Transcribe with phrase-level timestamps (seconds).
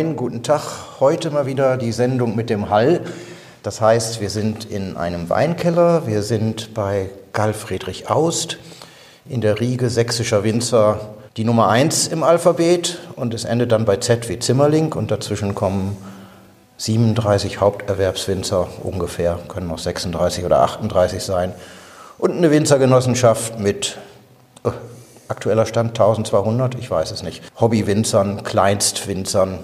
[0.00, 0.62] Moin, guten Tag.
[0.98, 3.02] Heute mal wieder die Sendung mit dem Hall.
[3.62, 6.06] Das heißt, wir sind in einem Weinkeller.
[6.06, 8.56] Wir sind bei Karl Friedrich Aust
[9.28, 11.00] in der Riege sächsischer Winzer
[11.36, 12.98] die Nummer 1 im Alphabet.
[13.14, 14.94] Und es endet dann bei Z wie Zimmerling.
[14.94, 15.98] Und dazwischen kommen
[16.78, 21.52] 37 Haupterwerbswinzer ungefähr, können auch 36 oder 38 sein.
[22.16, 23.98] Und eine Winzergenossenschaft mit
[24.64, 24.70] äh,
[25.28, 29.58] aktueller Stand 1200, ich weiß es nicht, Hobbywinzern, Kleinstwinzern,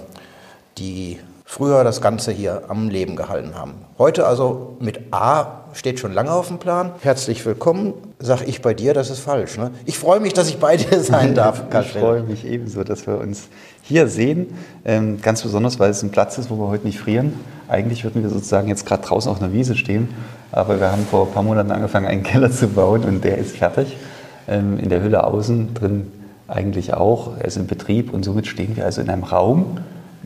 [0.77, 3.73] die früher das Ganze hier am Leben gehalten haben.
[3.97, 6.91] Heute also mit A steht schon lange auf dem Plan.
[7.01, 9.57] Herzlich willkommen, sag ich bei dir, das ist falsch.
[9.57, 9.71] Ne?
[9.85, 11.63] Ich freue mich, dass ich bei dir sein darf.
[11.81, 13.47] Ich freue mich ebenso, dass wir uns
[13.81, 14.57] hier sehen.
[14.83, 17.33] Ähm, ganz besonders, weil es ein Platz ist, wo wir heute nicht frieren.
[17.69, 20.09] Eigentlich würden wir sozusagen jetzt gerade draußen auf einer Wiese stehen,
[20.51, 23.57] aber wir haben vor ein paar Monaten angefangen, einen Keller zu bauen und der ist
[23.57, 23.97] fertig.
[24.47, 26.11] Ähm, in der Hülle außen, drin
[26.47, 27.37] eigentlich auch.
[27.37, 29.77] Er ist in Betrieb und somit stehen wir also in einem Raum,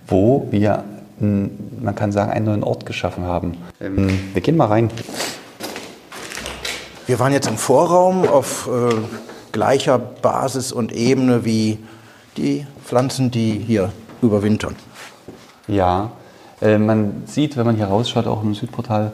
[0.07, 0.83] wo wir
[1.21, 3.57] man kann sagen, einen neuen Ort geschaffen haben.
[3.79, 4.89] Ähm, wir gehen mal rein.
[7.05, 8.95] Wir waren jetzt im Vorraum auf äh,
[9.51, 11.79] gleicher Basis und Ebene wie
[12.37, 13.91] die Pflanzen, die hier
[14.21, 14.75] überwintern.
[15.67, 16.11] Ja,
[16.61, 19.13] äh, man sieht, wenn man hier rausschaut, auch im Südportal,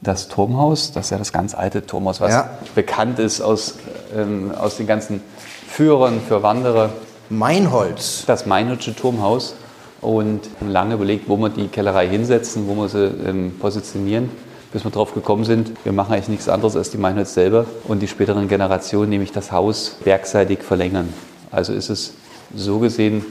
[0.00, 2.50] das Turmhaus, das ist ja das ganz alte Turmhaus, was ja.
[2.74, 3.76] bekannt ist aus,
[4.14, 5.22] ähm, aus den ganzen
[5.68, 6.90] Führern für Wanderer.
[7.28, 8.24] Meinholz.
[8.26, 9.54] Das Meinholzsche Turmhaus
[10.00, 14.30] und lange überlegt, wo wir die Kellerei hinsetzen, wo wir sie ähm, positionieren,
[14.72, 18.00] bis wir darauf gekommen sind, wir machen eigentlich nichts anderes als die Meinholz selber und
[18.00, 21.12] die späteren Generationen, nämlich das Haus werkseitig verlängern.
[21.50, 22.14] Also ist es
[22.54, 23.24] so gesehen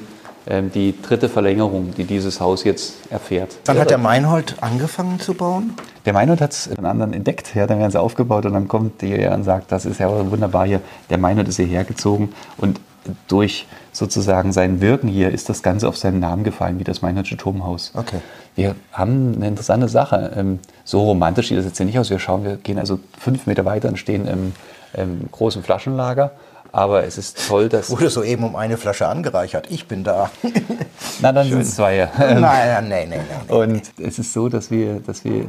[0.47, 3.57] ähm, die dritte Verlängerung, die dieses Haus jetzt erfährt.
[3.65, 5.73] Wann hat der Meinhold angefangen zu bauen?
[6.05, 9.01] Der Meinhold hat es einen anderen entdeckt, ja, dann werden sie aufgebaut und dann kommt
[9.01, 12.79] der und sagt, das ist ja wunderbar hier, der Meinhold ist hierher gezogen und
[13.27, 17.37] durch sozusagen sein Wirken hier ist das Ganze auf seinen Namen gefallen, wie das Meinhardsche
[17.37, 17.91] Turmhaus.
[17.93, 18.19] Okay.
[18.55, 20.31] Wir haben eine interessante Sache.
[20.35, 22.09] Ähm, so romantisch sieht das jetzt nicht aus.
[22.09, 24.53] Wir schauen, wir gehen also fünf Meter weiter und stehen im,
[24.93, 26.31] im großen Flaschenlager
[26.75, 27.89] aber es ist toll, dass.
[27.89, 29.67] Wurde soeben um eine Flasche angereichert.
[29.71, 30.29] Ich bin da.
[31.21, 32.09] Na, dann sind es zwei.
[32.17, 33.57] Nein, nein, nein, nein, nein.
[33.57, 35.45] Und es ist so, dass wir, dass wir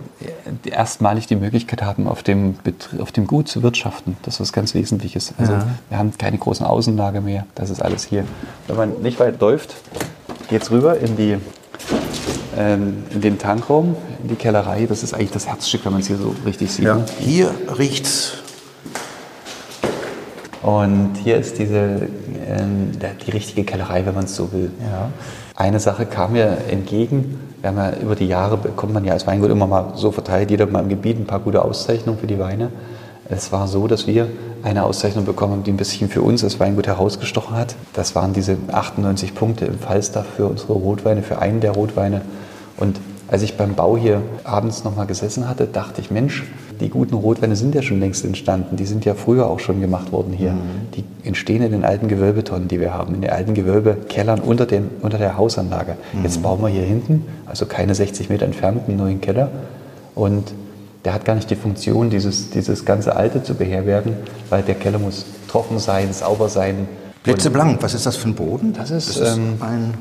[0.65, 2.55] erstmalig die Möglichkeit haben, auf dem,
[3.01, 4.17] auf dem Gut zu wirtschaften.
[4.23, 5.35] Das ist was ganz Wesentliches.
[5.37, 5.67] Also ja.
[5.89, 7.45] wir haben keine großen Außenlager mehr.
[7.57, 8.25] Das ist alles hier.
[8.69, 9.75] Wenn man nicht weit läuft,
[10.49, 11.39] geht es rüber in die
[12.57, 14.87] ähm, in den Tankraum, in die Kellerei.
[14.87, 16.85] Das ist eigentlich das Herzstück, wenn man es hier so richtig sieht.
[16.85, 16.95] Ja.
[16.95, 17.07] Ne?
[17.19, 18.35] Hier riecht es
[20.67, 22.59] und hier ist diese, äh,
[23.25, 24.73] die richtige Kellerei, wenn man es so will.
[24.81, 25.11] Ja.
[25.55, 27.39] Eine Sache kam mir entgegen.
[27.61, 30.51] Wir haben ja über die Jahre bekommt man ja als Weingut immer mal so verteilt,
[30.51, 32.71] jeder mal im Gebiet ein paar gute Auszeichnungen für die Weine.
[33.29, 34.27] Es war so, dass wir
[34.65, 37.77] eine Auszeichnung bekommen haben, die ein bisschen für uns als Weingut herausgestochen hat.
[37.93, 42.23] Das waren diese 98 Punkte im Falstaff für unsere Rotweine, für einen der Rotweine.
[42.77, 42.99] Und
[43.29, 46.43] als ich beim Bau hier abends nochmal gesessen hatte, dachte ich, Mensch,
[46.81, 48.77] die guten Rotweine sind ja schon längst entstanden.
[48.77, 50.53] Die sind ja früher auch schon gemacht worden hier.
[50.53, 50.61] Mhm.
[50.95, 54.91] Die entstehen in den alten Gewölbetonnen, die wir haben, in den alten Gewölbekellern unter, den,
[55.03, 55.97] unter der Hausanlage.
[56.13, 56.23] Mhm.
[56.23, 59.51] Jetzt bauen wir hier hinten, also keine 60 Meter entfernt, einen neuen Keller.
[60.15, 60.53] Und
[61.05, 64.15] der hat gar nicht die Funktion, dieses, dieses ganze Alte zu beherbergen,
[64.51, 66.89] weil der Keller muss trocken sein, sauber sein.
[67.23, 68.73] Blitzeblank, was ist das für ein Boden?
[68.73, 69.95] Das ist, das ist ähm, ein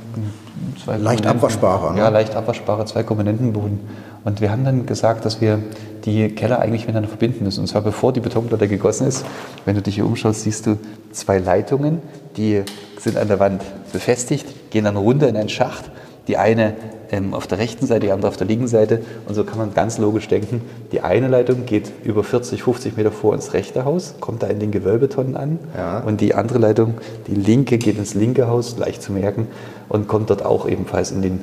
[1.00, 1.94] leicht abwaschbarer.
[1.94, 2.00] Ne?
[2.00, 3.80] Ja, leicht abwaschbarer Zwei-Komponenten-Boden.
[4.26, 5.60] Und wir haben dann gesagt, dass wir
[6.04, 7.62] die Keller eigentlich miteinander verbinden müssen.
[7.62, 9.24] Und zwar bevor die Betonplatte gegossen ist.
[9.66, 10.78] Wenn du dich hier umschaust, siehst du
[11.12, 12.00] zwei Leitungen,
[12.36, 12.64] die
[13.00, 13.64] sind an der Wand
[13.94, 15.92] befestigt, gehen dann runter in einen Schacht.
[16.28, 16.74] Die eine
[17.12, 19.02] ähm, auf der rechten Seite, die andere auf der linken Seite.
[19.28, 20.62] Und so kann man ganz logisch denken,
[20.92, 24.60] die eine Leitung geht über 40, 50 Meter vor ins rechte Haus, kommt da in
[24.60, 25.60] den Gewölbetonnen an.
[25.78, 26.00] Ja.
[26.00, 26.96] Und die andere Leitung,
[27.28, 29.48] die linke, geht ins linke Haus, leicht zu merken,
[29.88, 31.42] und kommt dort auch ebenfalls in den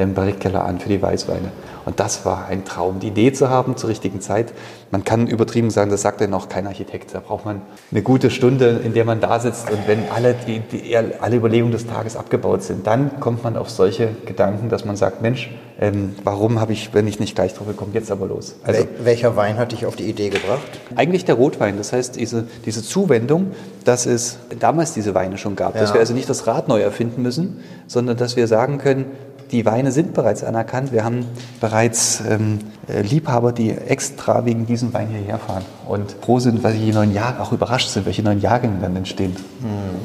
[0.00, 1.52] ähm, Barrikkeller an für die Weißweine.
[1.86, 4.52] Und das war ein Traum, die Idee zu haben zur richtigen Zeit.
[4.90, 7.14] Man kann übertrieben sagen, das sagt ja noch kein Architekt.
[7.14, 10.60] Da braucht man eine gute Stunde, in der man da sitzt und wenn alle, die,
[10.60, 14.96] die, alle Überlegungen des Tages abgebaut sind, dann kommt man auf solche Gedanken, dass man
[14.96, 15.50] sagt, Mensch,
[15.80, 18.56] ähm, warum habe ich, wenn ich nicht gleich drauf gekommen, jetzt aber los.
[18.64, 20.60] Also, Welcher Wein hat dich auf die Idee gebracht?
[20.94, 21.78] Eigentlich der Rotwein.
[21.78, 23.52] Das heißt, diese, diese Zuwendung,
[23.84, 25.74] dass es damals diese Weine schon gab.
[25.74, 25.80] Ja.
[25.80, 29.06] Dass wir also nicht das Rad neu erfinden müssen, sondern dass wir sagen können,
[29.50, 30.92] die Weine sind bereits anerkannt.
[30.92, 31.26] Wir haben
[31.60, 36.74] bereits ähm, äh, Liebhaber, die extra wegen diesem Wein hierher fahren und froh sind, weil
[36.74, 39.36] sie neuen Jahr auch überrascht sind, welche neuen Jahrgänge dann entstehen.
[39.60, 40.00] Hm.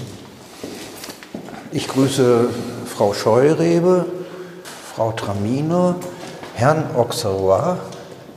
[1.72, 2.50] Ich grüße
[2.86, 4.06] Frau Scheurebe,
[4.96, 5.96] Frau Traminer,
[6.56, 7.78] Herrn Auxerrois.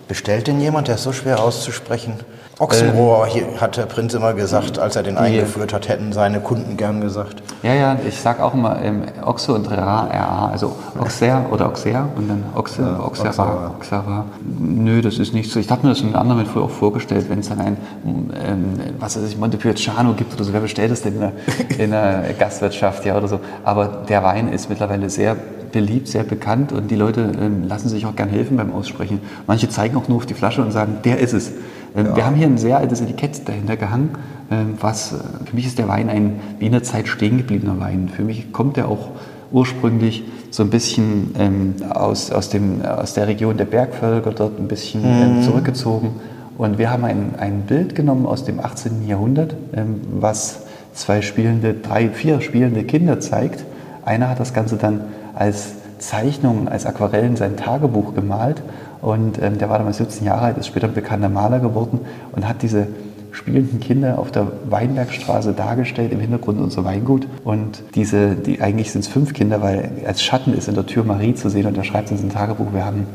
[0.09, 2.15] Bestellt denn jemand, der ist so schwer auszusprechen?
[2.61, 6.77] Ochsenrohr, hier hat der Prinz immer gesagt, als er den eingeführt hat, hätten seine Kunden
[6.77, 7.41] gern gesagt.
[7.63, 12.09] Ja, ja, ich sag auch immer ähm, Oxo und Ra, RA, also Auxerre oder Auxerre
[12.17, 13.75] und dann Oxe, Ja, Auxerra.
[13.77, 14.25] Auxerra.
[14.59, 15.61] Nö, das ist nicht so.
[15.61, 19.17] Ich habe mir das in anderen früher auch vorgestellt, wenn es dann ein, ähm, was
[19.17, 21.33] weiß ich, Montepulciano gibt oder so, wer bestellt das denn in der,
[21.79, 23.39] in der Gastwirtschaft, ja, oder so.
[23.63, 25.37] Aber der Wein ist mittlerweile sehr
[25.71, 29.21] beliebt, sehr bekannt und die Leute ähm, lassen sich auch gern helfen beim Aussprechen.
[29.47, 31.53] Manche zeigen auch nur auf die Flasche und sagen, der ist es.
[31.96, 34.11] Ähm, Wir haben hier ein sehr altes Etikett dahinter gehangen,
[34.50, 37.79] ähm, was, äh, für mich ist der Wein ein wie in der Zeit stehen gebliebener
[37.81, 38.08] Wein.
[38.08, 39.11] Für mich kommt er auch
[39.50, 44.69] ursprünglich so ein bisschen ähm, aus, aus, dem, aus der Region der Bergvölker, dort ein
[44.69, 46.11] bisschen ähm, zurückgezogen.
[46.56, 49.06] Und wir haben ein, ein Bild genommen aus dem 18.
[49.06, 50.62] Jahrhundert, ähm, was
[50.93, 53.64] zwei spielende, drei, vier spielende Kinder zeigt.
[54.05, 55.02] Einer hat das Ganze dann
[55.35, 58.62] als Zeichnung, als Aquarell in sein Tagebuch gemalt.
[59.00, 62.00] Und ähm, der war damals 17 Jahre alt, ist später ein bekannter Maler geworden
[62.33, 62.87] und hat diese
[63.31, 67.27] spielenden Kinder auf der Weinbergstraße dargestellt, im Hintergrund unser Weingut.
[67.45, 71.05] Und diese, die, eigentlich sind es fünf Kinder, weil als Schatten ist in der Tür
[71.05, 73.06] Marie zu sehen und er schreibt in sein Tagebuch, wir haben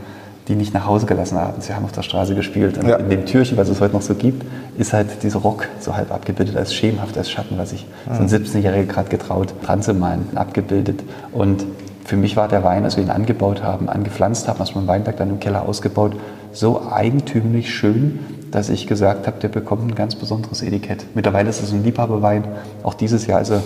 [0.47, 2.77] die nicht nach Hause gelassen abends, wir haben auf der Straße gespielt.
[2.77, 2.97] Und Ja.
[2.97, 4.43] in dem Türchen, was es heute noch so gibt,
[4.77, 8.27] ist halt dieser Rock so halb abgebildet als schemenhaft, als Schatten, was sich so ein
[8.27, 11.01] 17-Jähriger gerade getraut, dran zu malen, abgebildet.
[11.31, 11.65] Und
[12.05, 15.17] für mich war der Wein, als wir ihn angebaut haben, angepflanzt haben, aus meinem Weinberg
[15.17, 16.13] dann im Keller ausgebaut,
[16.51, 18.19] so eigentümlich schön,
[18.51, 21.05] dass ich gesagt habe, der bekommt ein ganz besonderes Etikett.
[21.15, 22.43] Mittlerweile ist es ein Liebhaberwein.
[22.83, 23.63] Auch dieses Jahr ist er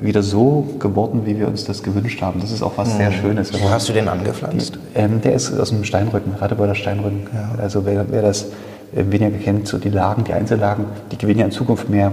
[0.00, 2.40] wieder so geworden, wie wir uns das gewünscht haben.
[2.40, 3.52] Das ist auch was sehr Schönes.
[3.52, 4.78] wenn Wo hast du den angepflanzt?
[4.94, 7.26] ähm, der ist aus dem Steinrücken, Radebeuler Steinrücken.
[7.58, 8.44] Also wer, wer das
[8.94, 12.12] äh, weniger kennt, so die Lagen, die Einzellagen, die gewinnen ja in Zukunft mehr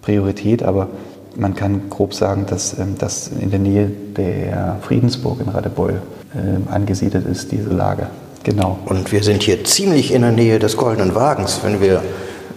[0.00, 0.88] Priorität, aber
[1.36, 6.00] man kann grob sagen, dass ähm, das in der Nähe der Friedensburg in Radebeul
[6.34, 8.08] ähm, angesiedelt ist, diese Lage.
[8.42, 8.78] Genau.
[8.86, 11.60] Und wir sind hier ziemlich in der Nähe des Goldenen Wagens.
[11.62, 12.02] Wenn wir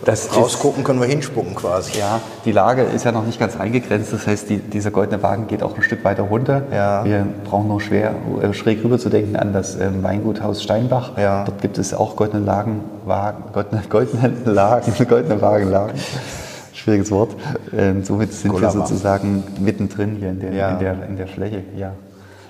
[0.04, 2.00] Das rausgucken, können wir hinspucken quasi.
[2.00, 5.48] Ja, die Lage ist ja noch nicht ganz eingegrenzt, das heißt, die, dieser goldene Wagen
[5.48, 6.64] geht auch ein Stück weiter runter.
[6.72, 7.04] Ja.
[7.04, 11.18] Wir brauchen nur schwer, äh, schräg rüber zu denken an das ähm, Weinguthaus Steinbach.
[11.18, 11.44] Ja.
[11.44, 16.00] Dort gibt es auch goldene Lagen, Wagen, goldene, goldene Lagen, goldene Wagenlagen.
[16.78, 17.32] Schwieriges Wort.
[17.76, 18.86] Ähm, somit sind wir Kollaba.
[18.86, 20.70] sozusagen mittendrin hier in der, Ja.
[20.74, 21.64] in, der, in der Fläche.
[21.76, 21.94] Ja.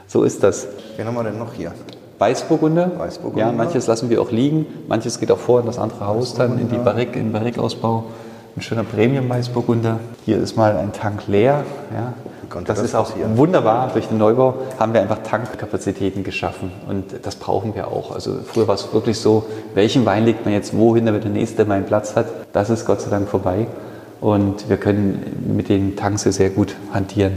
[0.05, 0.67] So ist das.
[0.97, 1.71] Wen haben wir denn noch hier?
[2.19, 2.91] Weißburgunder.
[2.97, 3.47] Weißburgunder.
[3.47, 6.59] Ja, manches lassen wir auch liegen, manches geht auch vor in das andere Haus dann,
[6.59, 8.05] in die Barrik, in den Barrikausbau.
[8.55, 9.99] Ein schöner Premium-Weißburgunder.
[10.25, 11.63] Hier ist mal ein Tank leer.
[11.93, 12.13] Ja.
[12.49, 13.37] Das das ist auch passieren?
[13.37, 13.91] wunderbar.
[13.93, 18.11] Durch den Neubau haben wir einfach Tankkapazitäten geschaffen und das brauchen wir auch.
[18.11, 21.65] Also früher war es wirklich so, welchen Wein legt man jetzt wohin, damit der nächste
[21.65, 22.27] mal einen Platz hat.
[22.53, 23.67] Das ist Gott sei Dank vorbei
[24.21, 27.33] und wir können mit den Tanks hier sehr gut hantieren.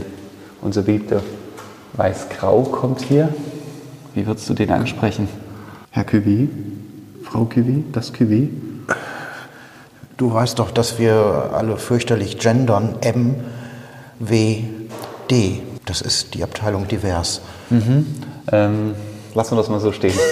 [0.61, 1.21] Unser beliebter
[1.93, 3.29] Weiß-Grau kommt hier.
[4.13, 5.27] Wie würdest du den ansprechen?
[5.91, 6.47] Herr Cuvée?
[7.23, 7.83] Frau Cuvée?
[7.91, 8.49] Das Cuvée?
[10.17, 12.95] Du weißt doch, dass wir alle fürchterlich gendern.
[13.01, 13.35] M,
[14.19, 14.63] W,
[15.29, 15.61] D.
[15.85, 17.41] Das ist die Abteilung divers.
[18.51, 18.93] Ähm,
[19.33, 20.13] lassen wir das mal so stehen.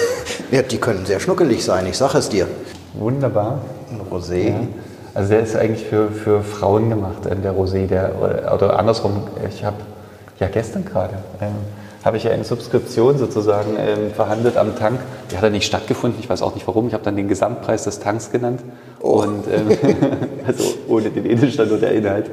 [0.50, 2.48] Ja, die können sehr schnuckelig sein, ich sage es dir.
[2.94, 3.60] Wunderbar.
[3.88, 4.48] Ein Rosé.
[4.48, 4.60] Ja.
[5.20, 7.86] Also der ist eigentlich für, für Frauen gemacht, ähm, der Rosé.
[7.86, 9.76] Der, oder, oder andersrum, ich habe
[10.38, 11.12] ja gestern gerade,
[11.42, 11.56] ähm,
[12.02, 14.98] habe ich ja eine Subskription sozusagen ähm, verhandelt am Tank.
[15.30, 16.88] Die hat ja nicht stattgefunden, ich weiß auch nicht warum.
[16.88, 18.62] Ich habe dann den Gesamtpreis des Tanks genannt.
[18.98, 19.76] Und, ähm,
[20.46, 22.30] also ohne den Edelstand oder der Inhalt.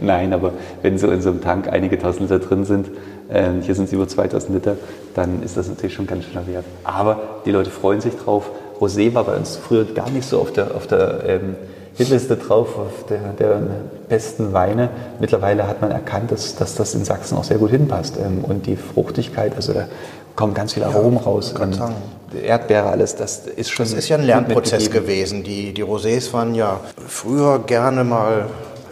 [0.00, 0.52] Nein, aber
[0.82, 2.88] wenn so in so einem Tank einige tausend Liter drin sind,
[3.32, 4.76] ähm, hier sind es über 2000 Liter,
[5.16, 6.64] dann ist das natürlich schon ganz schön wert.
[6.84, 8.48] Aber die Leute freuen sich drauf.
[8.80, 11.56] Rosé war bei uns früher gar nicht so auf der, auf der ähm,
[11.98, 13.60] Hitliste drauf, auf der, der
[14.08, 14.88] besten Weine.
[15.18, 18.16] Mittlerweile hat man erkannt, dass, dass das in Sachsen auch sehr gut hinpasst.
[18.16, 19.88] Ähm, und die Fruchtigkeit, also da
[20.36, 21.52] kommen ganz viele Aromen raus.
[21.60, 21.94] Ähm, sagen.
[22.40, 23.84] Erdbeere, alles, das ist schon.
[23.84, 25.42] Das ist ja ein Lernprozess gewesen.
[25.42, 28.46] Die, die Rosés waren ja früher gerne mal,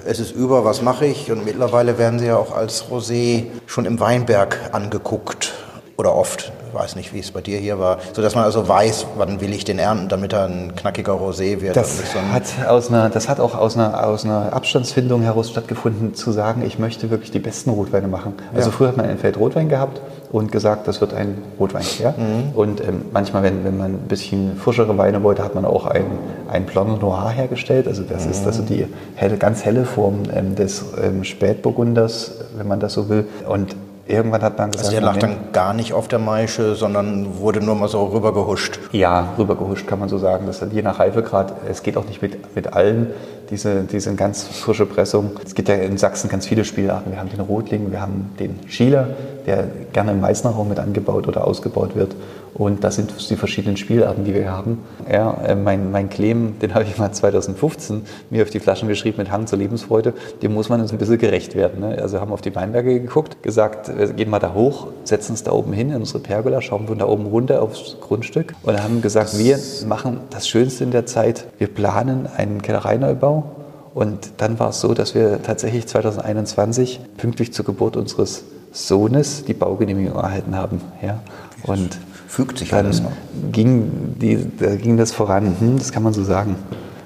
[0.04, 1.30] es ist über, was mache ich?
[1.30, 5.54] Und mittlerweile werden sie ja auch als Rosé schon im Weinberg angeguckt.
[5.96, 9.40] Oder oft, weiß nicht, wie es bei dir hier war, sodass man also weiß, wann
[9.40, 11.74] will ich den ernten, damit er ein knackiger Rosé wird.
[11.76, 16.14] Das so hat, aus einer, das hat auch aus einer, aus einer Abstandsfindung heraus stattgefunden,
[16.14, 18.34] zu sagen, ich möchte wirklich die besten Rotweine machen.
[18.54, 18.76] Also Ja.
[18.76, 21.84] früher hat man ein Feld Rotwein gehabt und gesagt, das wird ein Rotwein.
[21.98, 22.10] Ja?
[22.10, 22.52] Mhm.
[22.54, 26.04] Und ähm, manchmal, wenn, wenn man ein bisschen frischere Weine wollte, hat man auch ein,
[26.50, 27.88] ein Blanc Noir hergestellt.
[27.88, 32.80] Also das ist also die helle, ganz helle Form ähm, des ähm, Spätburgunders, wenn man
[32.80, 33.26] das so will.
[33.48, 33.76] Und
[34.08, 37.38] irgendwann hat man gesagt, also der lag Moment, dann gar nicht auf der Maische, sondern
[37.38, 38.78] wurde nur mal so rübergehuscht.
[38.92, 40.46] Ja, rübergehuscht kann man so sagen.
[40.46, 41.52] Das je nach Reifegrad.
[41.68, 43.08] Es geht auch nicht mit, mit allen
[43.50, 45.32] diese, diese ganz frische Pressung.
[45.44, 47.12] Es gibt ja in Sachsen ganz viele Spielarten.
[47.12, 49.08] Wir haben den Rotling, wir haben den Schieler,
[49.46, 52.14] der gerne im Meißner Raum mit angebaut oder ausgebaut wird.
[52.56, 54.78] Und das sind die verschiedenen Spielarten, die wir haben.
[55.10, 59.18] Ja, äh, mein, mein Claim, den habe ich mal 2015 mir auf die Flaschen geschrieben
[59.18, 60.14] mit Hang zur Lebensfreude.
[60.40, 61.80] Dem muss man uns ein bisschen gerecht werden.
[61.80, 61.98] Ne?
[62.00, 65.52] Also haben auf die Weinberge geguckt, gesagt, wir gehen mal da hoch, setzen uns da
[65.52, 69.36] oben hin in unsere Pergola, schauen von da oben runter aufs Grundstück und haben gesagt,
[69.36, 71.44] wir machen das Schönste in der Zeit.
[71.58, 73.44] Wir planen einen Kellereineubau
[73.92, 79.54] und dann war es so, dass wir tatsächlich 2021 pünktlich zur Geburt unseres Sohnes die
[79.54, 80.80] Baugenehmigung erhalten haben.
[81.02, 81.20] Ja.
[81.62, 83.12] Und Fügt sich alles noch.
[83.52, 85.56] ging, die, da ging das voran.
[85.58, 86.56] Hm, das kann man so sagen.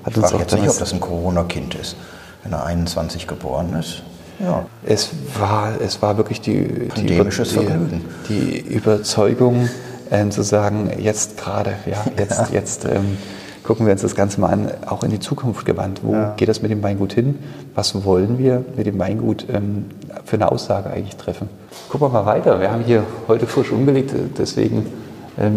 [0.04, 1.96] Hat Ich frage jetzt nicht, ob das ein Corona-Kind ist,
[2.42, 4.02] wenn er 21 geboren ist.
[4.38, 4.64] Ja.
[4.84, 8.04] Es war, es war wirklich die, die, Pandemisches die, Vergnügen.
[8.28, 9.68] die Überzeugung,
[10.10, 13.18] ähm, zu sagen, jetzt gerade, ja, jetzt, jetzt ähm,
[13.62, 16.00] gucken wir uns das Ganze mal an, auch in die Zukunft gewandt.
[16.02, 16.32] Wo Ja.
[16.36, 17.38] geht das mit dem Weingut hin?
[17.74, 19.84] Was wollen wir mit dem Weingut ähm,
[20.24, 21.48] für eine Aussage eigentlich treffen?
[21.90, 22.58] Gucken wir mal weiter.
[22.60, 24.86] Wir haben hier heute frisch umgelegt, äh, deswegen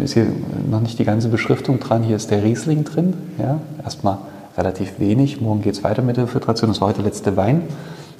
[0.01, 0.27] ist hier
[0.69, 2.03] noch nicht die ganze Beschriftung dran.
[2.03, 3.13] Hier ist der Riesling drin.
[3.37, 4.17] Ja, erstmal
[4.57, 5.41] relativ wenig.
[5.41, 6.69] Morgen geht es weiter mit der Filtration.
[6.69, 7.63] Das war heute der letzte Wein.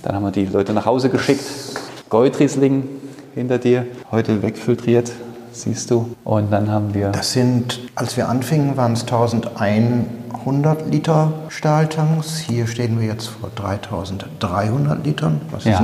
[0.01, 1.43] Dann haben wir die Leute nach Hause geschickt.
[2.09, 2.83] Goldriesling
[3.33, 5.11] hinter dir, heute wegfiltriert,
[5.51, 6.09] siehst du.
[6.23, 12.37] Und dann haben wir Das sind, als wir anfingen, waren es 1100 Liter Stahltanks.
[12.39, 15.41] Hier stehen wir jetzt vor 3300 Litern.
[15.51, 15.83] Was, Ja.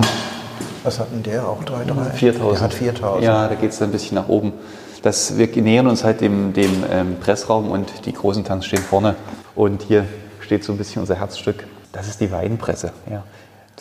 [0.83, 1.63] was hat denn der auch?
[1.63, 2.03] 3, 3?
[2.11, 2.51] 4000.
[2.53, 3.23] Der hat 4000.
[3.23, 4.51] Ja, da geht es ein bisschen nach oben.
[5.01, 9.15] Das, wir nähern uns halt dem, dem ähm, Pressraum und die großen Tanks stehen vorne.
[9.55, 10.05] Und hier
[10.41, 11.65] steht so ein bisschen unser Herzstück.
[11.91, 12.91] Das ist die Weinpresse.
[13.09, 13.23] Ja.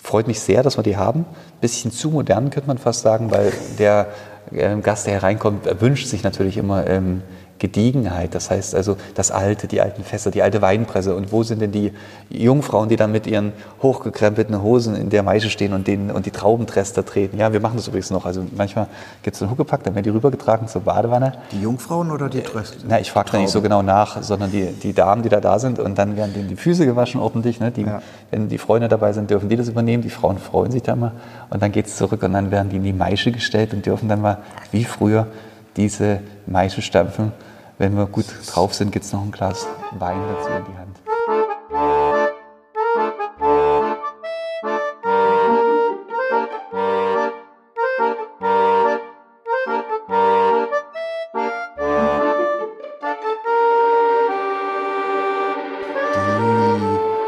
[0.03, 1.25] Freut mich sehr, dass wir die haben.
[1.61, 4.09] Bisschen zu modern, könnte man fast sagen, weil der
[4.53, 7.23] ähm, Gast, der hereinkommt, wünscht sich natürlich immer ähm,
[7.59, 8.35] Gediegenheit.
[8.35, 11.15] Das heißt also das Alte, die alten Fässer, die alte Weinpresse.
[11.15, 11.93] Und wo sind denn die
[12.31, 16.31] Jungfrauen, die dann mit ihren hochgekrempelten Hosen in der Maische stehen und, den, und die
[16.31, 17.39] Traubentrester treten?
[17.39, 18.27] Ja, wir machen das übrigens noch.
[18.27, 18.87] Also manchmal
[19.23, 21.35] gibt es einen Huckepack, dann werden die rübergetragen zur Badewanne.
[21.53, 22.79] Die Jungfrauen oder die Tröste?
[22.87, 25.59] Na, ich frage da nicht so genau nach, sondern die, die Damen, die da da
[25.59, 27.61] sind und dann werden denen die Füße gewaschen ordentlich.
[27.61, 27.71] Ne?
[27.71, 28.03] Die, Ja.
[28.31, 30.03] Wenn die Freunde dabei sind, dürfen die das übernehmen.
[30.03, 31.13] Die Frauen freuen sich da mal.
[31.51, 34.09] Und dann geht es zurück und dann werden die in die Maische gestellt und dürfen
[34.09, 34.39] dann mal,
[34.71, 35.27] wie früher,
[35.77, 37.33] diese Maische stampfen.
[37.79, 40.99] Wenn wir gut drauf sind, gibt es noch ein Glas Wein dazu in die Hand.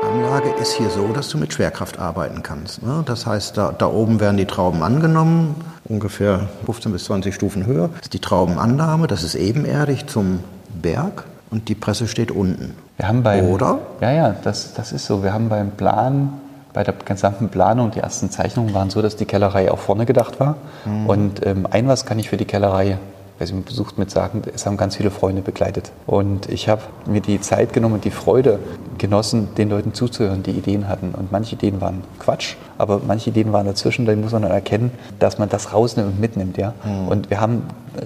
[0.03, 2.83] Die Anlage ist hier so, dass du mit Schwerkraft arbeiten kannst.
[2.83, 3.05] Ne?
[3.07, 5.55] Das heißt, da, da oben werden die Trauben angenommen,
[5.91, 7.89] ungefähr 15 bis 20 Stufen höher.
[7.89, 10.41] Das ist die Traubenannahme, das ist ebenerdig zum
[10.81, 12.75] Berg und die Presse steht unten.
[12.97, 13.79] Wir haben beim, Oder?
[14.01, 15.23] Ja, ja, das, das ist so.
[15.23, 16.35] Wir haben beim Plan,
[16.73, 20.39] bei der gesamten Planung, die ersten Zeichnungen waren so, dass die Kellerei auch vorne gedacht
[20.39, 20.57] war.
[21.07, 22.99] Und ähm, ein was kann ich für die Kellerei,
[23.41, 25.93] wer sie besucht, mit sagen, es haben ganz viele Freunde begleitet.
[26.07, 28.59] Und ich habe mir die Zeit genommen und die Freude
[28.99, 31.15] genossen, den Leuten zuzuhören, die Ideen hatten.
[31.15, 34.05] Und manche Ideen waren Quatsch, aber manche Ideen waren dazwischen.
[34.05, 36.59] Da muss man dann erkennen, dass man das rausnimmt und mitnimmt.
[36.59, 36.75] Ja?
[37.09, 37.63] Und wir haben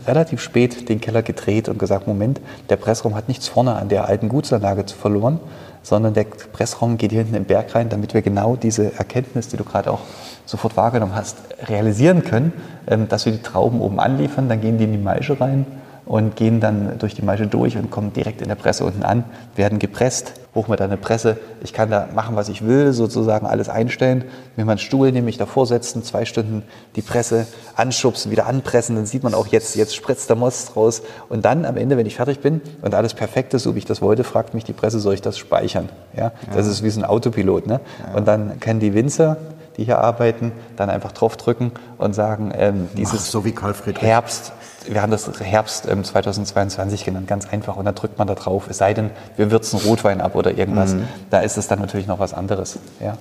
[0.06, 4.06] relativ spät den Keller gedreht und gesagt, Moment, der Pressraum hat nichts vorne an der
[4.06, 5.40] alten Gutsanlage verloren,
[5.82, 9.56] sondern der Pressraum geht hier hinten im Berg rein, damit wir genau diese Erkenntnis, die
[9.56, 10.00] du gerade auch
[10.46, 11.36] sofort wahrgenommen hast,
[11.68, 12.52] realisieren können,
[12.86, 15.66] ähm, dass wir die Trauben oben anliefern, dann gehen die in die Maische rein
[16.06, 19.24] und gehen dann durch die Maische durch und kommen direkt in der Presse unten an,
[19.56, 21.38] werden gepresst, hoch mit einer Presse.
[21.62, 24.24] Ich kann da machen, was ich will, sozusagen alles einstellen.
[24.56, 26.62] Mir mal einen Stuhl nämlich davor setzen, zwei Stunden
[26.94, 31.02] die Presse anschubsen, wieder anpressen, dann sieht man auch jetzt, jetzt spritzt der Most raus.
[31.28, 33.86] Und dann am Ende, wenn ich fertig bin und alles perfekt ist, so wie ich
[33.86, 35.88] das wollte, fragt mich die Presse, soll ich das speichern?
[36.16, 37.66] Ja, das ist wie so ein Autopilot.
[37.66, 37.80] Ne?
[38.14, 39.38] Und dann können die Winzer,
[39.76, 44.02] die hier arbeiten, dann einfach draufdrücken und sagen, ähm, dieses so wie Karl Friedrich.
[44.02, 44.52] Herbst,
[44.86, 47.76] wir haben das Herbst ähm, 2022 genannt, ganz einfach.
[47.76, 50.94] Und dann drückt man da drauf, es sei denn, wir würzen Rotwein ab oder irgendwas.
[51.30, 52.78] Da ist es dann natürlich noch was anderes.
[53.00, 53.16] Ja?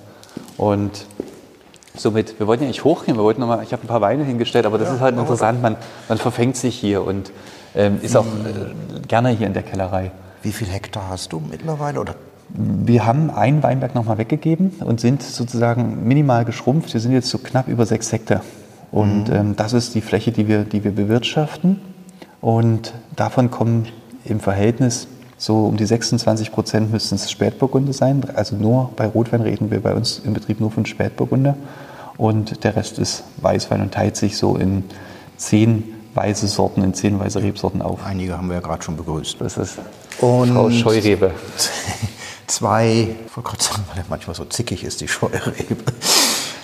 [0.56, 1.06] Und
[1.96, 4.24] somit, wir wollten ja nicht hochgehen, wir wollten noch mal, ich habe ein paar Weine
[4.24, 5.76] hingestellt, aber das ist halt interessant, man,
[6.08, 7.32] man verfängt sich hier und
[7.74, 10.12] ähm, ist auch äh, gerne hier in der Kellerei.
[10.42, 12.00] Wie viel Hektar hast du mittlerweile?
[12.00, 12.14] Oder
[12.56, 16.94] Wir haben einen Weinberg nochmal weggegeben und sind sozusagen minimal geschrumpft.
[16.94, 18.42] Wir sind jetzt so knapp über sechs Hektar.
[18.92, 21.80] Und ähm, das ist die Fläche, die wir, die wir bewirtschaften.
[22.40, 23.88] Und davon kommen
[24.24, 28.22] im Verhältnis so um die 26 Prozent müssten es Spätburgunder sein.
[28.36, 31.56] Also nur bei Rotwein reden wir bei uns im Betrieb nur von Spätburgunder.
[32.16, 34.84] Und der Rest ist Weißwein und teilt sich so in
[35.36, 35.82] zehn
[36.14, 38.06] weiße Sorten, in zehn weiße Rebsorten auf.
[38.06, 39.40] einige haben wir ja gerade schon begrüßt.
[39.40, 39.78] Das ist
[40.20, 41.32] Und- Frau Scheurebe.
[42.46, 45.76] zwei, ich wollte gerade sagen, weil er manchmal so zickig ist, die Scheurebe.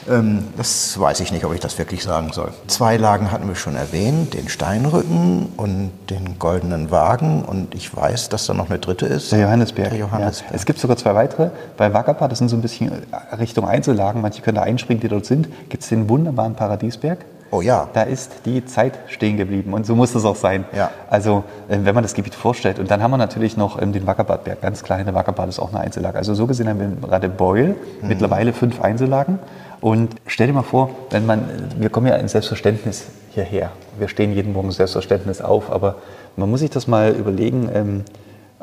[0.09, 2.53] Ähm, das weiß ich nicht, ob ich das wirklich sagen soll.
[2.67, 7.43] Zwei Lagen hatten wir schon erwähnt, den Steinrücken und den goldenen Wagen.
[7.45, 9.33] Und ich weiß, dass da noch eine dritte ist.
[9.33, 9.91] Der Johannesberg.
[9.91, 10.51] Der Johannesberg.
[10.51, 10.57] Ja.
[10.57, 11.51] Es gibt sogar zwei weitere.
[11.77, 12.91] Bei Wackerpa, das sind so ein bisschen
[13.39, 17.19] Richtung Einzellagen, manche können da einspringen, die dort sind, gibt es den wunderbaren Paradiesberg.
[17.51, 17.89] Oh ja.
[17.93, 20.65] Da ist die Zeit stehen geblieben und so muss das auch sein.
[20.75, 20.91] Ja.
[21.09, 22.79] Also ähm, wenn man das Gebiet vorstellt.
[22.79, 25.81] Und dann haben wir natürlich noch ähm, den Wackerbadberg, ganz kleine Wackerbad ist auch eine
[25.81, 26.17] Einzellage.
[26.19, 28.09] Also so gesehen haben wir in Radebeul Mhm.
[28.09, 29.39] mittlerweile fünf Einzellagen.
[29.81, 31.43] Und stell dir mal vor, wenn man,
[31.79, 33.71] wir kommen ja in Selbstverständnis hierher.
[33.99, 35.97] Wir stehen jeden Morgen Selbstverständnis auf, aber
[36.37, 38.05] man muss sich das mal überlegen, ähm,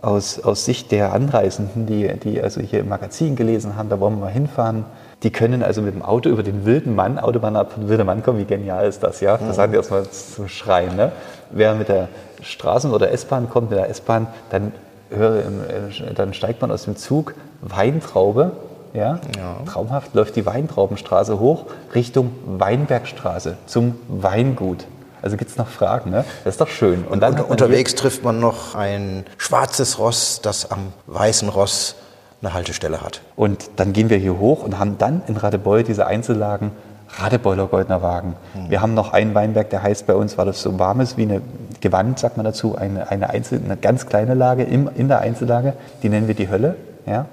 [0.01, 4.15] aus, aus Sicht der Anreisenden, die, die also hier im Magazin gelesen haben, da wollen
[4.15, 4.85] wir mal hinfahren.
[5.23, 8.37] Die können also mit dem Auto über den wilden Mann, Autobahnab von Wilder Mann kommen.
[8.37, 9.37] Wie genial ist das, ja?
[9.37, 10.95] Das sagen die erstmal zum Schreien.
[10.95, 11.11] Ne?
[11.49, 12.07] Wer mit der
[12.43, 14.73] Straßen- oder S-Bahn kommt, mit der S-Bahn, dann,
[15.09, 18.51] höre, äh, dann steigt man aus dem Zug Weintraube.
[18.93, 19.19] Ja?
[19.65, 24.85] Traumhaft läuft die Weintraubenstraße hoch Richtung Weinbergstraße zum Weingut.
[25.23, 26.25] Also gibt es noch Fragen, ne?
[26.43, 27.03] Das ist doch schön.
[27.03, 31.95] Und Und man unterwegs trifft man noch ein schwarzes Ross, das am weißen Ross
[32.41, 33.21] eine Haltestelle hat.
[33.35, 36.71] Und dann gehen wir hier hoch und haben dann in Radebeul diese Einzellagen
[37.15, 38.35] Radebeuler Goldener Wagen.
[38.67, 41.23] Wir haben noch einen Weinberg, der heißt bei uns, weil das so warm ist, wie
[41.23, 41.41] eine
[41.79, 45.73] Gewand, sagt man dazu, eine, eine, Einzel, eine ganz kleine Lage im, in der Einzellage,
[46.03, 46.75] die nennen wir die Hölle.
[47.05, 47.25] Ja?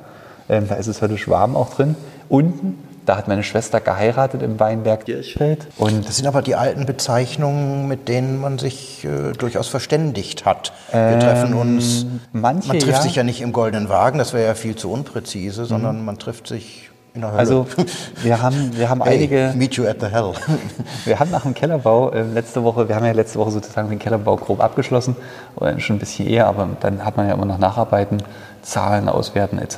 [0.49, 1.97] Ähm, da ist es höllisch warm auch drin.
[2.29, 5.67] Unten, da hat meine Schwester geheiratet im Weinberg Kirchfeld.
[5.77, 10.73] Und Das sind aber die alten Bezeichnungen, mit denen man sich äh, durchaus verständigt hat.
[10.93, 12.07] Wir treffen uns.
[12.33, 13.03] manche, man trifft ja.
[13.03, 16.47] sich ja nicht im goldenen Wagen, das wäre ja viel zu unpräzise, sondern man trifft
[16.47, 17.39] sich in der Hölle.
[17.39, 17.67] also
[18.23, 19.53] wir haben, wir haben hey, einige...
[19.57, 20.33] Meet you at the hell.
[21.05, 23.99] Wir haben nach dem Kellerbau äh, letzte Woche, wir haben ja letzte Woche sozusagen den
[23.99, 25.17] Kellerbau grob abgeschlossen,
[25.57, 28.23] oder schon ein bisschen eher, aber dann hat man ja immer noch Nacharbeiten,
[28.63, 29.77] Zahlen auswerten etc.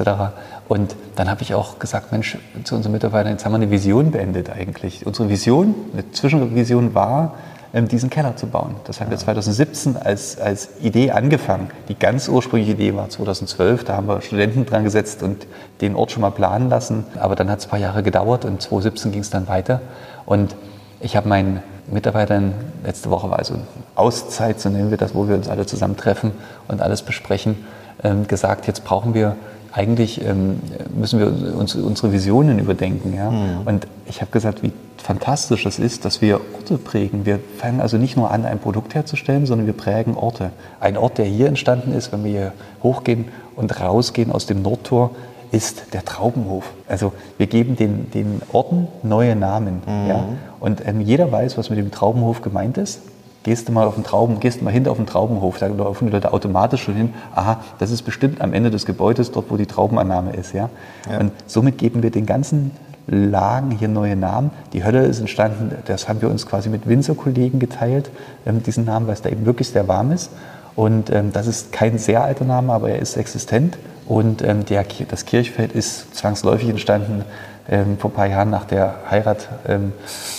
[0.68, 4.11] Und dann habe ich auch gesagt, Mensch, zu unseren Mitarbeitern, jetzt haben wir eine Vision
[4.11, 5.07] beendet eigentlich.
[5.07, 7.35] Unsere Vision, eine Zwischenvision war,
[7.72, 8.76] ähm, diesen Keller zu bauen.
[8.85, 11.68] Das haben wir 2017 als, als Idee angefangen.
[11.88, 15.46] Die ganz ursprüngliche Idee war 2012, da haben wir Studenten dran gesetzt und
[15.81, 17.05] den Ort schon mal planen lassen.
[17.20, 19.81] Aber dann hat es ein paar Jahre gedauert und 2017 ging es dann weiter.
[20.24, 20.57] Und
[21.00, 25.29] ich habe meinen Mitarbeitern, letzte Woche war also eine Auszeit, so nennen wir das, wo
[25.29, 26.33] wir uns alle zusammen treffen
[26.66, 27.64] und alles besprechen,
[28.02, 29.37] ähm, gesagt, jetzt brauchen wir
[29.77, 30.59] eigentlich, ähm,
[30.95, 33.15] müssen wir uns unsere Visionen überdenken.
[33.15, 33.31] Ja?
[33.65, 37.27] Und ich habe gesagt, wie fantastisch es ist, dass wir Orte prägen.
[37.27, 40.51] Wir fangen also nicht nur an, ein Produkt herzustellen, sondern wir prägen Orte.
[40.81, 45.11] Ein Ort, der hier entstanden ist, wenn wir hier hochgehen und rausgehen aus dem Nordtor,
[45.53, 46.73] ist der Traubenhof.
[46.89, 49.83] Also wir geben den, den Orten neue Namen.
[50.09, 50.25] Ja?
[50.59, 53.01] Und ähm, jeder weiß, was mit dem Traubenhof gemeint ist.
[53.46, 56.06] Gehst du mal auf den Trauben, gehst du mal hinter auf den Traubenhof, da laufen
[56.06, 57.14] die Leute automatisch schon hin.
[57.32, 60.52] Aha, das ist bestimmt am Ende des Gebäudes, dort wo die Traubenannahme ist.
[60.52, 60.68] Ja?
[61.20, 62.72] Und somit geben wir den ganzen
[63.06, 64.50] Lagen hier neue Namen.
[64.72, 68.11] Die Hölle ist entstanden, das haben wir uns quasi mit Winzer-Kollegen geteilt,
[68.46, 70.32] ähm, diesen Namen, weil es da eben wirklich sehr warm ist.
[70.74, 73.78] Und ähm, das ist kein sehr alter Name, aber er ist existent.
[74.06, 77.24] Und ähm, der, das Kirchfeld ist zwangsläufig entstanden
[77.70, 79.92] ähm, vor ein paar Jahren nach der Heirat, ähm,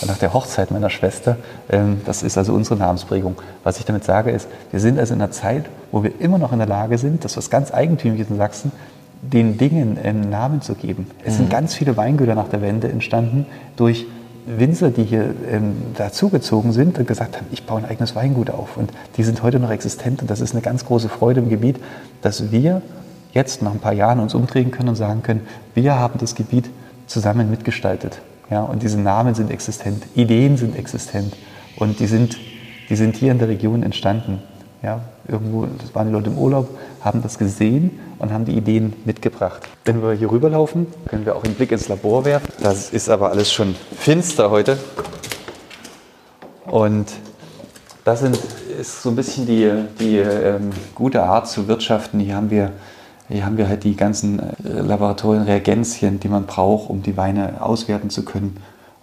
[0.06, 1.36] nach der Hochzeit meiner Schwester.
[1.68, 3.36] Ähm, das ist also unsere Namensprägung.
[3.64, 6.52] Was ich damit sage ist, wir sind also in einer Zeit, wo wir immer noch
[6.52, 8.72] in der Lage sind, das ist was ganz Eigentümliches in Sachsen,
[9.20, 11.10] den Dingen einen Namen zu geben.
[11.24, 14.06] Es sind ganz viele Weingüter nach der Wende entstanden durch
[14.46, 18.76] Winzer, die hier ähm, dazugezogen sind und gesagt haben, ich baue ein eigenes Weingut auf.
[18.76, 21.78] Und die sind heute noch existent und das ist eine ganz große Freude im Gebiet,
[22.22, 22.80] dass wir
[23.34, 26.70] jetzt nach ein paar Jahren uns umdrehen können und sagen können, wir haben das Gebiet
[27.08, 28.20] zusammen mitgestaltet.
[28.50, 31.34] Ja, und diese Namen sind existent, Ideen sind existent
[31.76, 32.38] und die sind,
[32.88, 34.42] die sind hier in der Region entstanden.
[34.82, 36.68] Ja, irgendwo, das waren die Leute im Urlaub,
[37.00, 39.62] haben das gesehen und haben die Ideen mitgebracht.
[39.84, 42.48] Wenn wir hier rüberlaufen, können wir auch einen Blick ins Labor werfen.
[42.62, 44.78] Das ist aber alles schon finster heute.
[46.66, 47.06] Und
[48.04, 48.38] das sind,
[48.80, 52.20] ist so ein bisschen die, die ähm, gute Art zu wirtschaften.
[52.20, 52.72] Hier haben wir,
[53.28, 54.44] hier haben wir halt die ganzen äh,
[54.80, 58.56] Laboratorien, Reagenzien, die man braucht, um die Weine auswerten zu können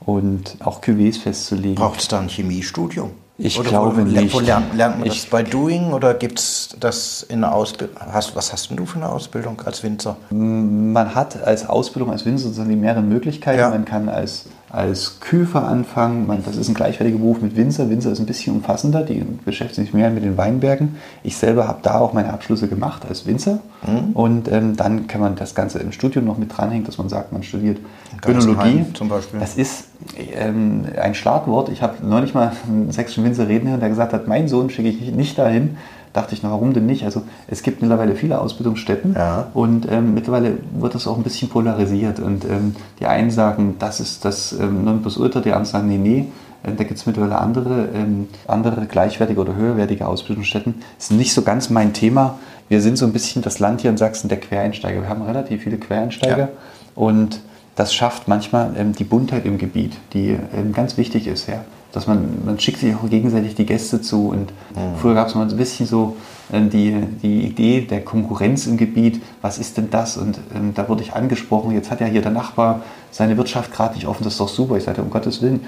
[0.06, 1.76] und auch Cuvées festzulegen.
[1.76, 3.12] Braucht es da ein Chemiestudium?
[3.38, 4.34] Ich oder glaube wo, nicht.
[4.34, 7.98] Wo lernt, lernt man das Ich- bei Doing oder gibt es das in der Ausbildung?
[8.00, 10.16] Hast, was hast denn du für eine Ausbildung als Winzer?
[10.30, 13.60] Man hat als Ausbildung als Winzer sozusagen die mehreren Möglichkeiten.
[13.60, 13.70] Ja.
[13.70, 16.28] Man kann als, als Küfer anfangen.
[16.28, 17.90] Man, das ist ein gleichwertiger Beruf mit Winzer.
[17.90, 19.04] Winzer ist ein bisschen umfassender.
[19.04, 20.98] Die beschäftigen sich mehr mit den Weinbergen.
[21.24, 23.60] Ich selber habe da auch meine Abschlüsse gemacht als Winzer.
[23.88, 24.12] Mhm.
[24.14, 27.32] Und ähm, dann kann man das Ganze im Studium noch mit dranhängen, dass man sagt,
[27.32, 27.78] man studiert
[28.28, 28.86] Önologie.
[28.94, 29.40] zum Beispiel.
[29.40, 29.86] Das ist
[30.34, 31.70] ähm, ein Schlagwort.
[31.70, 34.90] Ich habe neulich mal einen sächsischen Winzer reden hören, der gesagt hat, mein Sohn schicke
[34.90, 35.78] ich nicht dahin,
[36.16, 37.04] dachte ich, na, warum denn nicht?
[37.04, 39.48] Also es gibt mittlerweile viele Ausbildungsstätten Ja.
[39.54, 42.20] und ähm, mittlerweile wird das auch ein bisschen polarisiert.
[42.20, 46.26] Und ähm, die einen sagen, das ist das ähm, Nonplusultra, die anderen sagen, nee, nee.
[46.64, 50.76] Äh, Da gibt es mittlerweile andere, ähm, andere gleichwertige oder höherwertige Ausbildungsstätten.
[50.98, 52.40] Das ist nicht so ganz mein Thema.
[52.70, 55.02] Wir sind so ein bisschen das Land hier in Sachsen der Quereinsteiger.
[55.02, 56.48] Wir haben relativ viele Quereinsteiger Ja.
[56.96, 57.42] und
[57.76, 61.48] das schafft manchmal ähm, die Buntheit im Gebiet, die ähm, ganz wichtig ist.
[61.48, 61.66] Ja?
[61.96, 64.52] Dass man, man schickt sich auch gegenseitig die Gäste zu und
[65.02, 66.18] früher gab es mal ein bisschen so
[66.54, 70.18] ähm, die, die Idee der Konkurrenz im Gebiet, was ist denn das?
[70.18, 72.82] Und ähm, da wurde ich angesprochen, jetzt hat ja hier der Nachbar
[73.12, 74.76] seine Wirtschaft gerade nicht offen, das ist doch super.
[74.78, 75.62] Ich sagte, um Gottes Willen,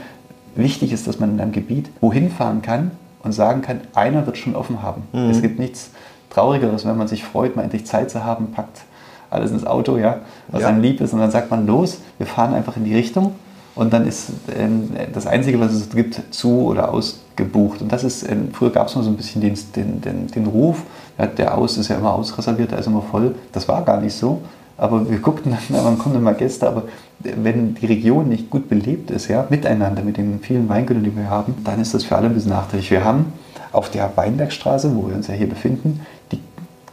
[0.55, 2.91] wichtig ist, dass man in einem Gebiet wohin fahren kann
[3.23, 5.03] und sagen kann, einer wird schon offen haben.
[5.29, 5.91] Es gibt nichts
[6.29, 8.81] Traurigeres, wenn man sich freut, mal endlich Zeit zu haben, packt
[9.29, 10.17] alles ins Auto, ja,
[10.49, 10.67] was Ja.
[10.67, 13.33] einem lieb ist und dann sagt man los, wir fahren einfach in die Richtung
[13.77, 17.81] und dann ist ähm, das Einzige, was es gibt, zu oder ausgebucht.
[17.81, 20.45] Und das ist, ähm, früher gab es noch so ein bisschen den, den, den, den
[20.47, 20.81] Ruf,
[21.17, 23.35] ja, der Aus ist ja immer ausreserviert, der ist immer voll.
[23.51, 24.41] Das war gar nicht so.
[24.77, 26.67] Aber wir guckten dann, wann kommen denn mal Gäste?
[26.67, 26.83] Aber
[27.19, 31.29] wenn die Region nicht gut belebt ist, ja, miteinander, mit den vielen Weingütern, die wir
[31.29, 32.89] haben, dann ist das für alle ein bisschen nachteilig.
[32.91, 33.33] Wir haben
[33.71, 36.39] auf der Weinbergstraße, wo wir uns ja hier befinden, die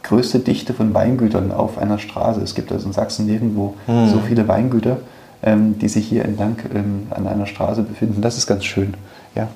[0.03, 2.41] größte Dichte von Weingütern auf einer Straße.
[2.41, 4.97] Es gibt also in Sachsen nirgendwo so viele Weingüter,
[5.45, 8.21] ähm, die sich hier entlang ähm, an einer Straße befinden.
[8.21, 8.95] Das ist ganz schön.
[9.35, 9.47] Ja?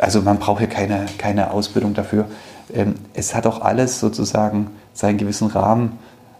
[0.00, 2.26] Also man braucht hier keine, keine Ausbildung dafür.
[2.74, 5.98] Ähm, es hat auch alles sozusagen seinen gewissen Rahmen.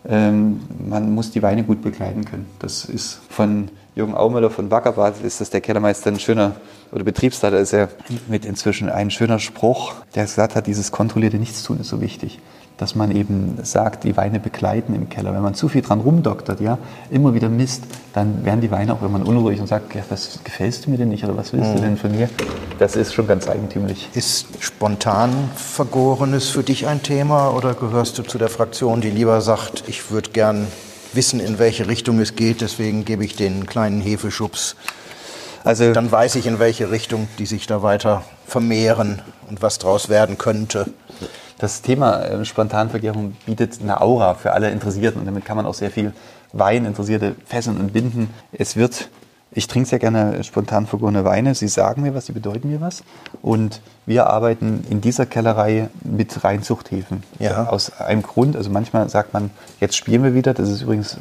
[0.08, 2.46] Ähm, man muss die Weine gut begleiten können.
[2.58, 6.56] Das ist von Jürgen Aumüller von Wackerbad, ist das der Kellermeister ein schöner,
[6.92, 7.88] oder Betriebsleiter ist er
[8.28, 12.40] mit inzwischen ein schöner Spruch, der gesagt hat, dieses kontrollierte Nichtstun ist so wichtig.
[12.78, 15.32] Dass man eben sagt, die Weine begleiten im Keller.
[15.32, 16.76] Wenn man zu viel dran rumdoktert, ja,
[17.10, 20.40] immer wieder misst, dann werden die Weine auch, wenn man unruhig und sagt, ja, was
[20.44, 22.28] gefällst du mir denn nicht oder was willst du denn von mir?
[22.78, 24.10] Das ist schon ganz eigentümlich.
[24.14, 29.40] Ist spontan Vergorenes für dich ein Thema oder gehörst du zu der Fraktion, die lieber
[29.40, 30.66] sagt, ich würde gern
[31.14, 34.76] wissen, in welche Richtung es geht, deswegen gebe ich den kleinen Hefeschubs.
[35.64, 40.08] Also Dann weiß ich, in welche Richtung die sich da weiter vermehren und was draus
[40.08, 40.86] werden könnte.
[41.58, 45.74] Das Thema äh, Spontanvergärung bietet eine Aura für alle Interessierten und damit kann man auch
[45.74, 46.12] sehr viel
[46.52, 48.30] Weininteressierte fesseln und binden.
[48.52, 49.08] Es wird,
[49.52, 51.54] ich trinke sehr gerne spontan vergorene Weine.
[51.54, 53.04] Sie sagen mir was, sie bedeuten mir was.
[53.42, 57.22] Und wir arbeiten in dieser Kellerei mit Reinzuchthäfen.
[57.38, 57.66] Ja.
[57.68, 60.54] Aus einem Grund, also manchmal sagt man, jetzt spielen wir wieder.
[60.54, 61.18] Das ist übrigens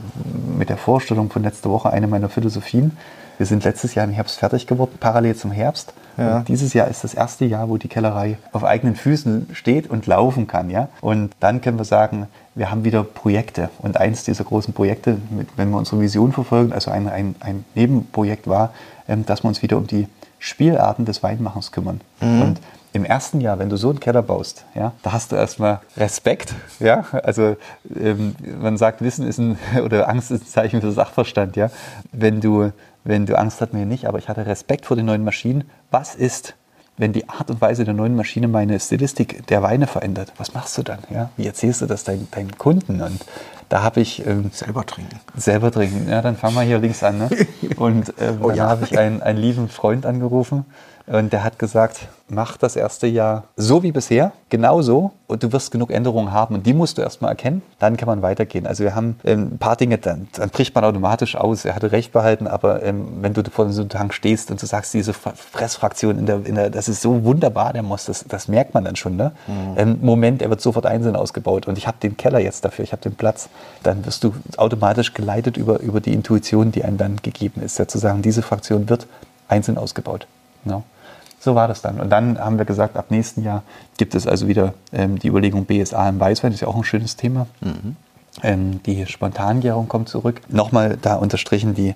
[0.57, 2.97] mit der Vorstellung von letzter Woche eine meiner Philosophien.
[3.37, 5.93] Wir sind letztes Jahr im Herbst fertig geworden, parallel zum Herbst.
[6.17, 6.39] Ja.
[6.47, 10.47] Dieses Jahr ist das erste Jahr, wo die Kellerei auf eigenen Füßen steht und laufen
[10.47, 10.69] kann.
[10.69, 10.89] Ja?
[11.01, 13.69] Und dann können wir sagen, wir haben wieder Projekte.
[13.79, 17.65] Und eins dieser großen Projekte, mit, wenn wir unsere Vision verfolgen, also ein, ein, ein
[17.75, 18.73] Nebenprojekt war,
[19.07, 20.07] ähm, dass wir uns wieder um die
[20.39, 22.01] Spielarten des Weinmachens kümmern.
[22.21, 22.59] Und
[22.95, 26.53] im ersten Jahr, wenn du so einen Keller baust, ja, da hast du erstmal Respekt.
[26.79, 27.03] Ja?
[27.23, 27.57] Also
[27.99, 31.57] ähm, man sagt, Wissen ist ein, oder Angst ist ein Zeichen für Sachverstand.
[31.57, 31.71] Ja?
[32.13, 32.71] Wenn, du,
[33.05, 35.63] wenn du Angst hatten wir nicht, aber ich hatte Respekt vor den neuen Maschinen.
[35.91, 36.55] Was ist,
[36.97, 40.33] wenn die Art und Weise der neuen Maschine meine Stilistik der Weine verändert?
[40.37, 40.99] Was machst du dann?
[41.11, 41.29] Ja?
[41.37, 43.01] Wie erzählst du das deinen, deinen Kunden?
[43.01, 43.23] Und
[43.69, 45.19] da habe ich ähm, Selber trinken.
[45.35, 46.07] Selber trinken.
[46.09, 47.17] Ja, dann fangen wir hier links an.
[47.17, 47.29] Ne?
[47.77, 48.69] Und ähm, Oh dann ja.
[48.69, 50.65] habe ich einen, einen lieben Freund angerufen
[51.07, 55.51] und der hat gesagt, mach das erste Jahr so wie bisher, genau so und du
[55.53, 58.65] wirst genug Änderungen haben und die musst du erstmal erkennen, dann kann man weitergehen.
[58.65, 61.63] Also wir haben ähm, ein paar Dinge, dann, dann bricht man automatisch aus.
[61.63, 64.65] Er hatte recht behalten, aber ähm, wenn du vor so einem Tank stehst und du
[64.65, 68.25] sagst, diese Fra- Fressfraktion in der, in der, das ist so wunderbar, der Most, das,
[68.27, 69.15] das merkt man dann schon.
[69.15, 69.31] Ne?
[69.77, 72.93] Ähm, Moment, er wird sofort einzeln ausgebaut und ich habe den Keller jetzt dafür, ich
[72.93, 73.47] habe den Platz,
[73.83, 77.87] dann wirst du automatisch geleitet über, über die Intuition, die einem dann gegeben ist, ja,
[77.87, 79.07] zu sagen, diese Fraktion wird
[79.47, 80.27] einzeln ausgebaut.
[80.65, 80.83] Ja.
[81.39, 81.99] So war das dann.
[81.99, 83.61] Und dann haben wir gesagt, ab nächsten Jahr
[83.97, 86.83] gibt es also wieder ähm, die Überlegung BSA im Weißwein, das ist ja auch ein
[86.83, 87.45] schönes Thema.
[88.41, 90.41] Ähm, die Spontangärung kommt zurück.
[90.49, 91.93] Nochmal da unterstrichen, die,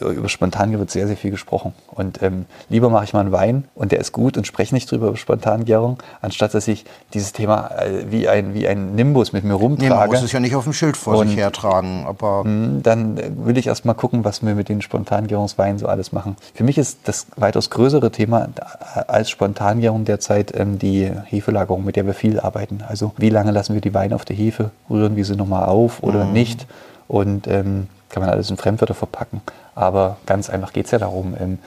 [0.00, 1.72] über Spontangärung wird sehr, sehr viel gesprochen.
[1.90, 4.90] Und ähm, lieber mache ich mal einen Wein und der ist gut und spreche nicht
[4.90, 6.84] drüber über Spontangärung, anstatt dass ich
[7.14, 10.10] dieses Thema äh, wie, ein, wie ein Nimbus mit mir Nee, man rumtrage.
[10.12, 13.30] muss es ja nicht auf dem Schild vor Und- sich hertragen, aber Hm, dann äh,
[13.44, 16.36] will ich erst mal gucken, was wir mit den Spontangärungsweinen so alles machen.
[16.54, 21.96] Für mich ist das weitaus größere Thema äh, als Spontangärung derzeit ähm, die Hefelagerung, mit
[21.96, 22.82] der wir viel arbeiten.
[22.86, 26.02] Also wie lange lassen wir die Weine auf der Hefe, rühren wir sie nochmal auf
[26.02, 26.66] oder nicht
[27.08, 29.42] und ähm, kann man alles in Fremdwörter verpacken.
[29.74, 31.58] Aber ganz einfach geht es ja darum, ähm,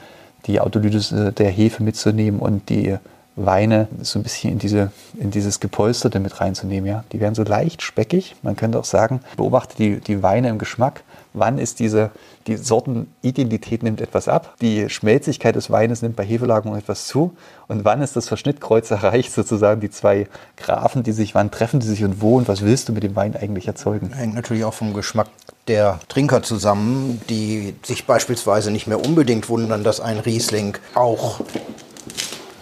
[0.46, 2.96] die Autolyse der Hefe mitzunehmen und die
[3.34, 6.86] Weine so ein bisschen in, diese, in dieses Gepolsterte mit reinzunehmen.
[6.86, 7.04] Ja?
[7.12, 8.36] Die werden so leicht speckig.
[8.42, 11.02] Man könnte auch sagen, beobachte die, die Weine im Geschmack.
[11.32, 12.10] Wann ist diese,
[12.46, 17.34] die Sortenidentität nimmt etwas ab, die Schmelzigkeit des Weines nimmt bei Hefelagerung etwas zu
[17.68, 20.26] und wann ist das Verschnittkreuz erreicht, sozusagen die zwei
[20.58, 23.16] Grafen, die sich, wann treffen die sich und wo und was willst du mit dem
[23.16, 24.12] Wein eigentlich erzeugen?
[24.12, 25.28] Hängt natürlich auch vom Geschmack
[25.68, 31.40] der Trinker zusammen, die sich beispielsweise nicht mehr unbedingt wundern, dass ein Riesling auch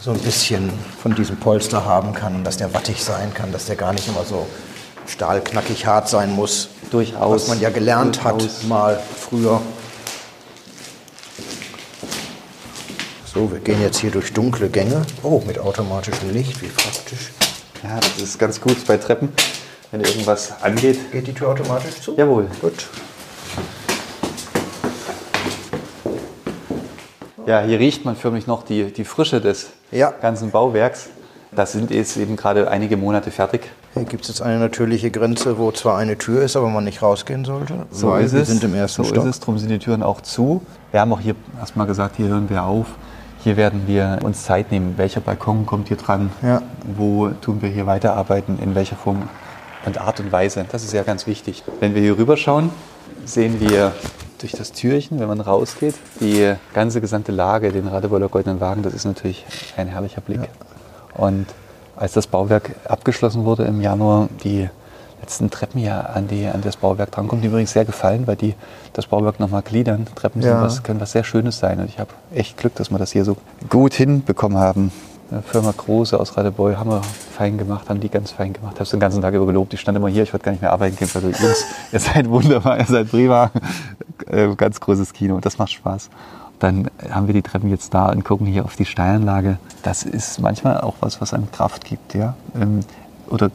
[0.00, 0.70] so ein bisschen
[1.02, 4.24] von diesem Polster haben kann, dass der wattig sein kann, dass der gar nicht immer
[4.24, 4.46] so
[5.06, 6.68] stahlknackig hart sein muss.
[6.90, 7.42] Durchaus.
[7.42, 8.42] Was man ja gelernt Durchaus.
[8.42, 9.60] hat mal früher.
[13.32, 15.02] So, wir gehen jetzt hier durch dunkle Gänge.
[15.22, 17.30] Oh, mit automatischem Licht, wie praktisch.
[17.82, 19.32] Ja, das ist ganz gut bei Treppen,
[19.90, 21.10] wenn irgendwas angeht.
[21.12, 22.14] Geht die Tür automatisch zu?
[22.16, 22.46] Jawohl.
[22.60, 22.88] Gut.
[27.46, 30.12] Ja, hier riecht man förmlich noch die, die Frische des Ja.
[30.22, 31.08] ganzen Bauwerks.
[31.52, 33.62] Das sind jetzt eben gerade einige Monate fertig.
[33.94, 37.02] Hier gibt es jetzt eine natürliche Grenze, wo zwar eine Tür ist, aber man nicht
[37.02, 37.86] rausgehen sollte.
[37.90, 39.24] weil wir sind im ersten so Stock.
[39.24, 40.62] ist es, darum sind die Türen auch zu.
[40.92, 42.86] Wir haben auch hier erstmal gesagt, hier hören wir auf.
[43.42, 44.94] Hier werden wir uns Zeit nehmen.
[44.96, 46.30] Welcher Balkon kommt hier dran?
[46.42, 46.62] Ja.
[46.96, 48.60] Wo tun wir hier weiterarbeiten?
[48.62, 49.22] In welcher Form
[49.86, 50.64] und Art und Weise?
[50.70, 51.62] Das ist ja ganz wichtig.
[51.80, 52.70] Wenn wir hier rüberschauen,
[53.24, 53.92] sehen wir
[54.38, 58.82] durch das Türchen, wenn man rausgeht, die ganze gesamte Lage, den Radebeuler Goldenen Wagen.
[58.82, 59.44] Das ist natürlich
[59.76, 60.40] ein herrlicher Blick.
[61.14, 61.46] Und
[61.96, 64.68] als das Bauwerk abgeschlossen wurde im Januar, die
[65.20, 68.36] letzten Treppen ja an, die, an das Bauwerk drankommen, die mir übrigens sehr gefallen, weil
[68.36, 68.54] die
[68.94, 70.06] das Bauwerk nochmal gliedern.
[70.14, 70.62] Treppen sind Ja.
[70.62, 71.78] was, können was sehr Schönes sein.
[71.78, 73.36] Und ich habe echt Glück, dass wir das hier so
[73.68, 74.92] gut hinbekommen haben.
[75.30, 78.72] Eine Firma Große aus Radebeul haben wir fein gemacht, haben die ganz fein gemacht.
[78.74, 79.72] Ich habe den ganzen Tag über gelobt.
[79.72, 81.08] Ich stand immer hier, ich wollte gar nicht mehr arbeiten gehen.
[81.14, 83.50] Also Jungs, ihr seid wunderbar, ihr seid prima.
[84.26, 86.10] Äh, Ganz großes Kino, das macht Spaß.
[86.58, 89.58] Dann haben wir die Treppen jetzt da und gucken hier auf die Steilanlage.
[89.84, 92.34] Das ist manchmal auch was, was einem Kraft gibt, ja.
[92.60, 92.80] Ähm,
[93.28, 93.50] Oder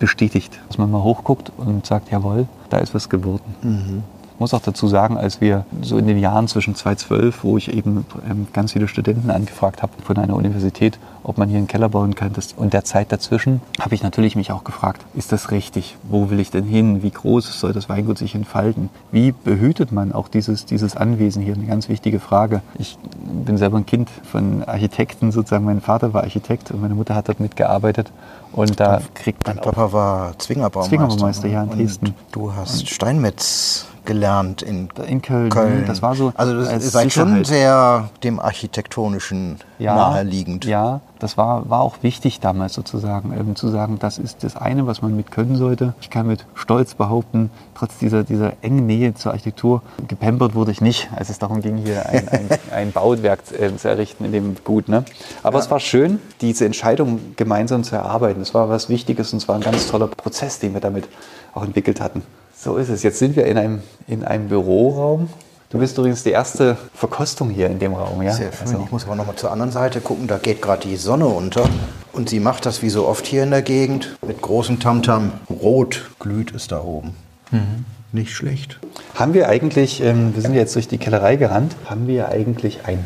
[0.00, 4.02] bestätigt, dass man mal hochguckt und sagt, jawohl, da ist was geworden.
[4.34, 7.72] Ich muss auch dazu sagen, als wir so in den Jahren zwischen 2012, wo ich
[7.72, 11.88] eben ähm, ganz viele Studenten angefragt habe von einer Universität, ob man hier einen Keller
[11.88, 15.50] bauen kann, das, und der Zeit dazwischen, habe ich natürlich mich auch gefragt, ist das
[15.50, 15.96] richtig?
[16.02, 17.02] Wo will ich denn hin?
[17.02, 18.90] Wie groß soll das Weingut sich entfalten?
[19.10, 21.54] Wie behütet man auch dieses, dieses Anwesen hier?
[21.54, 22.62] Eine ganz wichtige Frage.
[22.78, 22.98] Ich
[23.44, 25.64] bin selber ein Kind von Architekten, sozusagen.
[25.64, 28.10] Mein Vater war Architekt und meine Mutter hat dort mitgearbeitet.
[28.52, 30.96] Und da kriegt man Mein Papa war Zwingerbaumeister.
[30.96, 32.14] Zwingerbaumeister, ja, in Dresden.
[32.32, 35.50] Du hast Steinmetz gelernt in in Köln.
[35.50, 35.84] Köln.
[35.86, 40.64] Das war so Also das als seid schon sehr dem Architektonischen naheliegend.
[40.64, 44.88] Ja, das war, war auch wichtig damals sozusagen, ähm, zu sagen, das ist das eine,
[44.88, 45.94] was man mit können sollte.
[46.00, 50.80] Ich kann mit Stolz behaupten, trotz dieser, dieser engen Nähe zur Architektur, gepampert wurde ich
[50.80, 54.56] nicht, als es darum ging, hier ein, ein, ein Bauwerk äh, zu errichten in dem
[54.64, 54.88] Gut.
[54.88, 55.04] Ne?
[55.44, 58.40] Aber es war schön, diese Entscheidung gemeinsam zu erarbeiten.
[58.42, 61.08] Es war was Wichtiges und es war ein ganz toller Prozess, den wir damit
[61.54, 62.22] auch entwickelt hatten.
[62.56, 63.02] So ist es.
[63.02, 65.28] Jetzt sind wir in einem, in einem Büroraum.
[65.70, 68.32] Du bist übrigens die erste Verkostung hier in dem Raum, ja?
[68.32, 68.60] Sehr schön.
[68.68, 70.26] Also- Ich muss aber noch mal zur anderen Seite gucken.
[70.26, 71.64] Da geht gerade die Sonne unter.
[72.12, 75.32] Und sie macht das wie so oft hier in der Gegend mit großem Tamtam.
[75.48, 77.14] Rot glüht es da oben.
[77.50, 77.86] Mhm.
[78.12, 78.78] Nicht schlecht.
[79.14, 83.02] Haben wir eigentlich, ähm, wir sind jetzt durch die Kellerei gerannt, haben wir eigentlich ein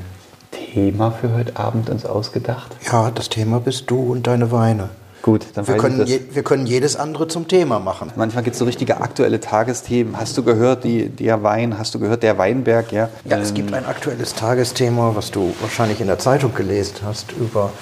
[0.51, 2.75] Thema für heute Abend uns ausgedacht?
[2.91, 4.89] Ja, das Thema bist du und deine Weine.
[5.27, 8.13] Gut, dann Wir können, je, wir können jedes andere zum Thema machen.
[8.15, 10.17] Manchmal gibt es so richtige aktuelle Tagesthemen.
[10.17, 13.09] Hast du gehört, die, der Wein, hast du gehört, der Weinberg, ja?
[13.25, 17.33] Ja, es Ähm, gibt ein aktuelles Tagesthema, was du wahrscheinlich in der Zeitung gelesen hast,
[17.33, 17.73] über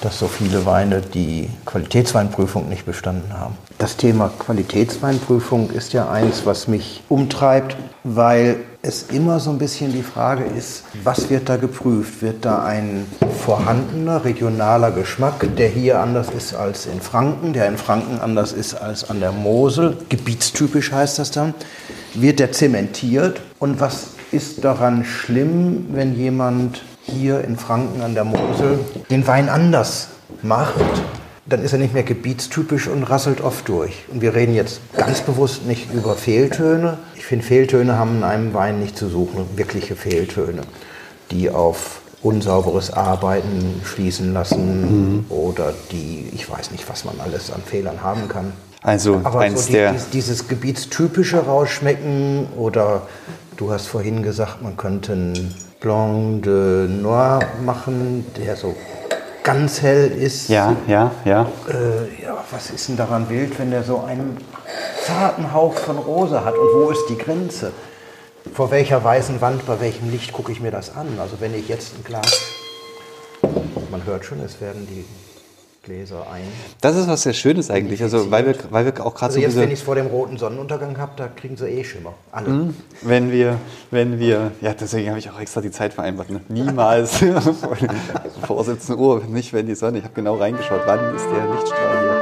[0.00, 3.56] dass so viele Weine die Qualitätsweinprüfung nicht bestanden haben.
[3.76, 9.92] Das Thema Qualitätsweinprüfung ist ja eins, was mich umtreibt, weil es immer so ein bisschen
[9.92, 12.20] die Frage ist, was wird da geprüft?
[12.20, 13.06] Wird da ein
[13.44, 18.74] vorhandener regionaler Geschmack, der hier anders ist als in Franken, der in Franken anders ist
[18.74, 21.54] als an der Mosel, gebietstypisch heißt das dann,
[22.14, 23.40] wird der zementiert?
[23.60, 29.48] Und was ist daran schlimm, wenn jemand hier in Franken an der Mosel den Wein
[29.48, 30.08] anders
[30.42, 30.74] macht?
[31.44, 34.04] Dann ist er nicht mehr gebietstypisch und rasselt oft durch.
[34.12, 36.98] Und wir reden jetzt ganz bewusst nicht über Fehltöne.
[37.16, 40.62] Ich finde, Fehltöne haben in einem Wein nicht zu suchen, wirkliche Fehltöne,
[41.32, 47.62] die auf unsauberes Arbeiten schließen lassen oder die, ich weiß nicht, was man alles an
[47.66, 48.52] Fehlern haben kann.
[48.84, 49.92] Also Aber eins so die, der.
[49.92, 53.02] dies- dieses Gebietstypische rausschmecken oder
[53.56, 58.76] du hast vorhin gesagt, man könnte einen Blanc de Noir machen, der so
[59.42, 60.48] ganz hell ist.
[60.48, 61.46] Ja, ja, ja.
[61.68, 64.38] Äh, ja, was ist denn daran wild, wenn der so einen
[65.04, 66.54] zarten Hauch von Rose hat?
[66.54, 67.72] Und wo ist die Grenze?
[68.54, 71.06] Vor welcher weißen Wand, bei welchem Licht gucke ich mir das an?
[71.20, 72.40] Also wenn ich jetzt ein Glas
[73.92, 75.04] man hört schon, es werden die
[75.82, 76.42] Gläser ein.
[76.80, 79.40] Das ist was sehr Schönes eigentlich, also weil wir, weil wir auch gerade Also so
[79.40, 82.14] jetzt, wenn ich es vor dem roten Sonnenuntergang habe, da kriegen sie eh Schimmer.
[82.30, 82.48] Alle.
[82.48, 82.76] Mhm.
[83.02, 83.58] wenn wir,
[83.90, 86.40] wenn wir, ja deswegen habe ich auch extra die Zeit vereinbart, ne?
[86.48, 87.16] niemals
[88.46, 92.00] vor 17 Uhr, nicht wenn die Sonne, ich habe genau reingeschaut, wann ist der Lichtstrahl
[92.00, 92.21] hier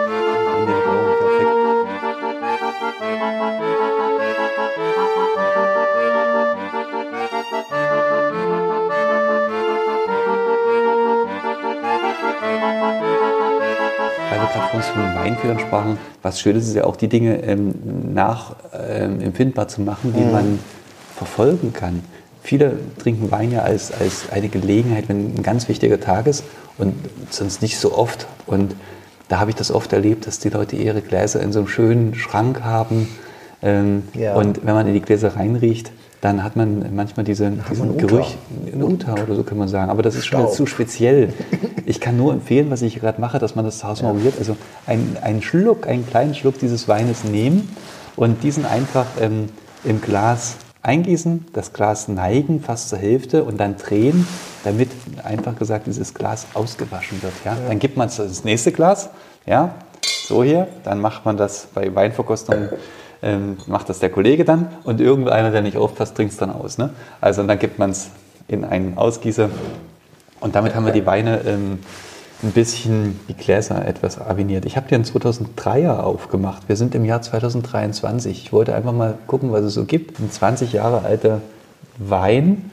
[14.88, 17.74] Vorhin von Weinfehlern sprachen, was schön ist, ist ja auch die Dinge ähm,
[18.14, 20.58] nachempfindbar zu machen, die man
[21.16, 22.02] verfolgen kann.
[22.42, 26.44] Viele trinken Wein ja als, als eine Gelegenheit, wenn ein ganz wichtiger Tag ist
[26.78, 26.94] und
[27.28, 28.26] sonst nicht so oft.
[28.46, 28.74] Und
[29.28, 32.14] da habe ich das oft erlebt, dass die Leute ihre Gläser in so einem schönen
[32.14, 33.08] Schrank haben.
[33.62, 34.34] Ähm, Ja.
[34.34, 37.96] Und wenn man in die Gläser reinriecht, dann hat man manchmal diese, diesen.
[37.96, 38.36] Gerüch,
[38.72, 39.90] ein Unter oder so kann man sagen.
[39.90, 41.32] Aber das ist schon zu speziell.
[41.86, 44.34] Ich kann nur empfehlen, was ich gerade mache, dass man das zu Hause mal probiert.
[44.38, 44.56] Also
[44.86, 47.74] einen, einen Schluck, einen kleinen Schluck dieses Weines nehmen
[48.16, 49.48] und diesen einfach ähm,
[49.82, 54.26] im Glas eingießen, das Glas neigen, fast zur Hälfte und dann drehen,
[54.64, 54.90] damit
[55.24, 57.32] einfach gesagt dieses Glas ausgewaschen wird.
[57.44, 57.56] Ja?
[57.68, 59.10] Dann gibt man es ins nächste Glas,
[59.46, 59.74] ja,
[60.26, 62.70] so hier, dann macht man das bei Weinverkostungen,
[63.22, 66.78] ähm, macht das der Kollege dann und irgendeiner, der nicht aufpasst, trinkt es dann aus.
[66.78, 66.90] Ne?
[67.20, 68.10] Also und dann gibt man es
[68.48, 69.48] in einen Ausgießer
[70.40, 71.78] und damit haben wir die Weine ähm,
[72.42, 74.64] ein bisschen, die Gläser etwas aviniert.
[74.64, 76.62] Ich habe die in 2003er aufgemacht.
[76.68, 78.44] Wir sind im Jahr 2023.
[78.44, 80.18] Ich wollte einfach mal gucken, was es so gibt.
[80.18, 81.42] Ein 20 Jahre alter
[81.98, 82.70] Wein.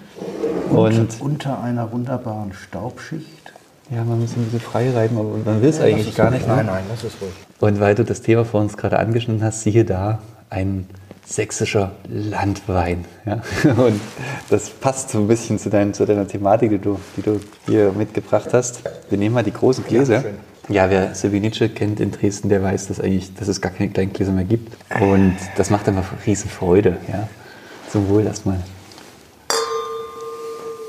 [0.70, 3.52] Und unter einer wunderbaren Staubschicht.
[3.90, 6.48] ja, man muss ein bisschen frei reiben, aber man will es eigentlich gar nicht.
[6.48, 6.72] Nein, Ne?
[6.72, 7.32] nein, das ist ruhig.
[7.60, 10.88] Und weil du das Thema vor uns gerade angeschnitten hast, siehe da, ein
[11.26, 13.06] sächsischer Landwein.
[13.26, 13.42] Ja?
[13.72, 14.00] Und
[14.50, 17.92] das passt so ein bisschen zu, dein, zu deiner Thematik, die du, die du hier
[17.92, 18.82] mitgebracht hast.
[19.10, 20.24] Wir nehmen mal die großen Gläser.
[20.70, 24.14] Ja, wer Sevinice kennt in Dresden, der weiß, dass, eigentlich, dass es gar keine kleinen
[24.14, 24.76] Gläser mehr gibt.
[25.00, 26.98] Und das macht einfach riesen Freude.
[27.12, 27.28] Ja?
[27.90, 28.60] Zum Wohl erstmal.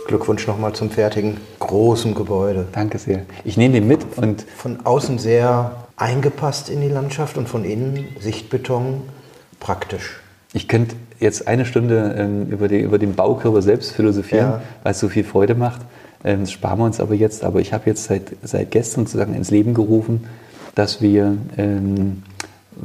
[0.09, 2.66] Glückwunsch nochmal zum fertigen großen Gebäude.
[2.73, 3.27] Danke sehr.
[3.44, 8.09] Ich nehme den mit und Von außen sehr eingepasst in die Landschaft und von innen
[8.18, 9.03] Sichtbeton
[9.61, 10.21] praktisch.
[10.53, 14.62] Ich könnte jetzt eine Stunde ähm, über, die, über den Baukörper selbst philosophieren, Ja.
[14.83, 15.83] weil es so viel Freude macht.
[16.25, 17.44] Ähm, das sparen wir uns aber jetzt.
[17.44, 20.25] Aber ich habe jetzt seit, seit gestern sozusagen ins Leben gerufen,
[20.75, 22.23] dass wir ähm,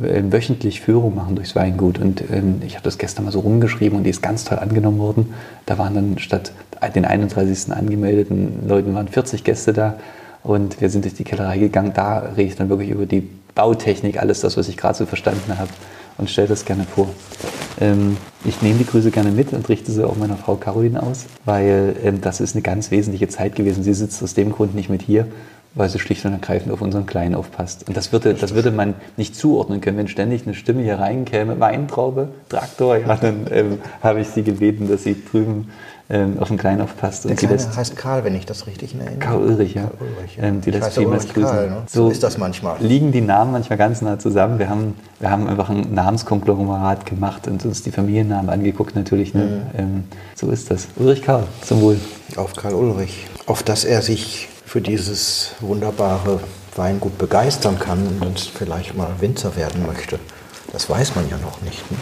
[0.01, 1.99] äh, wöchentlich Führung machen durchs Weingut.
[1.99, 4.99] Und ähm, ich habe das gestern mal so rumgeschrieben und die ist ganz toll angenommen
[4.99, 5.33] worden.
[5.65, 6.51] Da waren dann statt
[6.95, 7.71] den 31.
[7.71, 9.95] angemeldeten Leuten waren 40 Gäste da.
[10.43, 11.93] Und wir sind durch die Kellerei gegangen.
[11.93, 15.57] Da rede ich dann wirklich über die Bautechnik, alles das, was ich gerade so verstanden
[15.57, 15.69] habe
[16.17, 17.09] und stelle das gerne vor.
[17.79, 21.25] Ähm, ich nehme die Grüße gerne mit und richte sie auch meiner Frau Caroline aus,
[21.45, 23.83] weil ähm, das ist eine ganz wesentliche Zeit gewesen.
[23.83, 25.27] Sie sitzt aus dem Grund nicht mit hier,
[25.75, 27.87] weil sie schlicht und ergreifend auf unseren Kleinen aufpasst.
[27.87, 31.59] Und das würde, das würde man nicht zuordnen können, wenn ständig eine Stimme hier reinkäme,
[31.59, 35.69] Weintraube, Traktor, ja, dann ähm, habe ich sie gebeten, dass sie drüben
[36.09, 37.25] ähm, auf den Kleinen aufpasst.
[37.25, 39.19] Der Kleine lässt heißt Karl, wenn ich das richtig erinnere.
[39.19, 39.83] Karl Ulrich, ja.
[39.83, 40.43] Karl Ulrich, ja.
[40.43, 41.43] Ähm, die Ich Ulrich grüßen.
[41.43, 41.83] Karl, ne?
[41.87, 42.77] So ist das manchmal.
[42.81, 44.59] Liegen die Namen manchmal ganz nah zusammen.
[44.59, 49.33] Wir haben, wir haben einfach ein Namenskonglomerat gemacht und uns die Familiennamen angeguckt natürlich.
[49.33, 49.43] Ne?
[49.73, 49.79] Mhm.
[49.79, 50.03] Ähm,
[50.35, 50.87] so ist das.
[50.97, 51.99] Ulrich Karl, zum Wohl.
[52.35, 53.27] Auf Karl Ulrich.
[53.45, 56.39] Auf dass er sich für dieses wunderbare
[56.75, 60.19] Weingut begeistern kann und vielleicht mal Winzer werden möchte.
[60.71, 61.89] Das weiß man ja noch nicht.
[61.91, 61.97] Ne?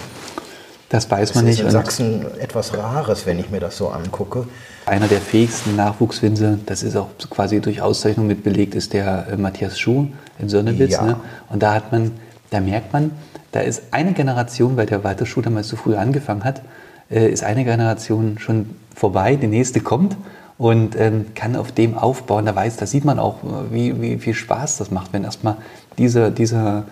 [0.91, 1.59] Das weiß Das man ist nicht.
[1.61, 4.45] in Und Sachsen etwas Rares, wenn ich mir das so angucke.
[4.85, 9.37] einer der fähigsten Nachwuchswinzer, das ist auch quasi durch Auszeichnung mit belegt, ist der äh,
[9.37, 10.93] Matthias Schuh in Sonnewitz.
[10.93, 11.03] Ja.
[11.03, 11.15] Ne?
[11.49, 12.11] Und da hat man,
[12.49, 13.11] da merkt man,
[13.53, 16.61] da ist eine Generation, weil der Walter Schuh damals so früh angefangen hat,
[17.09, 20.17] äh, ist eine Generation schon vorbei, die nächste kommt
[20.57, 22.45] und ähm, kann auf dem aufbauen.
[22.45, 25.55] Da weiß, da sieht man auch, äh, wie, wie viel Spaß das macht, wenn erstmal
[25.97, 26.83] dieser, dieser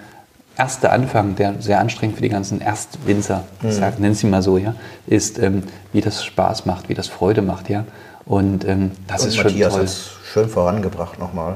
[0.59, 4.75] erste Anfang, der sehr anstrengend für die ganzen Erstwinzer, sag, nennen Sie mal so, ja,
[5.07, 7.85] ist, ähm, wie das Spaß macht, wie das Freude macht, ja.
[8.25, 9.81] Und ähm, das und ist schon Matthias toll.
[9.81, 11.55] hat es schön vorangebracht nochmal.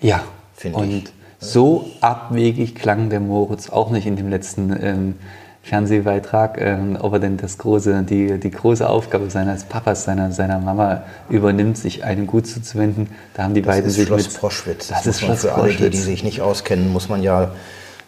[0.00, 0.22] Ja,
[0.54, 1.12] Finde und ich.
[1.38, 5.14] so abwegig klang der Moritz auch nicht in dem letzten ähm,
[5.62, 10.58] Fernsehbeitrag, ähm, ob er denn das große, die, die große Aufgabe seines Papas, seiner, seiner
[10.58, 13.08] Mama übernimmt, sich einem gut zuzuwenden.
[13.34, 14.88] Da haben die Das beiden ist sich Schloss mit Froschwitz.
[14.88, 16.04] Das, muss ist Schloss für alle, die, die Froschwitz.
[16.04, 17.52] sich nicht auskennen, muss man ja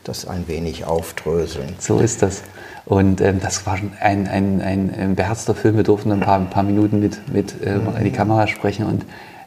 [0.04, 1.74] das ein wenig aufdröseln.
[1.78, 2.42] So ist das.
[2.84, 5.76] Und ähm, das war schon ein, ein, ein, beherzter Film.
[5.76, 9.04] Wir durften ein paar, ein paar Minuten mit, mit äh, in die Kamera sprechen und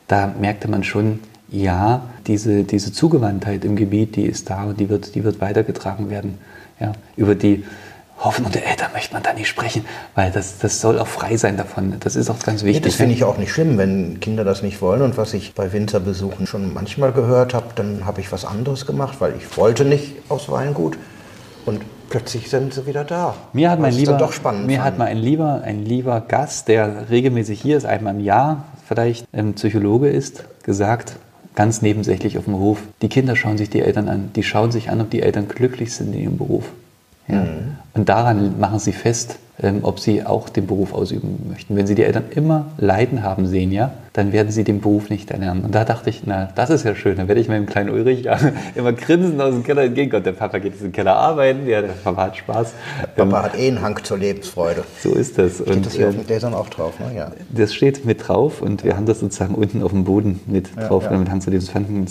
[0.07, 4.89] da merkte man schon, ja, diese, diese Zugewandtheit im Gebiet, die ist da und die
[4.89, 6.37] wird, die wird weitergetragen werden.
[6.79, 7.63] Ja, über die
[8.25, 11.55] hoffen, unter Eltern möchte man da nicht sprechen, weil das, das soll auch frei sein
[11.57, 11.95] davon.
[11.99, 12.83] Das ist auch ganz wichtig.
[12.83, 15.01] Ja, das finde ich auch nicht schlimm, wenn Kinder das nicht wollen.
[15.01, 19.17] Und was ich bei Winzerbesuchen schon manchmal gehört habe, dann habe ich was anderes gemacht,
[19.19, 20.97] weil ich wollte nicht aus Weingut.
[21.65, 23.35] Und plötzlich sind sie wieder da.
[23.53, 27.09] Mir hat, mein lieber, doch spannend mir hat mal ein lieber, ein lieber Gast, der
[27.09, 31.15] regelmäßig hier ist, einmal im Jahr, vielleicht ein Psychologe ist, gesagt,
[31.55, 34.31] ganz nebensächlich auf dem Hof, die Kinder schauen sich die Eltern an.
[34.35, 36.65] Die schauen sich an, ob die Eltern glücklich sind in ihrem Beruf.
[37.27, 37.41] Ja.
[37.41, 37.77] Mhm.
[37.93, 41.77] Und daran machen sie fest, ähm, ob sie auch den Beruf ausüben möchten.
[41.77, 45.31] Wenn sie die Eltern immer Leiden haben sehen, ja, dann werden sie den Beruf nicht
[45.31, 45.63] erlernen.
[45.63, 47.15] Und da dachte ich, na, das ist ja schön.
[47.15, 48.37] Dann werde ich meinem kleinen Ulrich ja,
[48.75, 50.25] immer grinsen aus dem Keller entgegenkommen.
[50.25, 52.73] Der Papa geht in den Keller arbeiten, ja, der Papa hat Spaß.
[53.15, 54.83] Papa ähm, hat eh einen Hang zur Lebensfreude.
[55.01, 55.55] So ist das.
[55.55, 57.15] Steht und, das hier äh, auf den Gläsern auch drauf, ne?
[57.15, 57.31] Ja.
[57.49, 60.89] Das steht mit drauf und wir haben das sozusagen unten auf dem Boden mit ja,
[60.89, 61.03] drauf.
[61.03, 61.11] Ja.
[61.11, 62.07] Damit haben sie das fanden,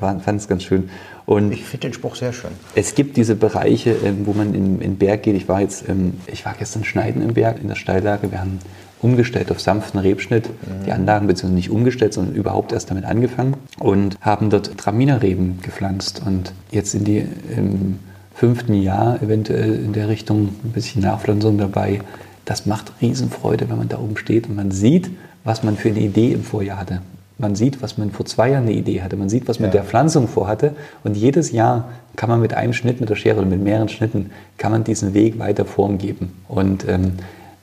[0.00, 0.88] fand es ganz schön.
[1.26, 2.52] Und ich finde den Spruch sehr schön.
[2.76, 5.34] Es gibt diese Bereiche, ähm, wo man in den Berg geht.
[5.34, 8.30] Ich war jetzt, ähm, ich war gestern schneiden im Berg in der Steillage.
[8.30, 8.60] Wir haben
[9.02, 10.84] umgestellt auf sanften Rebschnitt, mhm.
[10.86, 16.22] die Anlagen, beziehungsweise nicht umgestellt, sondern überhaupt erst damit angefangen und haben dort Traminerreben gepflanzt.
[16.24, 17.98] Und jetzt sind die im
[18.34, 22.00] fünften Jahr eventuell in der Richtung ein bisschen Nachpflanzung dabei.
[22.44, 25.10] Das macht Riesenfreude, wenn man da oben steht und man sieht,
[25.42, 27.00] was man für eine Idee im Vorjahr hatte.
[27.38, 29.16] Man sieht, was man vor zwei Jahren eine Idee hatte.
[29.16, 29.68] Man sieht, was man ja.
[29.68, 30.74] mit der Pflanzung vorhatte.
[31.04, 34.30] Und jedes Jahr kann man mit einem Schnitt mit der Schere oder mit mehreren Schnitten,
[34.56, 36.32] kann man diesen Weg weiter Form geben.
[36.48, 37.12] Und ähm,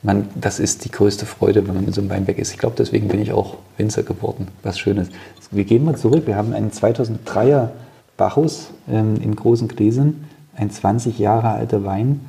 [0.02, 2.52] man, das ist die größte Freude, wenn man in so einem Weinberg ist.
[2.52, 4.48] Ich glaube, deswegen bin ich auch Winzer geworden.
[4.62, 5.08] Was Schönes.
[5.50, 6.26] Wir gehen mal zurück.
[6.26, 7.70] Wir haben einen 2003er
[8.16, 12.20] Bacchus ähm, in großen Gläsern, ein 20 Jahre alter Wein.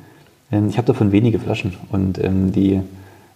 [0.50, 2.80] Ähm, ich habe davon wenige Flaschen und ähm, die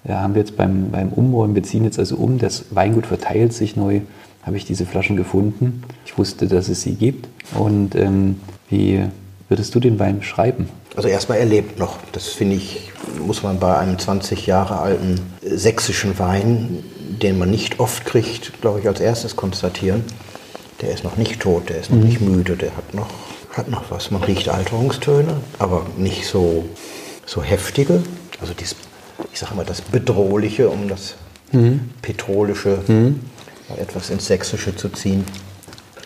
[0.05, 3.53] ja, haben wir jetzt beim, beim Umräumen, wir ziehen jetzt also um, das Weingut verteilt
[3.53, 4.01] sich neu,
[4.43, 5.83] habe ich diese Flaschen gefunden.
[6.07, 7.29] Ich wusste, dass es sie gibt.
[7.59, 8.41] Und ähm,
[8.71, 9.05] wie
[9.49, 10.69] würdest du den Wein beschreiben?
[10.97, 11.99] Also erstmal er lebt noch.
[12.13, 12.91] Das finde ich,
[13.25, 16.83] muss man bei einem 20 Jahre alten sächsischen Wein,
[17.23, 20.05] den man nicht oft kriegt, glaube ich, als erstes konstatieren.
[20.81, 22.05] Der ist noch nicht tot, der ist noch mhm.
[22.05, 23.11] nicht müde, der hat noch,
[23.53, 24.11] hat noch was.
[24.11, 26.65] Man riecht Alterungstöne, aber nicht so,
[27.27, 28.03] so heftige.
[28.41, 28.77] Also dieses
[29.33, 31.17] ich sage mal, das Bedrohliche, um das
[31.53, 31.91] mhm.
[32.03, 33.21] Petrolische mhm.
[33.77, 35.25] etwas ins Sächsische zu ziehen.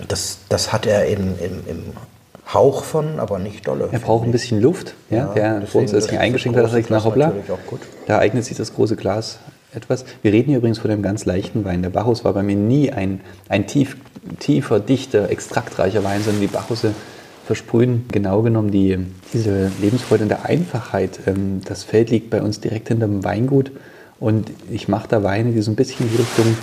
[0.09, 1.83] Das, das hat er im, im, im
[2.53, 3.89] Hauch von, aber nicht dolle.
[3.91, 4.95] Er braucht ein bisschen Luft.
[5.09, 7.33] Ja, ja der vor uns ist eingeschenkt hat, das nach Hoppla.
[8.07, 9.39] Da eignet sich das große Glas
[9.75, 10.05] etwas.
[10.23, 11.83] Wir reden hier übrigens von einem ganz leichten Wein.
[11.83, 13.97] Der Bacchus war bei mir nie ein, ein tief,
[14.39, 16.95] tiefer, dichter, extraktreicher Wein, sondern die Bacchusse
[17.47, 18.99] versprühen genau genommen die,
[19.33, 21.21] diese Lebensfreude und der Einfachheit.
[21.27, 23.71] Ähm, das Feld liegt bei uns direkt hinter dem Weingut
[24.21, 26.57] und ich mache da Weine, die so ein bisschen in die Richtung,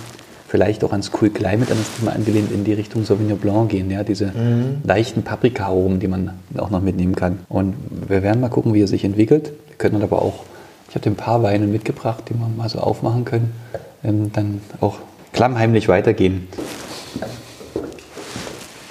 [0.48, 3.90] vielleicht auch ans Cool Climate, an das Thema angelehnt, in die Richtung Sauvignon Blanc gehen.
[3.90, 4.78] Ja, diese mhm.
[4.84, 7.38] leichten Paprika-Aromen, die man auch noch mitnehmen kann.
[7.48, 7.74] Und
[8.08, 9.52] wir werden mal gucken, wie er sich entwickelt.
[9.68, 10.44] Wir können aber auch,
[10.88, 13.52] ich habe ein paar Weine mitgebracht, die wir mal so aufmachen können,
[14.02, 14.98] ähm, dann auch
[15.32, 16.48] klammheimlich weitergehen.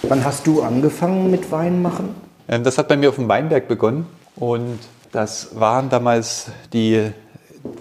[0.03, 2.15] Wann hast du angefangen mit Wein machen?
[2.47, 4.79] Ähm, das hat bei mir auf dem Weinberg begonnen und
[5.11, 7.11] das waren damals die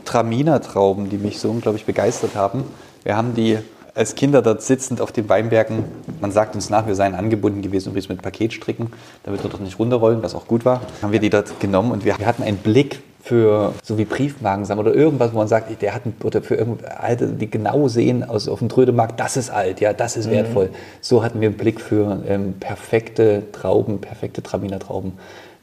[0.04, 2.64] Traminer-Trauben, die mich so unglaublich begeistert haben.
[3.04, 3.58] Wir haben die
[3.94, 5.84] als Kinder dort sitzend auf den Weinbergen,
[6.20, 8.92] man sagt uns nach, wir seien angebunden gewesen, übrigens mit Paketstricken,
[9.24, 12.04] damit wir dort nicht runterrollen, was auch gut war, haben wir die dort genommen und
[12.04, 16.06] wir hatten einen Blick für so wie Briefmarken oder irgendwas, wo man sagt, der hat
[16.06, 16.58] ein, oder für
[16.98, 20.32] alte, die genau sehen aus auf dem Trödemarkt, das ist alt, ja, das ist mhm.
[20.32, 20.70] wertvoll.
[21.00, 25.12] So hatten wir einen Blick für ähm, perfekte Trauben, perfekte Traminer Trauben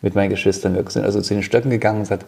[0.02, 0.76] mit meinen Geschwistern.
[0.76, 2.26] Wir sind also zu den Stöcken gegangen und gesagt,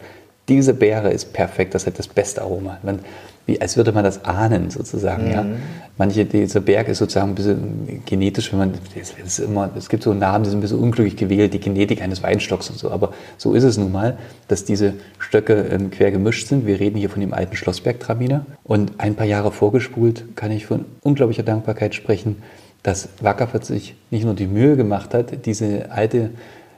[0.48, 2.78] diese Beere ist perfekt, das hat das beste Aroma.
[2.82, 2.98] Man,
[3.46, 5.26] wie, als würde man das ahnen sozusagen.
[5.26, 5.32] Mhm.
[5.32, 5.46] Ja.
[5.98, 8.72] Manche, dieser Berg ist sozusagen ein bisschen genetisch, wenn man,
[9.22, 12.22] das immer, es gibt so Namen, die sind ein bisschen unglücklich gewählt, die Genetik eines
[12.22, 14.16] Weinstocks und so, aber so ist es nun mal,
[14.48, 16.66] dass diese Stöcke ähm, quer gemischt sind.
[16.66, 20.86] Wir reden hier von dem alten Schlossberg-Traminer und ein paar Jahre vorgespult kann ich von
[21.02, 22.36] unglaublicher Dankbarkeit sprechen,
[22.82, 26.30] dass Wackerfurt sich nicht nur die Mühe gemacht hat, diese alte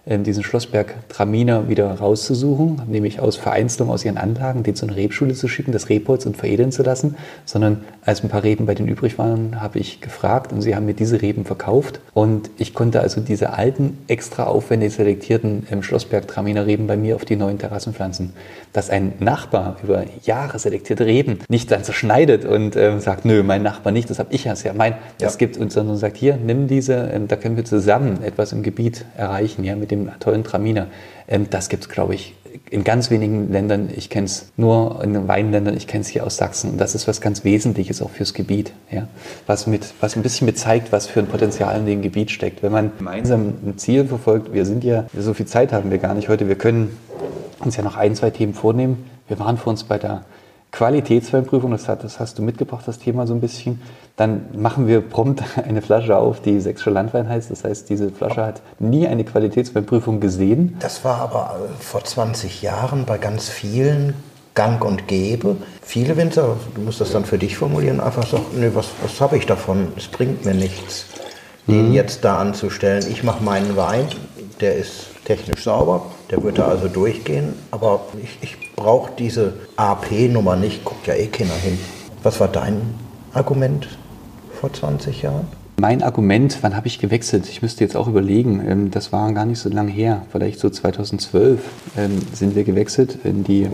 [0.05, 5.35] diesen Schlossberg Traminer wieder rauszusuchen, nämlich aus Vereinzelung aus ihren Anlagen, den zu einer Rebschule
[5.35, 8.89] zu schicken, das Rebholz und veredeln zu lassen, sondern als ein paar Reben bei denen
[8.89, 13.01] übrig waren, habe ich gefragt und sie haben mir diese Reben verkauft und ich konnte
[13.01, 17.59] also diese alten, extra aufwendig selektierten ähm, Schlossberg Traminer Reben bei mir auf die neuen
[17.59, 18.33] Terrassen pflanzen.
[18.73, 23.63] Dass ein Nachbar über Jahre selektierte Reben nicht dann zerschneidet und ähm, sagt, nö, mein
[23.63, 25.39] Nachbar nicht, das habe ich ja, ja mein, das ja.
[25.39, 29.05] gibt uns, sondern sagt, hier, nimm diese, ähm, da können wir zusammen etwas im Gebiet
[29.17, 30.89] erreichen, ja, mit dem tollen Traminer.
[31.29, 32.35] Ähm, das gibt es, glaube ich,
[32.71, 33.91] in ganz wenigen Ländern.
[33.95, 36.71] Ich kenne es nur in den Weinländern, ich kenne es hier aus Sachsen.
[36.71, 38.73] Und das ist was ganz Wesentliches auch fürs Gebiet.
[38.91, 39.09] Ja?
[39.47, 42.63] Was, mit, was ein bisschen mit zeigt, was für ein Potenzial in dem Gebiet steckt.
[42.63, 46.15] Wenn man gemeinsam ein Ziel verfolgt, wir sind ja, so viel Zeit haben wir gar
[46.15, 46.97] nicht heute, wir können
[47.61, 49.05] uns ja noch ein, zwei Themen vornehmen.
[49.29, 50.25] Wir waren vor uns bei der
[50.73, 53.81] Qualitätsweinprüfung, das, hat, das hast du mitgebracht, das Thema so ein bisschen.
[54.17, 57.51] Dann machen wir prompt eine Flasche auf, die Sächsische Landwein heißt.
[57.51, 60.77] Das heißt, diese Flasche hat nie eine Qualitätsweinprüfung gesehen.
[60.81, 64.15] Das war aber äh, vor 20 Jahren bei ganz vielen
[64.55, 65.57] gang und gäbe.
[65.83, 69.37] Viele Winzer, du musst das dann für dich formulieren, einfach sagen, nee, was, was habe
[69.37, 69.89] ich davon?
[69.97, 71.07] Es bringt mir nichts,
[71.67, 71.95] den mhm.
[71.95, 73.05] jetzt da anzustellen.
[73.11, 74.07] Ich mache meinen Wein,
[74.61, 80.57] der ist technisch sauber, der wird da also durchgehen, aber ich, ich brauche diese AP-Nummer
[80.57, 81.79] nicht, guckt ja eh keiner hin.
[82.23, 82.81] Was war dein
[83.35, 83.87] Argument
[84.59, 85.47] vor 20 Jahren?
[85.77, 87.49] Mein Argument, wann habe ich gewechselt?
[87.49, 90.71] Ich müsste jetzt auch überlegen, ähm, das war gar nicht so lange her, vielleicht so
[90.71, 91.61] 2012
[91.99, 93.69] ähm, sind wir gewechselt in die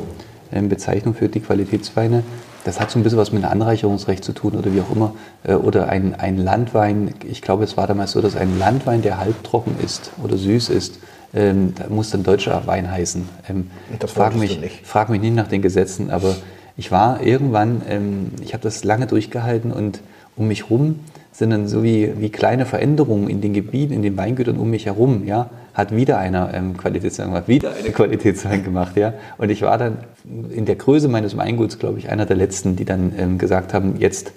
[0.52, 2.24] ähm, Bezeichnung für die Qualitätsweine.
[2.64, 5.14] Das hat so ein bisschen was mit einem Anreicherungsrecht zu tun oder wie auch immer.
[5.44, 9.18] Äh, oder ein, ein Landwein, ich glaube, es war damals so, dass ein Landwein, der
[9.18, 10.98] halbtrocken ist oder süß ist,
[11.34, 13.28] ähm, da muss dann deutscher Wein heißen.
[13.48, 14.86] Ähm, das frag mich, nicht.
[14.86, 16.36] Frag mich nicht nach den Gesetzen, aber
[16.76, 20.00] ich war irgendwann, ähm, ich habe das lange durchgehalten und
[20.36, 21.00] um mich herum
[21.32, 24.86] sind dann so wie, wie kleine Veränderungen in den Gebieten, in den Weingütern um mich
[24.86, 29.14] herum, ja, hat wieder einer ähm, Qualitätswein gemacht, wieder eine Qualitätswein gemacht, ja.
[29.38, 29.98] Und ich war dann
[30.50, 33.96] in der Größe meines Weinguts, glaube ich, einer der letzten, die dann ähm, gesagt haben,
[33.98, 34.32] jetzt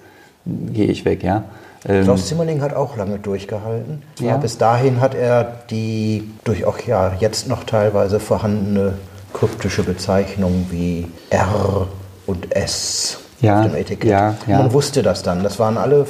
[0.46, 1.46] gehe ich weg, ja.
[1.88, 4.04] Ähm, Klaus Zimmerling hat auch lange durchgehalten.
[4.20, 4.38] Ja.
[4.38, 8.94] Bis dahin hat er die durch auch ja jetzt noch teilweise vorhandene
[9.34, 11.88] kryptische Bezeichnung wie R
[12.28, 14.10] und S ja, auf dem Etikett.
[14.10, 14.58] Ja, ja.
[14.58, 15.44] Man wusste das dann.
[15.44, 16.06] Das waren alle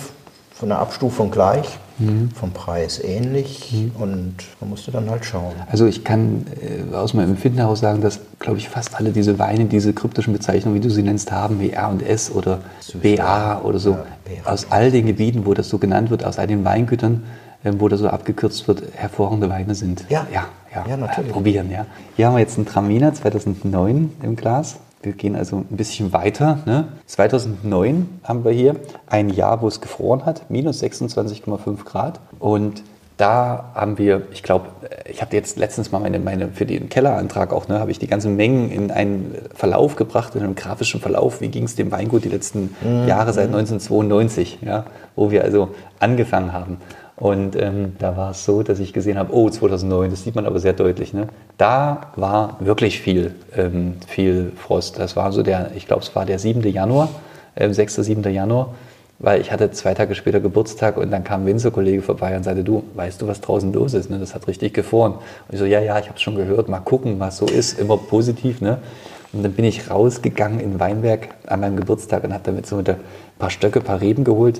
[0.61, 2.29] von der Abstufung gleich, mhm.
[2.35, 3.99] vom Preis ähnlich mhm.
[3.99, 5.53] und man musste dann halt schauen.
[5.71, 9.39] Also ich kann äh, aus meinem Empfinden heraus sagen, dass, glaube ich, fast alle diese
[9.39, 12.59] Weine diese kryptischen Bezeichnungen, wie du sie nennst, haben, wie R und S oder
[13.01, 16.45] BA oder so, ja, aus all den Gebieten, wo das so genannt wird, aus all
[16.45, 17.23] den Weingütern,
[17.63, 20.05] äh, wo das so abgekürzt wird, hervorragende Weine sind.
[20.09, 20.45] Ja, ja,
[20.75, 21.31] ja, ja natürlich.
[21.31, 21.87] Äh, probieren, ja.
[22.15, 24.75] Hier haben wir jetzt einen Traminer 2009 im Glas.
[25.03, 26.59] Wir gehen also ein bisschen weiter.
[26.65, 26.87] Ne?
[27.07, 28.75] 2009 haben wir hier
[29.07, 32.19] ein Jahr, wo es gefroren hat, minus 26,5 Grad.
[32.39, 32.83] Und
[33.17, 34.69] da haben wir, ich glaube,
[35.05, 38.07] ich habe jetzt letztens mal meine, meine für den Kellerantrag auch, ne, habe ich die
[38.07, 41.39] ganzen Mengen in einen Verlauf gebracht, in einen grafischen Verlauf.
[41.39, 43.07] Wie ging es dem Weingut die letzten mhm.
[43.07, 44.85] Jahre seit 1992, ja,
[45.15, 46.77] wo wir also angefangen haben.
[47.21, 50.47] Und ähm, da war es so, dass ich gesehen habe, oh, 2009, das sieht man
[50.47, 51.13] aber sehr deutlich.
[51.13, 51.27] Ne?
[51.55, 54.97] Da war wirklich viel, ähm, viel Frost.
[54.97, 56.63] Das war so der, ich glaube, es war der 7.
[56.63, 57.09] Januar,
[57.53, 57.97] äh, 6.
[57.97, 58.23] 7.
[58.33, 58.73] Januar,
[59.19, 62.63] weil ich hatte zwei Tage später Geburtstag und dann kam ein Winzerkollege vorbei und sagte,
[62.63, 64.09] du, weißt du, was draußen los ist?
[64.09, 64.17] Ne?
[64.17, 65.11] Das hat richtig gefroren.
[65.13, 67.79] Und ich so, ja, ja, ich habe es schon gehört, mal gucken, was so ist,
[67.79, 68.61] immer positiv.
[68.61, 68.79] Ne?
[69.31, 72.85] Und dann bin ich rausgegangen in Weinberg an meinem Geburtstag und habe damit so ein
[73.37, 74.59] paar Stöcke, ein paar Reben geholt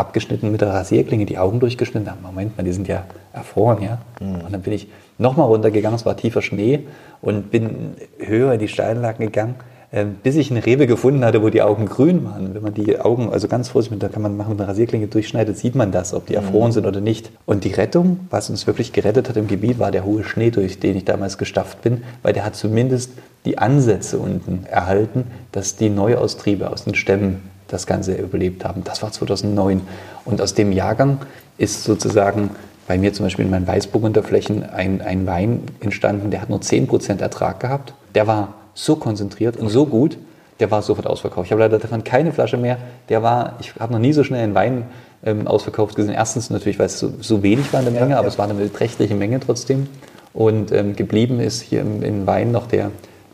[0.00, 2.10] abgeschnitten mit der Rasierklinge, die Augen durchgeschnitten.
[2.22, 3.98] Moment mal, die sind ja erfroren, ja.
[4.20, 4.46] Mhm.
[4.46, 4.88] Und dann bin ich
[5.18, 6.80] nochmal runtergegangen, es war tiefer Schnee
[7.20, 9.54] und bin höher in die Steinlagen gegangen,
[9.92, 12.54] äh, bis ich eine Rebe gefunden hatte, wo die Augen grün waren.
[12.54, 15.58] Wenn man die Augen, also ganz vorsichtig, da kann man machen, mit einer Rasierklinge durchschneidet,
[15.58, 16.44] sieht man das, ob die mhm.
[16.44, 17.30] erfroren sind oder nicht.
[17.44, 20.80] Und die Rettung, was uns wirklich gerettet hat im Gebiet, war der hohe Schnee, durch
[20.80, 23.12] den ich damals gestafft bin, weil der hat zumindest
[23.44, 28.82] die Ansätze unten erhalten, dass die Neuaustriebe aus den Stämmen das Ganze überlebt haben.
[28.84, 29.82] Das war 2009.
[30.24, 31.18] Und aus dem Jahrgang
[31.58, 32.50] ist sozusagen
[32.86, 37.20] bei mir zum Beispiel in meinen Weißburgunderflächen ein, ein Wein entstanden, der hat nur 10%
[37.20, 37.94] Ertrag gehabt.
[38.14, 40.18] Der war so konzentriert und so gut,
[40.58, 41.46] der war sofort ausverkauft.
[41.46, 42.78] Ich habe leider davon keine Flasche mehr.
[43.08, 44.84] Der war, ich habe noch nie so schnell einen Wein
[45.24, 46.14] ähm, ausverkauft gesehen.
[46.14, 48.32] Erstens natürlich, weil es so, so wenig war in der Menge, ja, aber ja.
[48.32, 49.86] es war eine beträchtliche Menge trotzdem.
[50.32, 52.90] Und ähm, geblieben ist hier im, im Wein noch der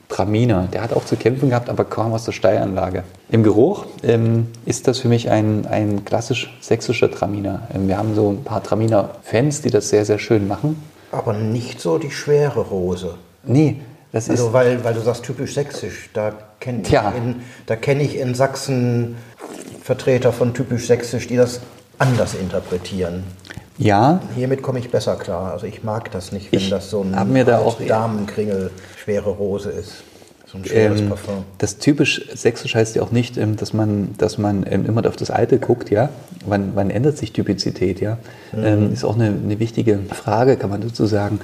[0.09, 0.69] Traminer.
[0.73, 3.05] Der hat auch zu kämpfen gehabt, aber kaum aus der Steilanlage.
[3.29, 7.69] Im Geruch ähm, ist das für mich ein, ein klassisch sächsischer Traminer.
[7.75, 10.83] Ähm, wir haben so ein paar Traminer-Fans, die das sehr, sehr schön machen.
[11.13, 13.15] Aber nicht so die schwere Rose.
[13.45, 13.81] Nee,
[14.13, 14.53] das also, ist.
[14.53, 16.11] Weil, weil du sagst typisch sächsisch.
[16.13, 19.17] Da kenne ich, kenn ich in Sachsen
[19.83, 21.61] Vertreter von typisch sächsisch, die das
[21.99, 23.25] anders interpretieren.
[23.79, 24.21] Ja.
[24.35, 25.53] Hiermit komme ich besser klar.
[25.53, 29.31] Also ich mag das nicht, wenn ich das so ein mir da auch Damenkringel schwere
[29.31, 30.03] Rose ist.
[30.47, 31.45] So ein schweres ähm, Parfum.
[31.59, 35.17] Das typisch sächsisch heißt ja auch nicht, ähm, dass man, dass man ähm, immer auf
[35.17, 36.09] das Alte guckt, ja.
[36.47, 38.19] Wann, wann ändert sich Typizität, ja?
[38.53, 38.65] Mhm.
[38.65, 41.41] Ähm, ist auch eine, eine wichtige Frage, kann man dazu sagen.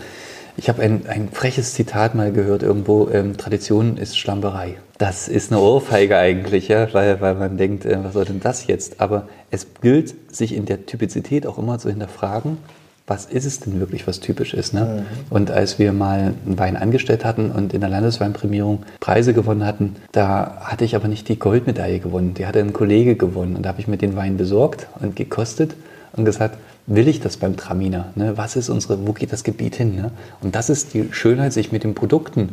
[0.57, 4.77] Ich habe ein, ein freches Zitat mal gehört irgendwo, ähm, Tradition ist Schlamperei.
[4.99, 8.67] Das ist eine Ohrfeige eigentlich, ja, weil, weil man denkt, äh, was soll denn das
[8.67, 9.01] jetzt?
[9.01, 12.59] Aber es gilt, sich in der Typizität auch immer zu hinterfragen,
[13.07, 14.75] was ist es denn wirklich, was typisch ist.
[14.75, 15.05] Ne?
[15.05, 15.27] Mhm.
[15.31, 19.97] Und als wir mal einen Wein angestellt hatten und in der Landesweinprämierung Preise gewonnen hatten,
[20.13, 23.57] da hatte ich aber nicht die Goldmedaille gewonnen, die hatte ein Kollege gewonnen.
[23.57, 25.75] Und da habe ich mir den Wein besorgt und gekostet
[26.13, 28.13] und gesagt, will ich das beim Traminer?
[28.15, 28.37] Ne?
[28.37, 29.97] Was ist unsere, wo geht das Gebiet hin?
[29.97, 30.11] Ne?
[30.41, 32.51] Und das ist die Schönheit, sich mit den Produkten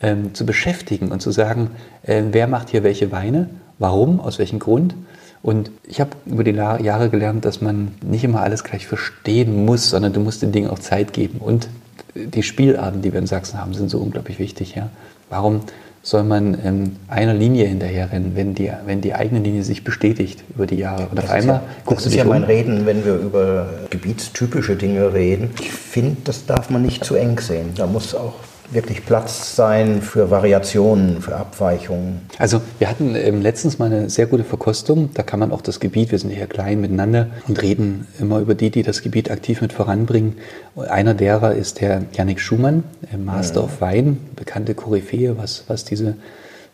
[0.00, 1.70] ähm, zu beschäftigen und zu sagen,
[2.02, 4.94] äh, wer macht hier welche Weine, warum, aus welchem Grund.
[5.42, 9.90] Und ich habe über die Jahre gelernt, dass man nicht immer alles gleich verstehen muss,
[9.90, 11.38] sondern du musst den Dingen auch Zeit geben.
[11.38, 11.68] Und
[12.14, 14.74] die Spielarten, die wir in Sachsen haben, sind so unglaublich wichtig.
[14.76, 14.90] Ja?
[15.30, 15.62] Warum
[16.02, 20.66] soll man ähm, einer Linie hinterherrennen, wenn die, wenn die eigene Linie sich bestätigt über
[20.66, 21.06] die Jahre.
[21.08, 22.40] Und auf einmal ja, guckst du dich Das ist ja um.
[22.40, 25.50] mein Reden, wenn wir über gebietstypische Dinge reden.
[25.60, 27.70] Ich finde, das darf man nicht zu eng sehen.
[27.76, 28.34] Da muss auch
[28.72, 32.22] wirklich Platz sein für Variationen, für Abweichungen.
[32.38, 35.10] Also wir hatten ähm, letztens mal eine sehr gute Verkostung.
[35.14, 38.54] Da kann man auch das Gebiet, wir sind hier klein miteinander und reden immer über
[38.54, 40.36] die, die das Gebiet aktiv mit voranbringen.
[40.76, 42.84] Einer derer ist der Yannick Schumann,
[43.16, 43.66] Master ja.
[43.66, 46.16] of Wein, bekannte Koryphäe, was, was diese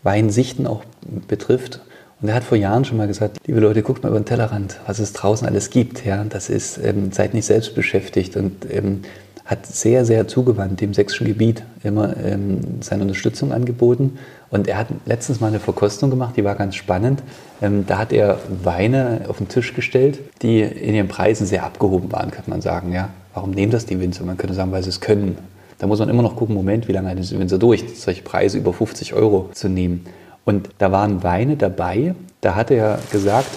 [0.02, 0.84] Weinsichten auch
[1.26, 1.80] betrifft.
[2.20, 4.80] Und er hat vor Jahren schon mal gesagt, liebe Leute, guckt mal über den Tellerrand,
[4.86, 6.04] was es draußen alles gibt.
[6.04, 9.02] Ja, das ist, ähm, seid nicht selbst beschäftigt und ähm,
[9.48, 14.18] hat sehr, sehr zugewandt dem sächsischen Gebiet immer ähm, seine Unterstützung angeboten.
[14.50, 17.22] Und er hat letztens mal eine Verkostung gemacht, die war ganz spannend.
[17.62, 22.12] Ähm, da hat er Weine auf den Tisch gestellt, die in ihren Preisen sehr abgehoben
[22.12, 22.92] waren, könnte man sagen.
[22.92, 23.08] Ja?
[23.32, 24.22] Warum nehmen das die Winzer?
[24.24, 25.38] Man könnte sagen, weil sie es können.
[25.78, 28.58] Da muss man immer noch gucken, Moment, wie lange halten die Winzer durch, solche Preise
[28.58, 30.04] über 50 Euro zu nehmen.
[30.44, 33.48] Und da waren Weine dabei, da hat er gesagt,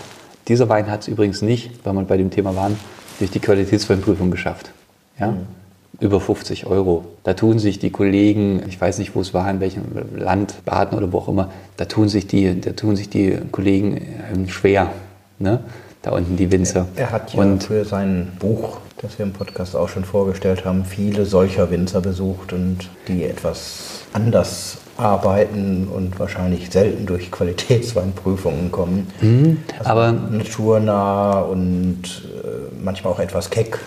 [0.47, 2.77] dieser Wein hat es übrigens nicht, weil man bei dem Thema waren,
[3.19, 4.71] durch die Qualitätsweinprüfung geschafft.
[5.19, 5.31] Ja?
[5.31, 5.60] Mhm
[5.99, 7.05] über 50 Euro.
[7.23, 9.83] Da tun sich die Kollegen, ich weiß nicht, wo es war, in welchem
[10.15, 14.01] Land, Baden oder wo auch immer, da tun sich die, da tun sich die Kollegen
[14.33, 14.91] ähm, schwer.
[15.39, 15.59] Ne?
[16.01, 16.87] Da unten die Winzer.
[16.95, 20.65] Er, er hat ja und für sein Buch, das wir im Podcast auch schon vorgestellt
[20.65, 28.71] haben, viele solcher Winzer besucht und die etwas anders arbeiten und wahrscheinlich selten durch Qualitätsweinprüfungen
[28.71, 29.07] kommen.
[29.21, 33.79] Mhm, also aber naturnah und äh, manchmal auch etwas keck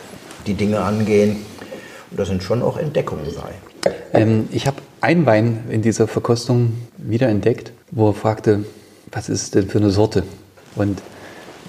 [0.46, 1.36] die Dinge angehen.
[2.15, 3.91] Und da sind schon auch Entdeckungen bei.
[4.12, 8.65] Ähm, ich habe einen Wein in dieser Verkostung wieder entdeckt, wo er fragte,
[9.11, 10.23] was ist denn für eine Sorte?
[10.77, 11.03] Und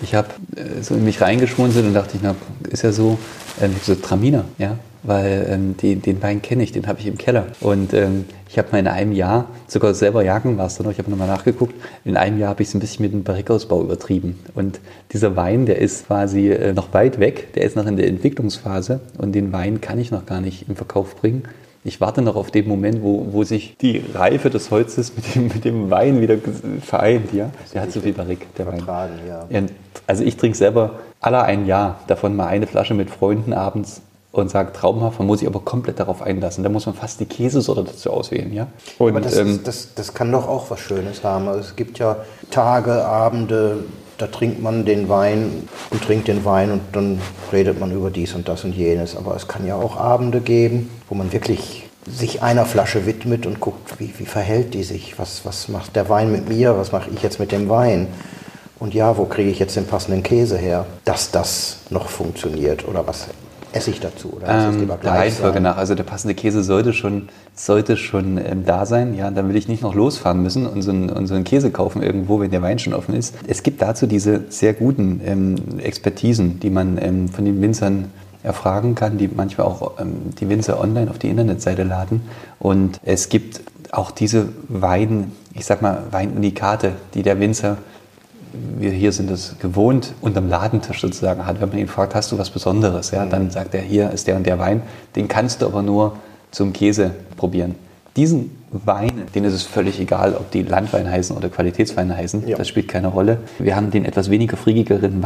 [0.03, 2.35] ich habe äh, so in mich reingeschmunzelt und dachte, ich, na,
[2.69, 3.17] ist ja so,
[3.59, 7.07] ähm, ich so Traminer, ja, weil ähm, die, den Wein kenne ich, den habe ich
[7.07, 7.47] im Keller.
[7.61, 10.91] Und ähm, ich habe mal in einem Jahr, sogar selber jagen war es dann noch,
[10.93, 13.81] ich habe nochmal nachgeguckt, in einem Jahr habe ich es ein bisschen mit dem Barrikausbau
[13.81, 14.39] übertrieben.
[14.53, 14.79] Und
[15.11, 18.99] dieser Wein, der ist quasi äh, noch weit weg, der ist noch in der Entwicklungsphase
[19.17, 21.43] und den Wein kann ich noch gar nicht im Verkauf bringen.
[21.83, 25.47] Ich warte noch auf den Moment, wo, wo sich die Reife des Holzes mit dem,
[25.49, 26.37] mit dem Wein wieder
[26.81, 27.31] vereint.
[27.31, 27.51] Ja?
[27.75, 28.83] Der hat so viel Barrik, der Wein.
[28.87, 29.61] Ja.
[30.07, 34.01] Also ich trinke selber alle ein Jahr, davon mal eine Flasche mit Freunden abends
[34.41, 36.63] und sagt traumhaft, man muss sich aber komplett darauf einlassen.
[36.63, 38.53] Da muss man fast die Käsesorte dazu auswählen.
[38.53, 38.67] Ja?
[38.97, 41.47] Und, aber das, ähm, das, das kann doch auch was Schönes haben.
[41.47, 42.17] Also es gibt ja
[42.51, 43.83] Tage, Abende,
[44.17, 47.21] da trinkt man den Wein und trinkt den Wein und dann
[47.51, 49.15] redet man über dies und das und jenes.
[49.15, 53.59] Aber es kann ja auch Abende geben, wo man wirklich sich einer Flasche widmet und
[53.59, 57.09] guckt, wie, wie verhält die sich, was, was macht der Wein mit mir, was mache
[57.09, 58.07] ich jetzt mit dem Wein.
[58.77, 63.07] Und ja, wo kriege ich jetzt den passenden Käse her, dass das noch funktioniert oder
[63.07, 63.27] was
[63.75, 64.33] Essig dazu?
[64.33, 65.77] Oder ähm, der Reihenfolge nach.
[65.77, 69.13] Also der passende Käse sollte schon, sollte schon ähm, da sein.
[69.15, 71.71] Ja, dann will ich nicht noch losfahren müssen und so, einen, und so einen Käse
[71.71, 73.35] kaufen irgendwo, wenn der Wein schon offen ist.
[73.47, 78.11] Es gibt dazu diese sehr guten ähm, Expertisen, die man ähm, von den Winzern
[78.43, 82.21] erfragen kann, die manchmal auch ähm, die Winzer online auf die Internetseite laden.
[82.59, 83.61] Und es gibt
[83.91, 87.77] auch diese Wein, ich sag mal Weinunikate, die der Winzer
[88.77, 91.61] wir hier sind es gewohnt, unterm Ladentisch sozusagen hat.
[91.61, 93.11] Wenn man ihn fragt, hast du was Besonderes?
[93.11, 94.81] Ja, dann sagt er, hier ist der und der Wein.
[95.15, 96.17] Den kannst du aber nur
[96.51, 97.75] zum Käse probieren.
[98.15, 102.47] Diesen Wein, denen ist es völlig egal, ob die Landwein heißen oder Qualitätsweine heißen.
[102.47, 102.57] Ja.
[102.57, 103.39] Das spielt keine Rolle.
[103.59, 105.21] Wir haben den etwas weniger friegigeren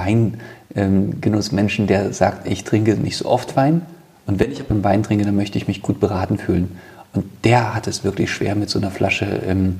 [0.76, 3.82] Weingenussmenschen, der sagt, ich trinke nicht so oft Wein.
[4.26, 6.78] Und wenn ich einen Wein trinke, dann möchte ich mich gut beraten fühlen.
[7.14, 9.80] Und der hat es wirklich schwer mit so einer Flasche ähm,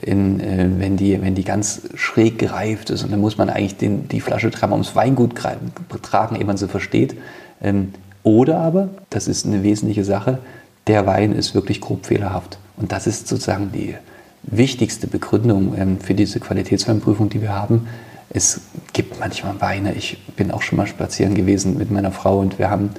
[0.00, 3.76] in, äh, wenn, die, wenn die ganz schräg gereift ist und dann muss man eigentlich
[3.76, 7.16] den, die Flasche dreimal ums Weingut tragen, ehe man sie versteht.
[7.60, 10.38] Ähm, oder aber, das ist eine wesentliche Sache,
[10.86, 12.58] der Wein ist wirklich grob fehlerhaft.
[12.76, 13.94] Und das ist sozusagen die
[14.42, 17.88] wichtigste Begründung ähm, für diese Qualitätsweinprüfung, die wir haben.
[18.30, 18.60] Es
[18.92, 22.70] gibt manchmal Weine, ich bin auch schon mal spazieren gewesen mit meiner Frau und wir
[22.70, 22.90] haben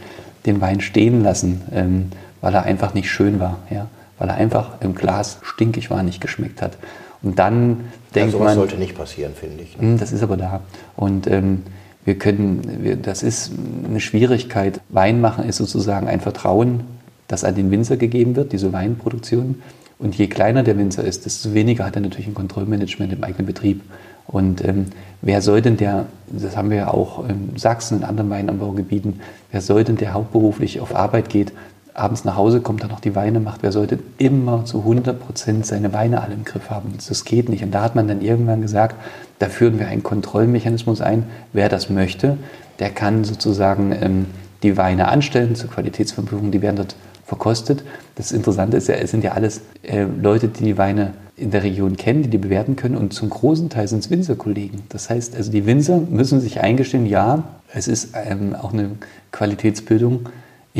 [0.45, 2.11] den Wein stehen lassen, ähm,
[2.41, 3.59] weil er einfach nicht schön war.
[3.69, 3.87] Ja?
[4.19, 6.77] weil er einfach im Glas stinkig war, nicht geschmeckt hat.
[7.23, 8.55] Und dann denkt ja, man...
[8.55, 9.77] sollte nicht passieren, finde ich.
[9.77, 9.87] Ne?
[9.87, 10.61] Hm, das ist aber da.
[10.95, 11.63] Und ähm,
[12.05, 13.51] wir können, wir, das ist
[13.87, 14.81] eine Schwierigkeit.
[14.89, 16.81] Wein machen ist sozusagen ein Vertrauen,
[17.27, 19.61] das an den Winzer gegeben wird, diese Weinproduktion.
[19.97, 23.45] Und je kleiner der Winzer ist, desto weniger hat er natürlich ein Kontrollmanagement im eigenen
[23.45, 23.81] Betrieb.
[24.27, 24.85] Und ähm,
[25.21, 29.19] wer soll denn der, das haben wir ja auch in Sachsen, in anderen Weinanbaugebieten,
[29.51, 31.51] wer soll denn der hauptberuflich auf Arbeit geht,
[31.99, 35.65] abends nach Hause kommt, dann noch die Weine macht, wer sollte immer zu 100 Prozent
[35.65, 36.93] seine Weine alle im Griff haben?
[36.95, 37.63] Das geht nicht.
[37.63, 38.95] Und da hat man dann irgendwann gesagt,
[39.39, 41.23] da führen wir einen Kontrollmechanismus ein.
[41.53, 42.37] Wer das möchte,
[42.79, 44.25] der kann sozusagen ähm,
[44.63, 46.51] die Weine anstellen zur Qualitätsverprüfung.
[46.51, 46.95] Die werden dort
[47.25, 47.83] verkostet.
[48.15, 51.63] Das Interessante ist ja, es sind ja alles äh, Leute, die die Weine in der
[51.63, 52.97] Region kennen, die die bewerten können.
[52.97, 54.81] Und zum großen Teil sind es Winzerkollegen.
[54.89, 57.43] Das heißt, also die Winzer müssen sich eingestehen, ja,
[57.73, 58.91] es ist ähm, auch eine
[59.31, 60.27] Qualitätsbildung.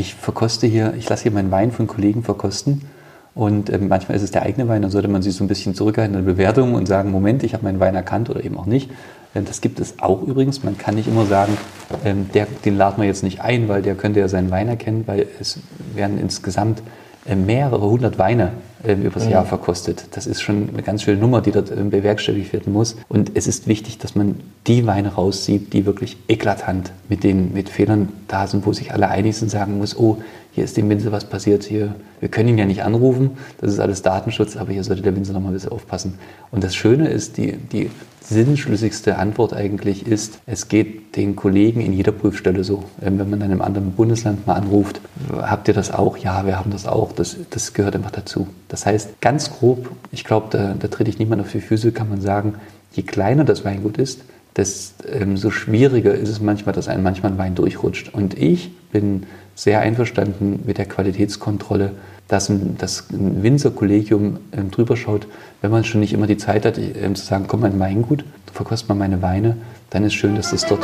[0.00, 2.86] Ich verkoste hier, ich lasse hier meinen Wein von Kollegen verkosten.
[3.34, 5.74] Und ähm, manchmal ist es der eigene Wein, dann sollte man sich so ein bisschen
[5.74, 8.64] zurückhalten in der Bewertung und sagen, Moment, ich habe meinen Wein erkannt oder eben auch
[8.64, 8.90] nicht.
[9.34, 10.64] Ähm, das gibt es auch übrigens.
[10.64, 11.54] Man kann nicht immer sagen,
[12.02, 15.02] ähm, der, den laden wir jetzt nicht ein, weil der könnte ja seinen Wein erkennen,
[15.04, 15.58] weil es
[15.94, 16.82] werden insgesamt
[17.26, 18.52] mehrere hundert Weine
[18.82, 20.04] äh, übers Jahr verkostet.
[20.12, 22.96] Das ist schon eine ganz schöne Nummer, die dort äh, bewerkstelligt werden muss.
[23.08, 27.68] Und es ist wichtig, dass man die Weine rauszieht, die wirklich eklatant mit den mit
[27.68, 30.18] Fehlern da sind, wo sich alle einig sind, sagen muss, oh,
[30.52, 33.80] hier ist dem Winzer was passiert, hier, wir können ihn ja nicht anrufen, das ist
[33.80, 36.18] alles Datenschutz, aber hier sollte der Winzer noch mal ein bisschen aufpassen.
[36.50, 37.90] Und das Schöne ist, die, die
[38.30, 42.84] sinnschlüssigste Antwort eigentlich ist, es geht den Kollegen in jeder Prüfstelle so.
[43.02, 45.00] Ähm, wenn man in einem anderen Bundesland mal anruft,
[45.32, 46.16] habt ihr das auch?
[46.16, 47.12] Ja, wir haben das auch.
[47.12, 48.46] Das, das gehört einfach dazu.
[48.68, 52.08] Das heißt, ganz grob, ich glaube, da, da trete ich niemand auf die Füße, kann
[52.08, 52.54] man sagen,
[52.92, 54.20] je kleiner das Weingut ist,
[54.56, 58.12] desto ähm, schwieriger ist es manchmal, dass einem manchmal ein Wein durchrutscht.
[58.14, 59.24] Und ich bin
[59.60, 61.92] sehr einverstanden mit der Qualitätskontrolle,
[62.28, 65.26] dass ein, dass ein Winzerkollegium ähm, drüber schaut,
[65.60, 68.52] wenn man schon nicht immer die Zeit hat, ähm, zu sagen, komm, mein Weingut, du
[68.54, 69.58] verkostest mal meine Weine,
[69.90, 70.80] dann ist schön, dass das dort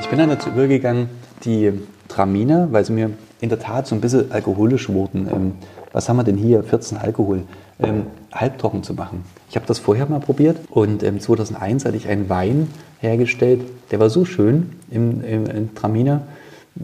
[0.00, 1.08] Ich bin dann dazu übergegangen,
[1.44, 1.72] die
[2.08, 5.28] Traminer, weil sie mir in der Tat so ein bisschen alkoholisch wurden.
[5.32, 5.52] Ähm,
[5.92, 6.62] was haben wir denn hier?
[6.62, 7.42] 14 Alkohol.
[7.80, 9.24] Ähm, halbtrocken zu machen.
[9.50, 12.68] Ich habe das vorher mal probiert und ähm, 2001 hatte ich einen Wein
[13.00, 16.22] hergestellt, der war so schön im, im, im Traminer,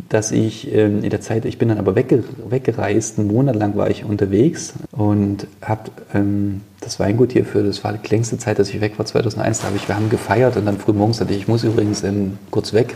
[0.08, 3.76] dass ich ähm, in der Zeit, ich bin dann aber wegge weggereist, einen Monat lang
[3.76, 8.58] war ich unterwegs und habe ähm, das Weingut hier für, das war die längste Zeit,
[8.58, 11.20] dass ich weg war, 2001, da habe ich, wir haben gefeiert und dann früh morgens
[11.20, 12.94] hatte ich, ich muss übrigens ähm, kurz weg,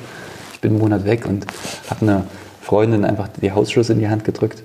[0.65, 1.47] bin einen Monat weg und
[1.91, 2.25] habe eine
[2.62, 4.62] Freundin einfach die Hausschlüssel in die Hand gedrückt.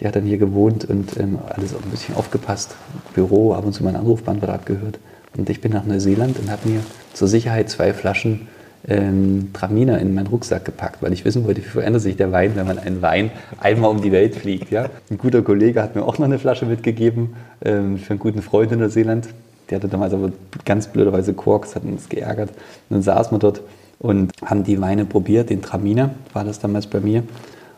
[0.00, 2.74] Die hat dann hier gewohnt und ähm, alles auch ein bisschen aufgepasst.
[3.14, 4.98] Büro, ab und zu mein Anrufband wird abgehört.
[5.36, 6.80] Und ich bin nach Neuseeland und habe mir
[7.14, 8.48] zur Sicherheit zwei Flaschen
[8.88, 12.52] ähm, Traminer in meinen Rucksack gepackt, weil ich wissen wollte, wie verändert sich der Wein,
[12.56, 13.30] wenn man einen Wein
[13.60, 14.72] einmal um die Welt fliegt.
[14.72, 14.86] Ja?
[15.10, 18.72] Ein guter Kollege hat mir auch noch eine Flasche mitgegeben ähm, für einen guten Freund
[18.72, 19.28] in Neuseeland.
[19.70, 20.32] Der hatte damals aber
[20.64, 22.50] ganz blöderweise Korks, hat uns geärgert.
[22.50, 23.60] Und dann saßen wir dort
[23.98, 25.50] und haben die Weine probiert.
[25.50, 27.24] Den Traminer war das damals bei mir.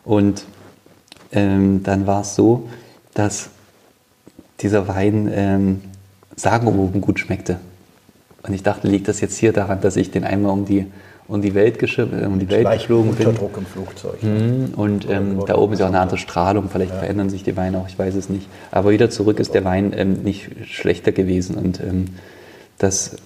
[0.05, 0.45] Und
[1.33, 2.69] ähm, dann war es so,
[3.15, 3.51] dass
[4.61, 5.81] dieser Wein ähm,
[6.37, 7.59] sagenumwoben gut schmeckte.
[8.43, 10.87] Und ich dachte, liegt das jetzt hier daran, dass ich den einmal um die,
[11.29, 13.27] um die Welt, äh, um die Welt geflogen bin?
[13.27, 14.23] Unterdruck im Flugzeug.
[14.23, 14.75] Mhm.
[14.77, 16.99] Und ähm, da oben ist ja auch eine andere Strahlung, vielleicht ja.
[16.99, 18.49] verändern sich die Weine auch, ich weiß es nicht.
[18.71, 21.57] Aber wieder zurück ist der Wein ähm, nicht schlechter gewesen.
[21.57, 22.07] Und ähm,
[22.81, 23.17] das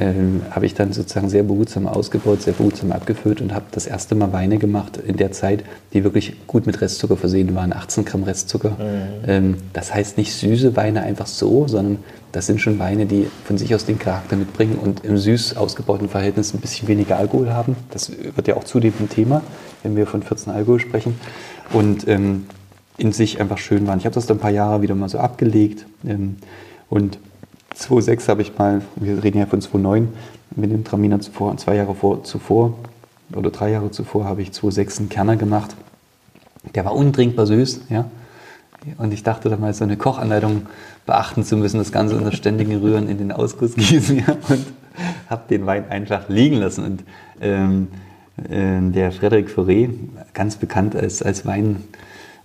[0.00, 4.14] ähm, habe ich dann sozusagen sehr behutsam ausgebaut, sehr behutsam abgefüllt und habe das erste
[4.14, 8.22] Mal Weine gemacht in der Zeit, die wirklich gut mit Restzucker versehen waren, 18 Gramm
[8.22, 8.70] Restzucker.
[8.70, 9.24] Mhm.
[9.26, 11.98] Ähm, das heißt nicht süße Weine einfach so, sondern
[12.32, 16.08] das sind schon Weine, die von sich aus den Charakter mitbringen und im süß ausgebauten
[16.08, 17.76] Verhältnis ein bisschen weniger Alkohol haben.
[17.90, 19.42] Das wird ja auch zudem ein Thema,
[19.82, 21.18] wenn wir von 14 Alkohol sprechen.
[21.72, 22.44] Und ähm,
[22.98, 23.98] in sich einfach schön waren.
[23.98, 26.36] Ich habe das dann ein paar Jahre wieder mal so abgelegt ähm,
[26.90, 27.18] und
[27.78, 30.08] 2006 habe ich mal, wir reden ja von 2009,
[30.56, 32.74] mit dem Traminer zuvor, zwei Jahre vor, zuvor
[33.32, 35.76] oder drei Jahre zuvor habe ich 2006 einen Kerner gemacht.
[36.74, 38.06] Der war untrinkbar süß, ja.
[38.96, 40.66] Und ich dachte damals, so eine Kochanleitung
[41.06, 44.36] beachten zu müssen, das Ganze unter ständigen Rühren in den Ausguss gießen, ja.
[44.48, 44.66] Und
[45.30, 46.84] habe den Wein einfach liegen lassen.
[46.84, 47.04] Und
[47.40, 47.88] ähm,
[48.48, 49.90] äh, der Frederik Fauré,
[50.34, 51.84] ganz bekannt als, als Wein,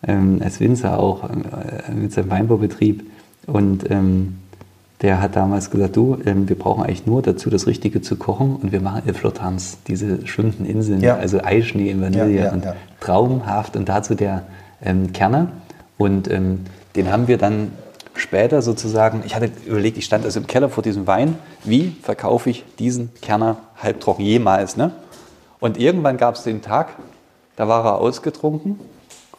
[0.08, 3.04] ähm, als Winzer auch äh, mit seinem Weinbaubetrieb
[3.48, 4.36] und ähm,
[5.04, 8.56] der hat damals gesagt, du, ähm, wir brauchen eigentlich nur dazu das Richtige zu kochen
[8.56, 11.18] und wir machen Elflotans, diese schwimmenden Inseln, ja.
[11.18, 12.66] also Eischnee in Vanille ja, ja, und
[13.02, 14.44] traumhaft und dazu der
[14.82, 15.50] ähm, Kerner
[15.98, 16.62] und ähm,
[16.96, 17.74] den haben wir dann
[18.16, 21.36] später sozusagen, ich hatte überlegt, ich stand also im Keller vor diesem Wein,
[21.66, 24.92] wie verkaufe ich diesen Kerner halbtrocken jemals, ne?
[25.60, 26.90] Und irgendwann gab es den Tag,
[27.56, 28.80] da war er ausgetrunken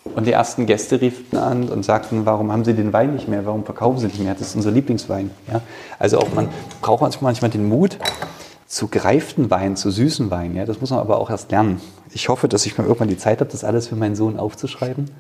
[0.05, 3.46] und die ersten Gäste riefen an und sagten, warum haben Sie den Wein nicht mehr?
[3.46, 4.34] Warum verkaufen Sie nicht mehr?
[4.34, 5.30] Das ist unser Lieblingswein.
[5.50, 5.62] Ja?
[5.98, 6.48] Also auch man
[6.82, 7.98] braucht manchmal den Mut,
[8.66, 10.55] zu gereiften Wein, zu süßen Wein.
[10.57, 10.66] Ja?
[10.66, 11.80] Das muss man aber auch erst lernen.
[12.12, 15.11] Ich hoffe, dass ich mal irgendwann die Zeit habe, das alles für meinen Sohn aufzuschreiben,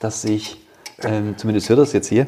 [0.00, 0.58] dass ich,
[1.02, 2.24] ähm, zumindest hört das jetzt hier,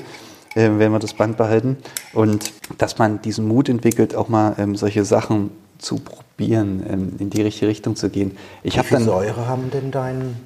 [0.54, 1.76] äh, wenn wir das Band behalten,
[2.12, 7.30] und dass man diesen Mut entwickelt, auch mal ähm, solche Sachen zu probieren, ähm, in
[7.30, 8.36] die richtige Richtung zu gehen.
[8.62, 10.36] Ich Wie viel dann, Säure haben denn dein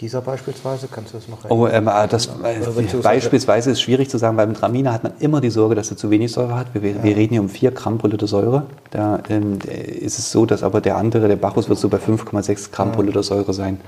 [0.00, 0.88] dieser beispielsweise?
[0.90, 4.36] Kannst du das noch Oh, ähm, das, äh, beispielsweise ist schwierig zu sagen.
[4.36, 6.68] Beim Traminer hat man immer die Sorge, dass er zu wenig Säure hat.
[6.72, 7.02] Wir, ja.
[7.02, 8.64] wir reden hier um 4 Gramm pro Liter Säure.
[8.90, 12.70] Da ähm, ist es so, dass aber der andere, der Bacchus, wird so bei 5,6
[12.70, 12.94] Gramm ja.
[12.94, 13.80] pro Liter Säure sein.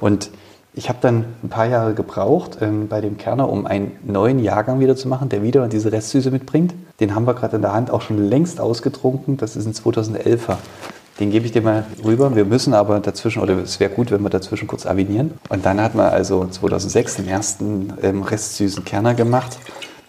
[0.00, 0.30] Und
[0.74, 4.80] ich habe dann ein paar Jahre gebraucht ähm, bei dem Kerner, um einen neuen Jahrgang
[4.80, 6.74] wieder zu machen, der wieder diese Restsüße mitbringt.
[7.00, 9.36] Den haben wir gerade in der Hand auch schon längst ausgetrunken.
[9.36, 10.56] Das ist ein 2011er.
[11.20, 12.36] Den gebe ich dir mal rüber.
[12.36, 15.32] Wir müssen aber dazwischen, oder es wäre gut, wenn wir dazwischen kurz avinieren.
[15.48, 19.58] Und dann hat man also 2006 den ersten ähm, restsüßen Kerner gemacht.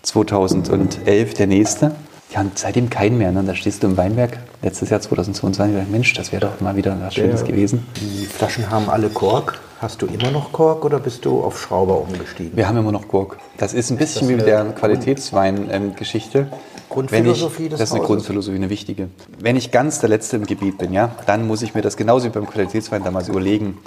[0.03, 1.95] 2011 der nächste.
[2.31, 3.31] Ja, und seitdem keinen mehr.
[3.31, 3.43] Ne?
[3.43, 7.15] Da stehst du im Weinberg, letztes Jahr 2022, Mensch, das wäre doch mal wieder was
[7.15, 7.87] Schönes ja, gewesen.
[7.97, 9.59] Die Flaschen haben alle Kork.
[9.81, 12.55] Hast du immer noch Kork oder bist du auf Schrauber umgestiegen?
[12.55, 13.37] Wir haben immer noch Kork.
[13.57, 16.49] Das ist ein bisschen ist wie mit der Qualitätswein-Geschichte.
[16.89, 18.15] Grundphilosophie ich, des Das ist eine Hauses.
[18.15, 19.09] Grundphilosophie, eine wichtige.
[19.39, 22.25] Wenn ich ganz der Letzte im Gebiet bin, ja, dann muss ich mir das genauso
[22.25, 23.77] wie beim Qualitätswein damals überlegen,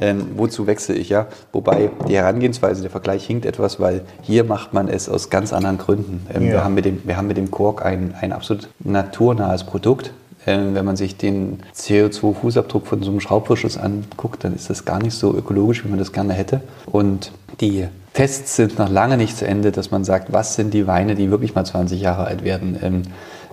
[0.00, 1.26] ähm, wozu wechsle ich, ja.
[1.52, 5.78] Wobei die Herangehensweise, der Vergleich hinkt etwas, weil hier macht man es aus ganz anderen
[5.78, 6.26] Gründen.
[6.34, 6.52] Ähm, ja.
[6.52, 10.12] wir, haben mit dem, wir haben mit dem Kork ein, ein absolut naturnahes Produkt.
[10.46, 15.02] Ähm, wenn man sich den CO2-Fußabdruck von so einem Schraubverschluss anguckt, dann ist das gar
[15.02, 16.60] nicht so ökologisch, wie man das gerne hätte.
[16.86, 17.88] Und die
[18.18, 21.30] Tests sind noch lange nicht zu Ende, dass man sagt, was sind die Weine, die
[21.30, 22.76] wirklich mal 20 Jahre alt werden.
[22.82, 23.02] Ähm,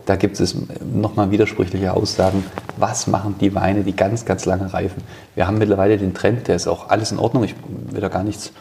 [0.08, 2.44] da gibt es nochmal widersprüchliche Aussagen.
[2.76, 5.04] Was machen die Weine, die ganz, ganz lange reifen?
[5.36, 7.44] Wir haben mittlerweile den Trend, der ist auch alles in Ordnung.
[7.44, 7.54] Ich
[7.92, 8.54] will da gar nichts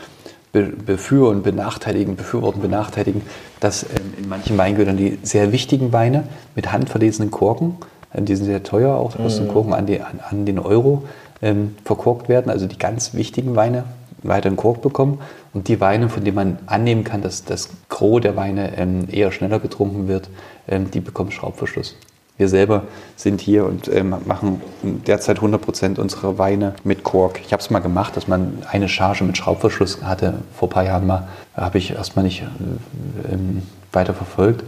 [0.53, 3.23] befürworten, benachteiligen, befürworten, benachteiligen,
[3.61, 6.25] dass ähm, in manchen Weingütern die sehr wichtigen Weine
[6.55, 7.79] mit handverlesenen Korken
[8.17, 9.53] die sind sehr teuer, auch kosten mhm.
[9.53, 11.05] Korken an, die, an, an, den Euro
[11.43, 12.51] ähm, verkorkt werden.
[12.51, 13.85] Also die ganz wichtigen Weine
[14.25, 15.21] weiter Kork bekommen.
[15.53, 19.31] Und die Weine, von denen man annehmen kann, dass das Gros der Weine ähm, eher
[19.33, 20.29] schneller getrunken wird,
[20.69, 21.97] ähm, die bekommen Schraubverschluss.
[22.37, 22.83] Wir selber
[23.15, 27.41] sind hier und ähm, machen derzeit 100% unserer Weine mit Kork.
[27.45, 30.35] Ich habe es mal gemacht, dass man eine Charge mit Schraubverschluss hatte.
[30.53, 33.63] Vor ein paar Jahren mal habe ich erstmal nicht äh, ähm,
[33.93, 34.65] weiter verfolgt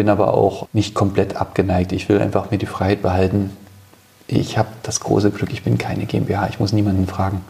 [0.00, 1.92] bin aber auch nicht komplett abgeneigt.
[1.92, 3.50] Ich will einfach mir die Freiheit behalten.
[4.28, 7.42] Ich habe das große Glück, ich bin keine GmbH, ich muss niemanden fragen.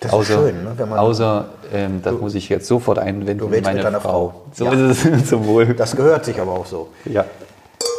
[0.00, 0.72] Das außer, ist schön, ne?
[0.76, 4.00] Wenn man außer ähm, das du, muss ich jetzt sofort einwenden, du meine mit deiner
[4.00, 4.30] Frau.
[4.30, 4.42] Frau.
[4.52, 4.72] So ja.
[4.72, 5.66] ist es zum Wohl.
[5.74, 6.88] Das gehört sich aber auch so.
[7.04, 7.24] Ja.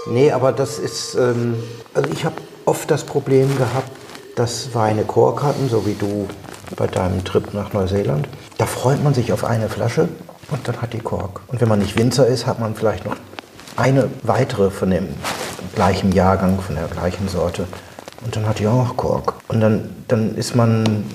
[0.08, 1.56] Nee, aber das ist, ähm,
[1.94, 2.36] also ich habe
[2.66, 3.90] oft das Problem gehabt,
[4.36, 6.28] dass Weine Kork hatten, so wie du
[6.76, 8.28] bei deinem Trip nach Neuseeland.
[8.58, 10.10] Da freut man sich auf eine Flasche
[10.52, 11.42] und dann hat die Kork.
[11.48, 13.16] Und wenn man nicht Winzer ist, hat man vielleicht noch
[13.78, 15.08] eine weitere von dem
[15.74, 17.66] gleichen Jahrgang, von der gleichen Sorte.
[18.24, 19.36] Und dann hatte ich auch Kork.
[19.48, 21.06] Und dann, dann ist man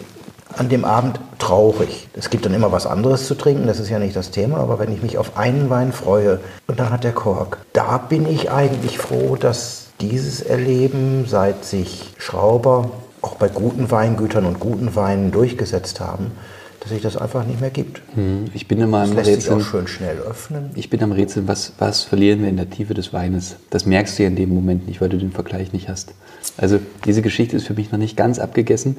[0.57, 2.09] an dem Abend traurig.
[2.15, 4.79] Es gibt dann immer was anderes zu trinken, das ist ja nicht das Thema, aber
[4.79, 8.51] wenn ich mich auf einen Wein freue und dann hat der Kork, da bin ich
[8.51, 12.91] eigentlich froh, dass dieses Erleben, seit sich Schrauber
[13.23, 16.33] auch bei guten Weingütern und guten Weinen durchgesetzt haben,
[16.81, 18.01] dass sich das einfach nicht mehr gibt.
[18.15, 19.41] Hm, ich bin immer am Rätseln.
[19.41, 20.71] Sich auch schön schnell öffnen.
[20.75, 23.57] Ich bin am Rätseln, was, was verlieren wir in der Tiefe des Weines?
[23.69, 26.15] Das merkst du ja in dem Moment nicht, weil du den Vergleich nicht hast.
[26.57, 28.97] Also diese Geschichte ist für mich noch nicht ganz abgegessen.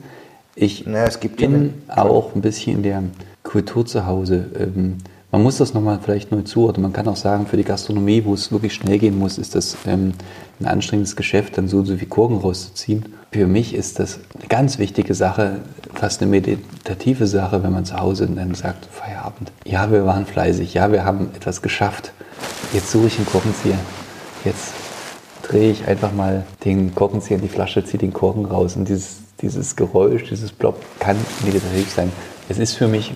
[0.55, 3.03] Ich Na, bin ja auch ein bisschen in der
[3.43, 4.45] Kultur zu Hause.
[4.59, 4.97] Ähm,
[5.31, 6.83] man muss das nochmal vielleicht neu zuordnen.
[6.83, 9.77] Man kann auch sagen, für die Gastronomie, wo es wirklich schnell gehen muss, ist das
[9.87, 10.11] ähm,
[10.59, 13.05] ein anstrengendes Geschäft, dann so und so viel Kurven rauszuziehen.
[13.31, 15.59] Für mich ist das eine ganz wichtige Sache,
[15.93, 19.53] fast eine meditative Sache, wenn man zu Hause dann sagt, Feierabend.
[19.63, 20.73] Ja, wir waren fleißig.
[20.73, 22.11] Ja, wir haben etwas geschafft.
[22.73, 23.79] Jetzt suche ich einen Korkenzieher.
[24.43, 24.73] Jetzt
[25.43, 28.75] drehe ich einfach mal den Korkenzieher in die Flasche, ziehe den Korken raus.
[28.75, 32.11] Und dieses, dieses Geräusch, dieses Blob kann meditativ sein.
[32.49, 33.13] Es ist für mich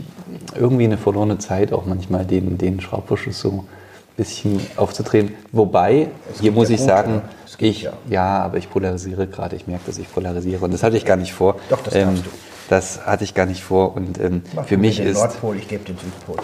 [0.58, 3.64] irgendwie eine verlorene Zeit, auch manchmal den, den Schraubverschluss so ein
[4.18, 5.34] bisschen aufzudrehen.
[5.52, 6.08] Wobei,
[6.40, 7.22] hier muss ich Punkte, sagen,
[7.60, 7.94] ich, ja.
[8.10, 8.44] ja.
[8.44, 9.56] aber ich polarisiere gerade.
[9.56, 10.64] Ich merke, dass ich polarisiere.
[10.64, 11.56] Und das hatte ich gar nicht vor.
[11.70, 12.30] Doch, das ähm, du.
[12.70, 13.96] Das hatte ich gar nicht vor.
[13.96, 15.18] Und ähm, für mich den ist.
[15.18, 16.38] Nordpol, ich gebe den Südpol.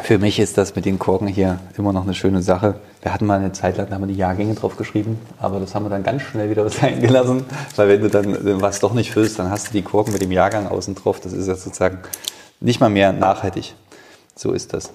[0.00, 2.76] Für mich ist das mit den Korken hier immer noch eine schöne Sache.
[3.02, 5.74] Wir hatten mal eine Zeit lang, da haben wir die Jahrgänge drauf geschrieben, aber das
[5.74, 7.44] haben wir dann ganz schnell wieder sein gelassen,
[7.76, 10.32] weil wenn du dann was doch nicht füllst, dann hast du die Korken mit dem
[10.32, 11.20] Jahrgang außen drauf.
[11.20, 11.98] Das ist ja sozusagen
[12.60, 13.74] nicht mal mehr nachhaltig.
[14.34, 14.90] So ist das.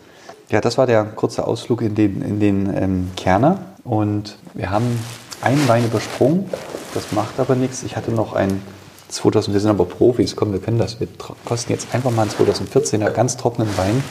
[0.49, 4.99] Ja, das war der kurze Ausflug in den, in den ähm, Kerner und wir haben
[5.41, 6.49] einen Wein übersprungen.
[6.93, 7.83] Das macht aber nichts.
[7.83, 8.63] Ich hatte noch einen
[9.09, 10.99] 2000, wir sind aber Profis, komm, wir können das.
[10.99, 11.07] Wir
[11.45, 14.03] kosten jetzt einfach mal einen 2014er ganz trockenen Wein.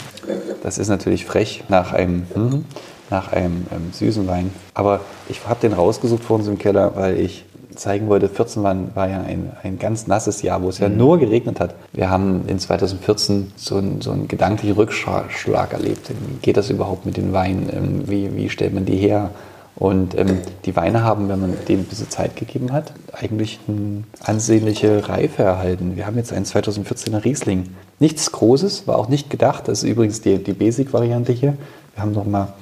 [0.63, 2.65] Das ist natürlich frech nach einem, hm,
[3.09, 4.51] nach einem ähm, süßen Wein.
[4.73, 7.45] Aber ich habe den rausgesucht vor uns im Keller, weil ich
[7.77, 11.19] zeigen wollte, 14 war, war ja ein, ein ganz nasses Jahr, wo es ja nur
[11.19, 11.75] geregnet hat.
[11.93, 16.09] Wir haben in 2014 so, ein, so einen gedanklichen Rückschlag erlebt.
[16.09, 17.69] Wie geht das überhaupt mit den Weinen?
[17.71, 19.31] Ähm, wie, wie stellt man die her?
[19.77, 24.03] Und ähm, die Weine haben, wenn man denen ein bisschen Zeit gegeben hat, eigentlich eine
[24.23, 25.95] ansehnliche Reife erhalten.
[25.95, 27.69] Wir haben jetzt einen 2014er Riesling.
[27.99, 29.67] Nichts Großes, war auch nicht gedacht.
[29.67, 31.57] Das ist übrigens die, die Basic-Variante hier.
[31.93, 32.53] Wir haben nochmal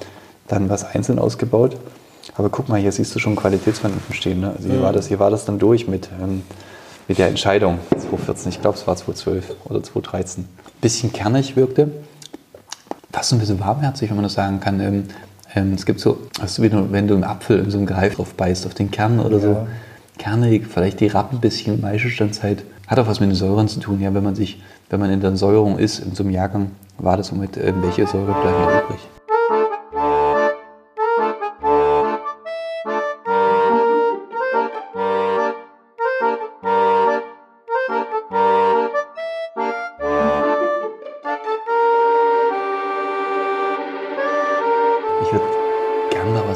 [0.46, 1.78] dann was einzeln ausgebaut.
[2.36, 4.40] Aber guck mal, hier siehst du schon Qualitätswein stehen.
[4.40, 4.52] Ne?
[4.54, 4.82] Also hier, mhm.
[4.82, 6.42] war das, hier war das dann durch mit, ähm,
[7.08, 8.50] mit der Entscheidung 2014.
[8.50, 10.46] Ich glaube, es war 2012 oder 2013.
[10.82, 11.90] Bisschen kernig wirkte.
[13.10, 15.08] Fast ein bisschen warmherzig, wenn man das sagen kann.
[15.56, 17.86] Ähm, es gibt so, weißt du, wenn du, wenn du im Apfel in so einem
[17.86, 19.42] Greif drauf beißt, auf den Kern oder ja.
[19.42, 19.66] so,
[20.18, 22.62] kernig, vielleicht die Rappen ein bisschen, Maischestandzeit.
[22.86, 24.00] Hat auch was mit den Säuren zu tun.
[24.00, 27.16] Ja, wenn man sich, wenn man in der Säuerung ist, in so einem Jahrgang, war
[27.16, 29.00] das somit, äh, welche Säure bleiben übrig.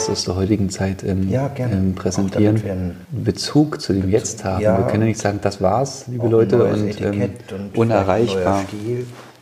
[0.09, 4.63] Aus der heutigen Zeit ähm, ja, ähm, präsentieren, Bezug zu dem Jetzt haben.
[4.63, 4.79] Ja.
[4.79, 8.65] Wir können ja nicht sagen, das war's, liebe Auch Leute, und, ähm, und unerreichbar.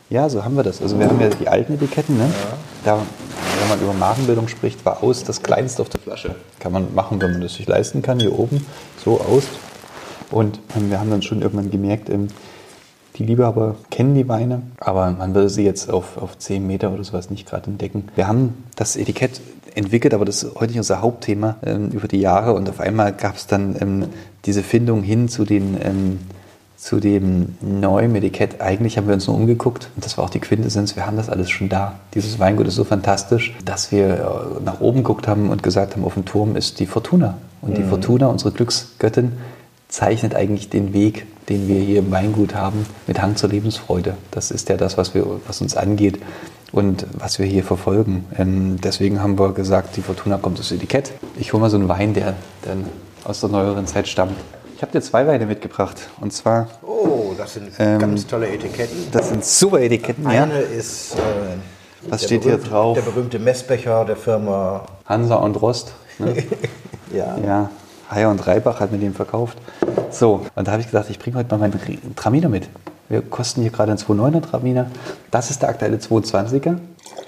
[0.09, 0.81] Ja, so haben wir das.
[0.81, 2.25] Also wir haben ja die alten Etiketten, ne?
[2.83, 2.97] Da,
[3.59, 6.35] wenn man über Markenbildung spricht, war aus das kleinste auf der Flasche.
[6.59, 8.65] Kann man machen, wenn man das sich leisten kann, hier oben,
[9.03, 9.43] so aus.
[10.31, 12.27] Und ähm, wir haben dann schon irgendwann gemerkt, ähm,
[13.19, 17.03] die Liebhaber kennen die Weine, aber man würde sie jetzt auf, auf 10 Meter oder
[17.03, 18.07] sowas nicht gerade entdecken.
[18.15, 19.41] Wir haben das Etikett
[19.75, 22.53] entwickelt, aber das ist heute nicht unser Hauptthema ähm, über die Jahre.
[22.53, 24.05] Und auf einmal gab es dann ähm,
[24.45, 26.19] diese Findung hin zu, den, ähm,
[26.77, 28.61] zu dem neuen Etikett.
[28.61, 30.95] Eigentlich haben wir uns nur umgeguckt und das war auch die Quintessenz.
[30.95, 31.99] Wir haben das alles schon da.
[32.13, 36.05] Dieses Weingut ist so fantastisch, dass wir äh, nach oben geguckt haben und gesagt haben,
[36.05, 37.37] auf dem Turm ist die Fortuna.
[37.61, 37.75] Und mhm.
[37.75, 39.33] die Fortuna, unsere Glücksgöttin,
[39.89, 44.15] zeichnet eigentlich den Weg, den wir hier im Weingut haben, mit Hang zur Lebensfreude.
[44.31, 46.19] Das ist ja das, was, wir, was uns angeht
[46.71, 48.25] und was wir hier verfolgen.
[48.37, 51.11] Ähm, deswegen haben wir gesagt, die Fortuna kommt das Etikett.
[51.37, 52.85] Ich hole mal so einen Wein, der dann
[53.23, 54.37] aus der neueren Zeit stammt.
[54.75, 56.67] Ich habe dir zwei Weine mitgebracht und zwar.
[56.83, 59.07] Oh, das sind ähm, ganz tolle Etiketten.
[59.11, 60.25] Das sind super Etiketten.
[60.25, 60.59] Eine ja.
[60.59, 61.15] ist.
[61.15, 61.19] Äh,
[62.07, 62.95] was steht berühmte, hier drauf?
[62.95, 65.91] Der berühmte Messbecher der Firma Hansa und Rost.
[66.17, 66.43] Ne?
[67.13, 67.37] ja.
[67.45, 67.69] ja.
[68.09, 69.57] Heyer und Reibach hat mir den verkauft.
[70.11, 72.69] So, und da habe ich gesagt, ich bringe heute mal meinen Traminer mit.
[73.07, 74.87] Wir kosten hier gerade einen 2,9er Traminer.
[75.31, 76.77] Das ist der aktuelle 220er,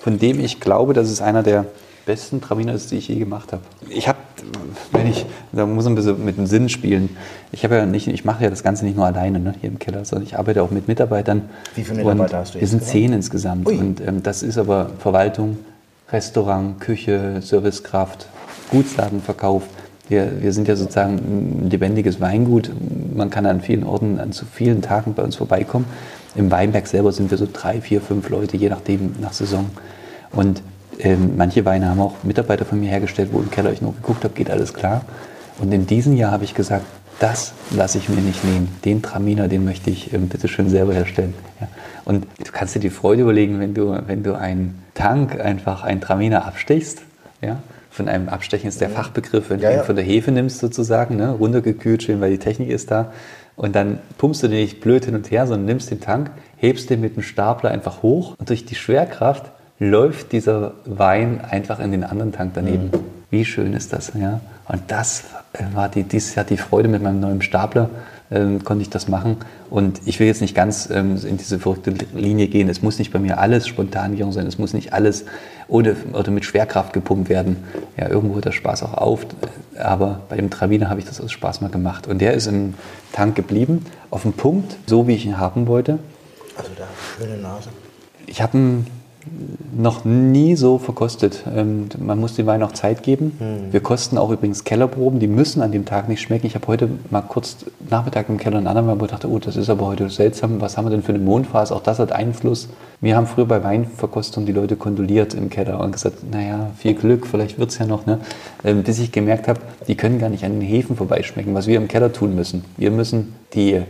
[0.02, 1.66] von dem ich glaube, dass es einer der
[2.06, 3.62] besten Traminer ist, die ich je gemacht habe.
[3.90, 4.18] Ich habe,
[4.92, 7.16] wenn ich, da muss ein bisschen mit dem Sinn spielen.
[7.52, 9.80] Ich habe ja nicht, ich mache ja das Ganze nicht nur alleine ne, hier im
[9.80, 11.50] Keller, sondern ich arbeite auch mit Mitarbeitern.
[11.76, 12.62] Wie viele Mitarbeiter hast du jetzt?
[12.62, 13.68] Wir sind zehn insgesamt.
[13.68, 13.78] Ui.
[13.78, 15.60] Und ähm, das ist aber Verwaltung,
[16.12, 18.28] Restaurant, Küche, Servicekraft,
[18.72, 19.64] Gutsladenverkauf.
[20.12, 22.70] Wir, wir sind ja sozusagen ein lebendiges Weingut.
[23.16, 25.86] Man kann an vielen Orten an zu vielen Tagen bei uns vorbeikommen.
[26.36, 29.70] Im Weinberg selber sind wir so drei, vier, fünf Leute, je nachdem, nach Saison.
[30.34, 30.64] Und
[31.00, 34.26] ähm, manche Weine haben auch Mitarbeiter von mir hergestellt, wo im Keller ich noch geguckt
[34.26, 35.06] habe, geht alles klar.
[35.60, 36.86] Und in diesem Jahr habe ich gesagt,
[37.20, 38.68] das lasse ich mir nicht nehmen.
[38.84, 41.34] Den Traminer, den möchte ich ähm, bitte schön selber herstellen.
[41.62, 41.70] Ja.
[42.04, 46.02] Und du kannst dir die Freude überlegen, wenn du, wenn du einen Tank einfach einen
[46.02, 47.04] Traminer abstichst,
[47.42, 47.60] ja,
[47.92, 48.94] von einem Abstechen ist der mhm.
[48.94, 49.84] Fachbegriff, wenn ja, du ihn ja.
[49.84, 53.12] von der Hefe nimmst sozusagen, ne, runtergekühlt, schön, weil die Technik ist da.
[53.58, 56.90] Und dann pumpst du den nicht blöd hin und her, sondern nimmst den Tank, hebst
[56.90, 61.92] den mit dem Stapler einfach hoch und durch die Schwerkraft läuft dieser Wein einfach in
[61.92, 62.86] den anderen Tank daneben.
[62.86, 63.00] Mhm.
[63.30, 64.40] Wie schön ist das, ja?
[64.68, 67.90] Und das äh, war die, dieses Jahr die Freude mit meinem neuen Stapler
[68.32, 69.38] ähm, konnte ich das machen.
[69.70, 72.70] Und ich will jetzt nicht ganz ähm, in diese verrückte Linie gehen.
[72.70, 74.48] Es muss nicht bei mir alles Spontangärung sein.
[74.48, 75.26] Es muss nicht alles
[75.68, 77.58] ohne, oder mit Schwerkraft gepumpt werden.
[77.98, 79.26] Ja, irgendwo hört der Spaß auch auf.
[79.78, 82.08] Aber bei dem Traviner habe ich das aus Spaß mal gemacht.
[82.08, 82.76] Und der ist im
[83.12, 86.00] Tank geblieben, auf dem Punkt, so wie ich ihn haben wollte.
[86.58, 87.70] Also da, schöne Nase.
[88.28, 88.88] Ich habe einen
[89.76, 91.44] noch nie so verkostet.
[91.56, 93.34] Ähm, man muss dem Wein auch Zeit geben.
[93.38, 93.72] Hm.
[93.74, 96.48] Wir kosten auch übrigens Kellerproben, die müssen an dem Tag nicht schmecken.
[96.48, 97.58] Ich habe heute mal kurz
[97.90, 100.60] Nachmittag im Keller einen anderen Wein, wo ich dachte, oh, das ist aber heute seltsam.
[100.62, 101.76] Was haben wir denn für eine Mondphase?
[101.76, 102.70] Auch das hat Einfluss.
[103.00, 107.26] Wir haben früher bei Weinverkostung die Leute kondoliert im Keller und gesagt, naja, viel Glück,
[107.26, 108.06] vielleicht wird es ja noch.
[108.06, 108.20] Ne?
[108.64, 111.78] Ähm, bis ich gemerkt habe, die können gar nicht an den Hefen vorbeischmecken, was wir
[111.78, 112.64] im Keller tun müssen.
[112.78, 113.82] Wir müssen die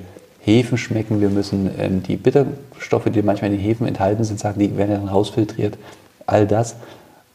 [0.44, 4.60] Hefen schmecken, wir müssen ähm, die Bitterstoffe, die manchmal in den Hefen enthalten sind, sagen,
[4.60, 5.78] die werden dann rausfiltriert.
[6.26, 6.76] All das.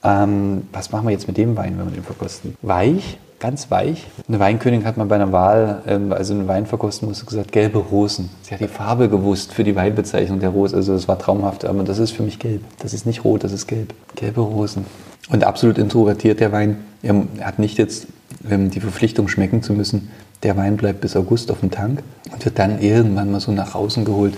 [0.02, 2.56] Ähm, was machen wir jetzt mit dem Wein, wenn wir den verkosten?
[2.62, 4.06] Weich, ganz weich.
[4.26, 7.78] Eine Weinkönigin hat mal bei einer Wahl, ähm, also einen Wein verkosten musste, gesagt, gelbe
[7.78, 8.28] Rosen.
[8.42, 10.76] Sie hat die Farbe gewusst für die Weinbezeichnung der Rose.
[10.76, 12.62] Also das war traumhaft, aber das ist für mich gelb.
[12.80, 13.94] Das ist nicht rot, das ist gelb.
[14.16, 14.84] Gelbe Rosen.
[15.30, 16.78] Und absolut introvertiert der Wein.
[17.02, 18.06] Er hat nicht jetzt
[18.50, 20.10] ähm, die Verpflichtung schmecken zu müssen.
[20.42, 23.74] Der Wein bleibt bis August auf dem Tank und wird dann irgendwann mal so nach
[23.74, 24.36] außen geholt.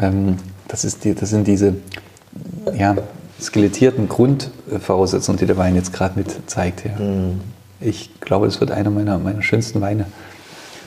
[0.00, 0.36] Ähm,
[0.68, 1.74] das, ist die, das sind diese
[2.76, 2.96] ja,
[3.40, 6.84] skelettierten Grundvoraussetzungen, die der Wein jetzt gerade mit zeigt.
[6.84, 6.98] Ja.
[6.98, 7.40] Mhm.
[7.80, 10.06] Ich glaube, es wird einer meiner, meiner schönsten Weine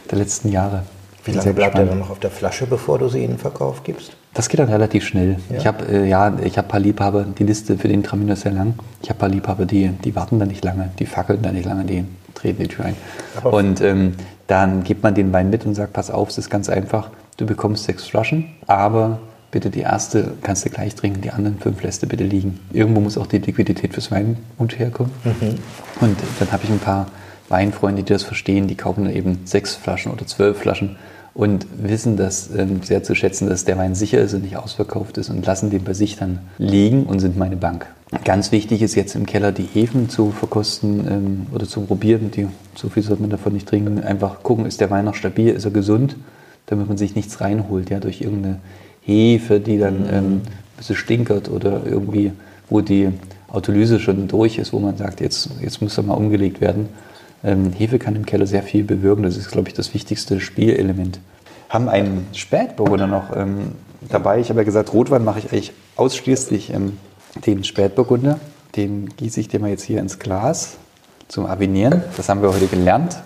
[0.09, 0.83] der letzten Jahre.
[1.23, 3.83] Wie lange bleibt er dann noch auf der Flasche, bevor du sie in den Verkauf
[3.83, 4.17] gibst?
[4.33, 5.37] Das geht dann relativ schnell.
[5.49, 5.57] Ja.
[5.57, 8.41] Ich habe äh, ja, ich hab ein paar Liebhaber, die Liste für den Traminer ist
[8.41, 8.73] sehr lang.
[9.03, 11.65] Ich habe ein paar Liebhaber, die, die warten da nicht lange, die fackeln da nicht
[11.65, 12.95] lange, die treten die Tür ein.
[13.37, 14.15] Aber und ähm,
[14.47, 17.45] dann gibt man den Wein mit und sagt, pass auf, es ist ganz einfach, du
[17.45, 19.19] bekommst sechs Flaschen, aber
[19.51, 22.59] bitte die erste kannst du gleich trinken, die anderen fünf lässt du bitte liegen.
[22.71, 25.11] Irgendwo muss auch die Liquidität fürs Weingut herkommen.
[25.23, 25.55] Mhm.
[25.99, 27.07] Und dann habe ich ein paar
[27.49, 30.95] Weinfreunde, die das verstehen, die kaufen dann eben sechs Flaschen oder zwölf Flaschen
[31.33, 35.17] und wissen das ähm, sehr zu schätzen, dass der Wein sicher ist und nicht ausverkauft
[35.17, 37.87] ist und lassen den bei sich dann liegen und sind meine Bank.
[38.25, 42.31] Ganz wichtig ist jetzt im Keller die Hefen zu verkosten ähm, oder zu probieren.
[42.31, 44.03] Die, so viel sollte man davon nicht trinken.
[44.03, 46.17] Einfach gucken, ist der Wein noch stabil, ist er gesund,
[46.65, 48.59] damit man sich nichts reinholt, ja, durch irgendeine
[49.01, 50.09] Hefe, die dann mhm.
[50.09, 52.33] ähm, ein bisschen stinkert oder irgendwie,
[52.69, 53.09] wo die
[53.47, 56.89] Autolyse schon durch ist, wo man sagt, jetzt, jetzt muss er mal umgelegt werden.
[57.43, 59.23] Ähm, Hefe kann im Keller sehr viel bewirken.
[59.23, 61.19] Das ist, glaube ich, das wichtigste Spielelement.
[61.69, 63.71] Haben einen Spätburgunder noch ähm,
[64.09, 64.39] dabei.
[64.39, 66.97] Ich habe ja gesagt, Rotwein mache ich eigentlich ausschließlich ähm,
[67.45, 68.39] den Spätburgunder.
[68.75, 70.77] Den gieße ich dir mal jetzt hier ins Glas
[71.27, 72.03] zum Avinieren.
[72.17, 73.17] Das haben wir heute gelernt.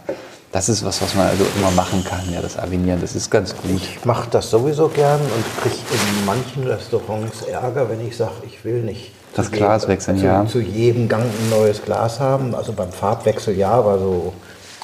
[0.51, 3.01] Das ist was, was man also immer machen kann, ja, das Avinieren.
[3.01, 3.71] Das ist ganz gut.
[3.75, 8.63] Ich mache das sowieso gern und kriege in manchen Restaurants Ärger, wenn ich sage, ich
[8.63, 10.45] will nicht das Glas wechseln, zu, ja.
[10.45, 12.55] Zu jedem Gang ein neues Glas haben.
[12.55, 14.33] Also beim Farbwechsel ja, aber so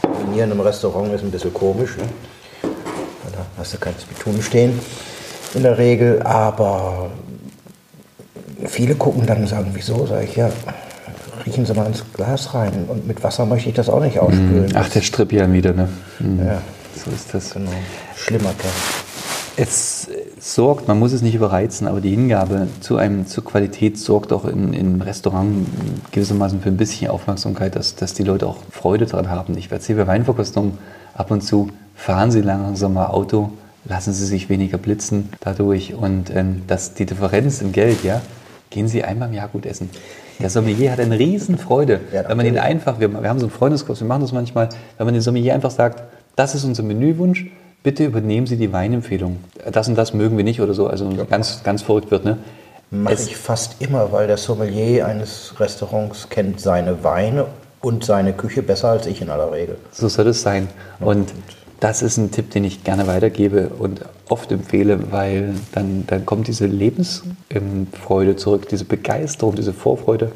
[0.02, 1.98] kombinieren im Restaurant ist ein bisschen komisch.
[1.98, 2.04] Ne?
[3.32, 4.80] Da hast du kein Bitumen stehen
[5.54, 6.22] in der Regel.
[6.24, 7.12] Aber
[8.66, 10.06] viele gucken dann und sagen, wieso?
[10.06, 10.50] Sag ich, ja,
[11.46, 12.86] riechen Sie mal ins Glas rein.
[12.88, 14.74] Und mit Wasser möchte ich das auch nicht ausspülen.
[14.76, 15.90] Ach, der Strippian wieder, ne?
[16.20, 16.46] Mhm.
[16.46, 16.62] Ja.
[17.04, 17.54] So ist das.
[17.54, 17.72] Genau.
[18.16, 19.68] Schlimmer Kerl.
[20.44, 24.46] Sorgt, man muss es nicht überreizen, aber die Hingabe zu einem, zur Qualität sorgt auch
[24.46, 25.68] in, im Restaurant
[26.12, 29.56] gewissermaßen für ein bisschen Aufmerksamkeit, dass, dass die Leute auch Freude daran haben.
[29.56, 30.80] Ich erzähle bei Weinverkostung
[31.14, 33.52] ab und zu, fahren Sie langsam mal Auto,
[33.86, 38.20] lassen Sie sich weniger blitzen dadurch und ähm, dass die Differenz im Geld, ja,
[38.72, 39.92] gehen Sie einmal im Jahr gut essen.
[40.40, 43.54] Der Sommelier hat eine Riesenfreude, ja, wenn man ihn einfach, wir, wir haben so einen
[43.54, 46.02] Freundeskurs, wir machen das manchmal, wenn man den Sommelier einfach sagt,
[46.36, 47.46] das ist unser Menüwunsch,
[47.84, 49.38] bitte übernehmen Sie die Weinempfehlung.
[49.72, 51.24] Das und das mögen wir nicht oder so, also ja.
[51.24, 52.26] ganz, ganz verrückt wird.
[52.26, 52.38] Ne?
[52.90, 57.46] Mache ich fast immer, weil der Sommelier eines Restaurants kennt seine Weine
[57.82, 59.78] und seine Küche besser als ich in aller Regel.
[59.92, 60.68] So soll es sein.
[61.00, 61.34] Und
[61.80, 66.48] das ist ein Tipp, den ich gerne weitergebe und oft empfehle, weil dann, dann kommt
[66.48, 70.32] diese Lebensfreude zurück, diese Begeisterung, diese Vorfreude,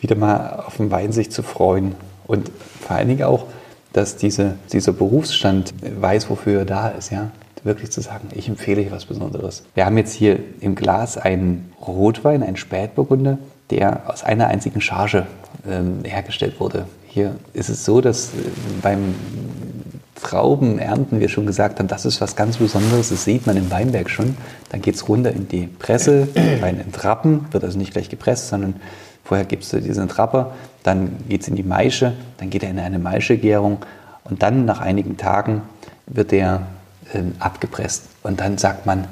[0.00, 1.94] wieder mal auf den Wein sich zu freuen.
[2.26, 3.46] Und vor allen Dingen auch,
[3.92, 7.30] dass diese, dieser Berufsstand weiß, wofür er da ist, ja.
[7.62, 9.64] Wirklich zu sagen, ich empfehle hier was Besonderes.
[9.74, 13.36] Wir haben jetzt hier im Glas einen Rotwein, einen Spätburgunder,
[13.68, 15.26] der aus einer einzigen Charge
[15.68, 16.86] ähm, hergestellt wurde.
[17.06, 18.28] Hier ist es so, dass äh,
[18.80, 19.14] beim
[20.22, 24.10] Traubenernten wir schon gesagt haben, das ist was ganz Besonderes, das sieht man im Weinberg
[24.10, 24.36] schon.
[24.70, 26.28] Dann geht es runter in die Presse,
[26.60, 28.74] Wein entrappen, wird also nicht gleich gepresst, sondern
[29.24, 30.52] Vorher gibt es diesen Trapper,
[30.82, 33.84] dann geht es in die Maische, dann geht er in eine Maischegärung
[34.24, 35.62] und dann nach einigen Tagen
[36.06, 36.62] wird er
[37.14, 38.04] ähm, abgepresst.
[38.22, 39.06] Und dann sagt man,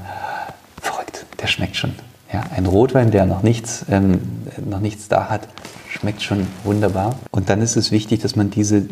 [0.80, 1.94] verrückt, der schmeckt schon.
[2.32, 4.20] Ja, ein Rotwein, der noch nichts, ähm,
[4.64, 5.48] noch nichts da hat,
[5.88, 7.18] schmeckt schon wunderbar.
[7.30, 8.84] Und dann ist es wichtig, dass man diese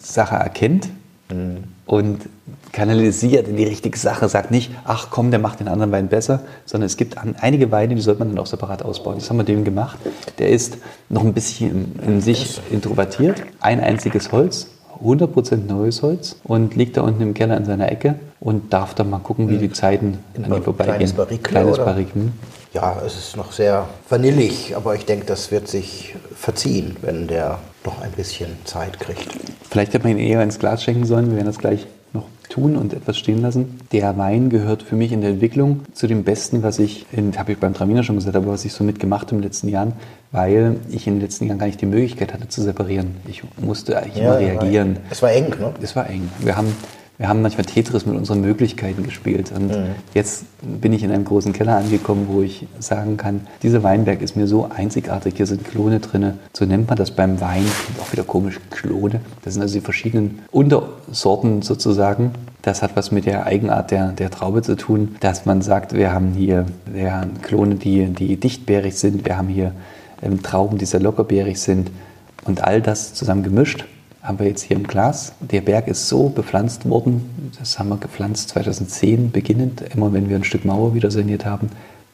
[0.00, 0.88] Sache erkennt
[1.28, 1.64] mhm.
[1.86, 2.22] und
[2.72, 6.40] kanalisiert in die richtige Sache, sagt nicht, ach komm, der macht den anderen Wein besser,
[6.64, 9.16] sondern es gibt einige Weine, die sollte man dann auch separat ausbauen.
[9.18, 9.98] Das haben wir dem gemacht.
[10.38, 10.78] Der ist
[11.08, 14.68] noch ein bisschen in, in sich introvertiert, ein einziges Holz,
[15.04, 19.10] 100% neues Holz und liegt da unten im Keller in seiner Ecke und darf dann
[19.10, 20.96] mal gucken, wie die Zeiten an ihm vorbeigehen.
[20.96, 22.14] Kleines Barrique, Kleines Barrique.
[22.14, 22.32] Hm?
[22.72, 27.58] Ja, es ist noch sehr vanillig, aber ich denke, das wird sich verziehen, wenn der
[27.84, 29.28] noch ein bisschen Zeit kriegt.
[29.68, 31.86] Vielleicht hätte man ihn eher ins Glas schenken sollen, wir werden das gleich
[32.50, 33.80] tun und etwas stehen lassen.
[33.92, 37.06] Der Wein gehört für mich in der Entwicklung zu dem Besten, was ich,
[37.38, 39.68] habe ich beim Traminer schon gesagt, aber was ich so mitgemacht habe in den letzten
[39.68, 39.94] Jahren,
[40.32, 43.16] weil ich in den letzten Jahren gar nicht die Möglichkeit hatte zu separieren.
[43.26, 44.98] Ich musste eigentlich ja, immer reagieren.
[45.08, 45.72] Es war eng, ne?
[45.80, 46.28] Es war eng.
[46.40, 46.74] Wir haben
[47.20, 49.52] wir haben manchmal Tetris mit unseren Möglichkeiten gespielt.
[49.54, 49.90] Und mhm.
[50.14, 54.36] jetzt bin ich in einem großen Keller angekommen, wo ich sagen kann, dieser Weinberg ist
[54.36, 55.34] mir so einzigartig.
[55.36, 56.38] Hier sind Klone drin.
[56.54, 57.66] So nennt man das beim Wein.
[57.84, 59.20] Klingt auch wieder komisch, Klone.
[59.42, 62.30] Das sind also die verschiedenen Untersorten sozusagen.
[62.62, 66.14] Das hat was mit der Eigenart der, der Traube zu tun, dass man sagt, wir
[66.14, 69.26] haben hier wir haben Klone, die, die dichtbeerig sind.
[69.26, 69.74] Wir haben hier
[70.22, 71.90] ähm, Trauben, die sehr lockerbeerig sind.
[72.46, 73.84] Und all das zusammen gemischt
[74.22, 75.32] haben wir jetzt hier im Glas.
[75.40, 80.36] Der Berg ist so bepflanzt worden, das haben wir gepflanzt 2010 beginnend, immer wenn wir
[80.36, 81.70] ein Stück Mauer wieder saniert haben,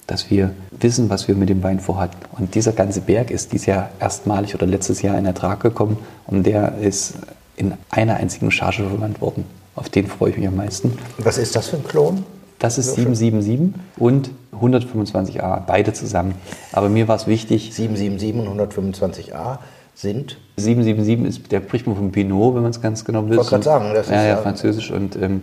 [0.07, 2.16] dass wir wissen, was wir mit dem Wein vorhatten.
[2.39, 6.47] Und dieser ganze Berg ist dieses Jahr erstmalig oder letztes Jahr in Ertrag gekommen und
[6.47, 7.15] der ist
[7.57, 9.45] in einer einzigen Charge verwandt worden.
[9.74, 10.97] Auf den freue ich mich am meisten.
[11.19, 12.24] Was ist das für ein Klon?
[12.59, 16.35] Das ist 777 und 125a, beide zusammen.
[16.73, 17.74] Aber mir war es wichtig.
[17.74, 19.59] 777 und 125a
[19.97, 20.36] sind?
[20.56, 23.32] 777 ist, der man vom Pinot, wenn man es ganz genau will.
[23.32, 24.90] Ich wollte gerade sagen, das ja, ist ja, französisch.
[24.90, 25.40] Und ähm,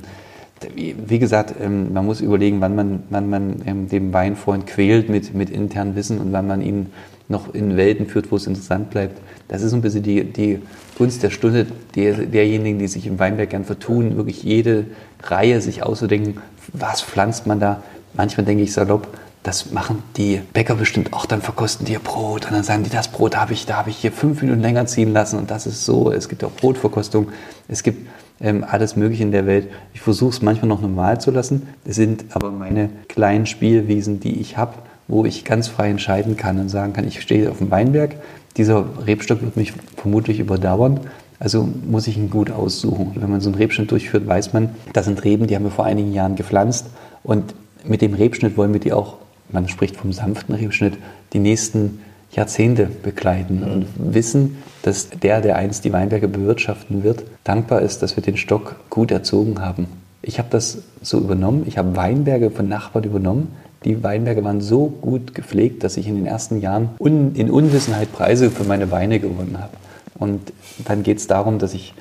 [0.75, 5.33] wie gesagt, ähm, man muss überlegen, wann man, wann man ähm, den Weinfreund quält mit,
[5.33, 6.87] mit internem Wissen und wann man ihn
[7.27, 9.19] noch in Welten führt, wo es interessant bleibt.
[9.47, 10.61] Das ist ein bisschen die, die
[10.97, 14.85] Gunst der Stunde der, derjenigen, die sich im Weinberg gern vertun, wirklich jede
[15.23, 16.41] Reihe sich auszudenken,
[16.73, 17.81] was pflanzt man da.
[18.13, 19.07] Manchmal denke ich salopp,
[19.43, 22.89] das machen die Bäcker bestimmt auch, dann verkosten die ihr Brot und dann sagen die,
[22.89, 25.67] das Brot habe ich, da habe ich hier fünf Minuten länger ziehen lassen und das
[25.67, 26.11] ist so.
[26.11, 27.27] Es gibt auch Brotverkostung,
[27.67, 28.07] es gibt
[28.39, 29.67] ähm, alles Mögliche in der Welt.
[29.93, 31.67] Ich versuche es manchmal noch normal zu lassen.
[31.85, 34.73] Es sind aber meine kleinen Spielwiesen, die ich habe,
[35.07, 38.15] wo ich ganz frei entscheiden kann und sagen kann, ich stehe auf dem Weinberg,
[38.57, 40.99] dieser Rebstock wird mich vermutlich überdauern.
[41.39, 43.13] Also muss ich ihn gut aussuchen.
[43.15, 45.85] Wenn man so einen Rebschnitt durchführt, weiß man, das sind Reben, die haben wir vor
[45.85, 46.85] einigen Jahren gepflanzt.
[47.23, 47.53] Und
[47.83, 49.17] mit dem Rebschnitt wollen wir die auch,
[49.53, 50.97] man spricht vom sanften Rebschnitt,
[51.31, 51.99] die nächsten
[52.31, 58.15] Jahrzehnte begleiten und wissen, dass der, der einst die Weinberge bewirtschaften wird, dankbar ist, dass
[58.15, 59.87] wir den Stock gut erzogen haben.
[60.21, 61.63] Ich habe das so übernommen.
[61.67, 63.55] Ich habe Weinberge von Nachbarn übernommen,
[63.85, 68.11] die Weinberge waren so gut gepflegt, dass ich in den ersten Jahren un in Unwissenheit
[68.13, 69.73] Preise für meine Weine gewonnen habe.
[70.17, 70.53] Und
[70.85, 71.93] dann geht es darum, dass ich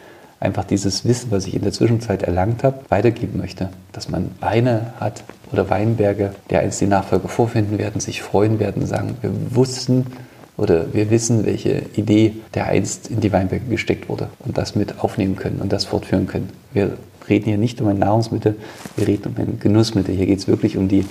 [0.42, 3.70] einfach dieses Wissen, was ich in der Zwischenzeit erlangt habe, weitergeben möchte.
[3.92, 8.86] Dass man Weine hat oder Weinberge, der einst die Nachfolger vorfinden werden, sich freuen werden,
[8.86, 10.06] sagen, wir wussten
[10.56, 15.02] oder wir wissen, welche Idee der einst in die Weinberge gesteckt wurde und das mit
[15.02, 16.50] aufnehmen können und das fortführen können.
[16.72, 16.98] Wir
[17.28, 18.56] reden hier nicht um ein Nahrungsmittel,
[18.96, 20.14] wir reden um ein Genussmittel.
[20.14, 21.06] Hier geht es wirklich um die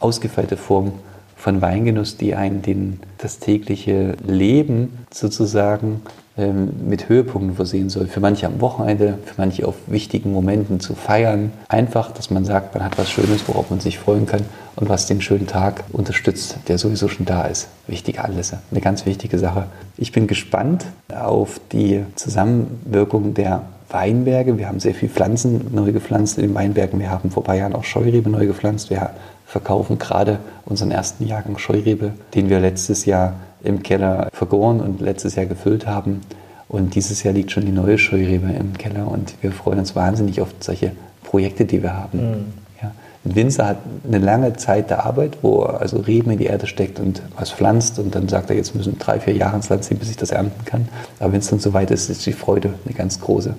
[0.00, 0.92] ausgefeilte Form
[1.36, 6.02] von Weingenuss, die einen den, das tägliche Leben sozusagen
[6.36, 8.06] mit Höhepunkten versehen soll.
[8.06, 11.52] Für manche am Wochenende, für manche auf wichtigen Momenten zu feiern.
[11.68, 14.42] Einfach, dass man sagt, man hat was Schönes, worauf man sich freuen kann
[14.76, 17.68] und was den schönen Tag unterstützt, der sowieso schon da ist.
[17.86, 19.66] Wichtige Anlässe, eine ganz wichtige Sache.
[19.98, 24.56] Ich bin gespannt auf die Zusammenwirkung der Weinberge.
[24.56, 26.98] Wir haben sehr viele Pflanzen neu gepflanzt in den Weinbergen.
[26.98, 28.88] Wir haben vor ein paar Jahren auch Scheurebe neu gepflanzt.
[28.88, 29.10] Wir
[29.52, 35.34] verkaufen gerade unseren ersten Jahrgang Scheurebe, den wir letztes Jahr im Keller vergoren und letztes
[35.34, 36.22] Jahr gefüllt haben.
[36.68, 40.40] Und dieses Jahr liegt schon die neue Scheurebe im Keller und wir freuen uns wahnsinnig
[40.40, 40.92] auf solche
[41.22, 42.18] Projekte, die wir haben.
[42.18, 42.44] Mhm.
[42.82, 42.92] Ja.
[43.26, 43.76] Ein Winzer hat
[44.08, 47.50] eine lange Zeit der Arbeit, wo er also Reben in die Erde steckt und was
[47.50, 50.16] pflanzt und dann sagt er, jetzt müssen drei, vier Jahre ins Land ziehen, bis ich
[50.16, 50.88] das ernten kann.
[51.20, 53.54] Aber wenn es dann soweit ist, ist die Freude eine ganz große.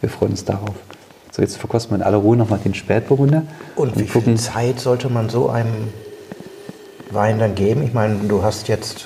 [0.00, 0.74] Wir freuen uns darauf.
[1.36, 3.42] So, jetzt verkosten wir in aller Ruhe nochmal den Spätburgunder.
[3.74, 4.38] Und, und wie gucken.
[4.38, 5.88] viel Zeit sollte man so einem
[7.10, 7.82] Wein dann geben?
[7.82, 9.04] Ich meine, du hast jetzt,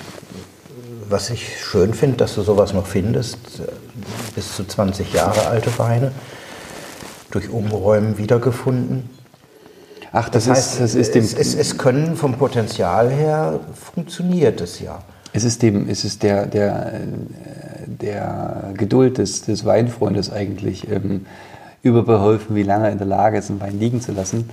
[1.08, 3.36] was ich schön finde, dass du sowas noch findest,
[4.36, 6.12] bis zu 20 Jahre alte Weine
[7.32, 9.10] durch Umräumen wiedergefunden.
[10.12, 11.24] Ach, das, das heißt, ist, das ist dem.
[11.24, 15.02] Es, es, es, können vom Potenzial her funktioniert es ja.
[15.32, 16.92] Es ist dem, es ist der, der,
[17.86, 20.88] der Geduld des, des Weinfreundes eigentlich.
[20.88, 21.26] Ähm,
[21.82, 24.50] überbeholfen, wie lange in der Lage ist, einen Wein liegen zu lassen.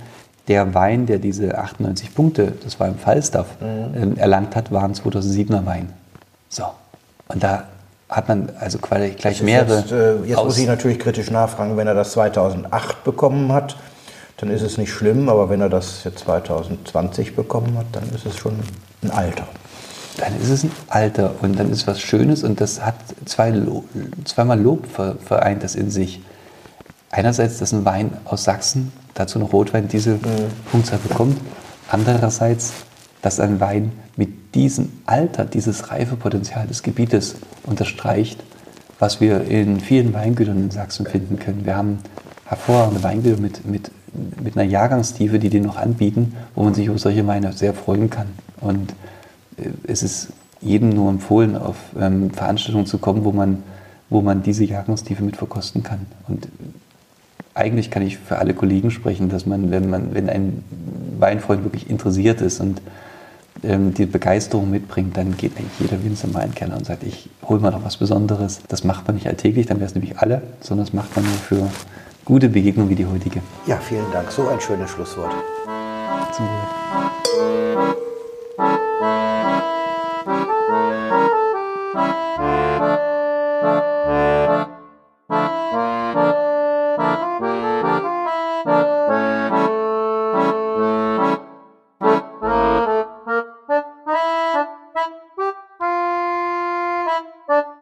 [0.48, 4.16] Der Wein, der diese 98 Punkte, das war im Falstaff, mhm.
[4.16, 5.92] äh, erlangt hat, war ein 2007er Wein.
[6.48, 6.64] So.
[7.28, 7.64] Und da
[8.08, 9.80] hat man also gleich mehrere.
[9.80, 13.76] Jetzt, äh, jetzt muss ich natürlich kritisch nachfragen, wenn er das 2008 bekommen hat,
[14.38, 18.24] dann ist es nicht schlimm, aber wenn er das jetzt 2020 bekommen hat, dann ist
[18.24, 18.54] es schon
[19.02, 19.46] ein Alter.
[20.16, 22.94] Dann ist es ein Alter und dann ist was Schönes und das hat
[23.26, 23.52] zwei,
[24.24, 24.86] zweimal Lob
[25.24, 26.20] vereint das in sich
[27.10, 30.20] einerseits, dass ein Wein aus Sachsen, dazu noch Rotwein, diese mhm.
[30.70, 31.38] Punktzahl bekommt.
[31.90, 32.72] Andererseits,
[33.22, 38.42] dass ein Wein mit diesem Alter, dieses Reifepotenzial des Gebietes unterstreicht,
[38.98, 41.64] was wir in vielen Weingütern in Sachsen finden können.
[41.64, 41.98] Wir haben
[42.44, 43.90] hervorragende Weingüter mit, mit,
[44.42, 48.10] mit einer Jahrgangstiefe, die die noch anbieten, wo man sich über solche Weine sehr freuen
[48.10, 48.26] kann.
[48.60, 48.92] Und
[49.56, 50.28] äh, es ist
[50.60, 53.62] jedem nur empfohlen, auf ähm, Veranstaltungen zu kommen, wo man,
[54.10, 56.06] wo man diese Jahrgangstiefe mit verkosten kann.
[56.26, 56.48] Und
[57.58, 60.64] eigentlich kann ich für alle Kollegen sprechen, dass man, wenn man, wenn ein
[61.18, 62.80] Weinfreund wirklich interessiert ist und
[63.64, 67.02] ähm, die Begeisterung mitbringt, dann geht eigentlich jeder Winzer mal in den Keller und sagt,
[67.02, 68.60] ich hole mal noch was Besonderes.
[68.68, 71.34] Das macht man nicht alltäglich, dann wäre es nämlich alle, sondern das macht man nur
[71.34, 71.68] für
[72.24, 73.40] gute Begegnungen wie die heutige.
[73.66, 74.30] Ja, vielen Dank.
[74.30, 75.34] So ein schönes Schlusswort.
[76.32, 76.78] Zum Wohl.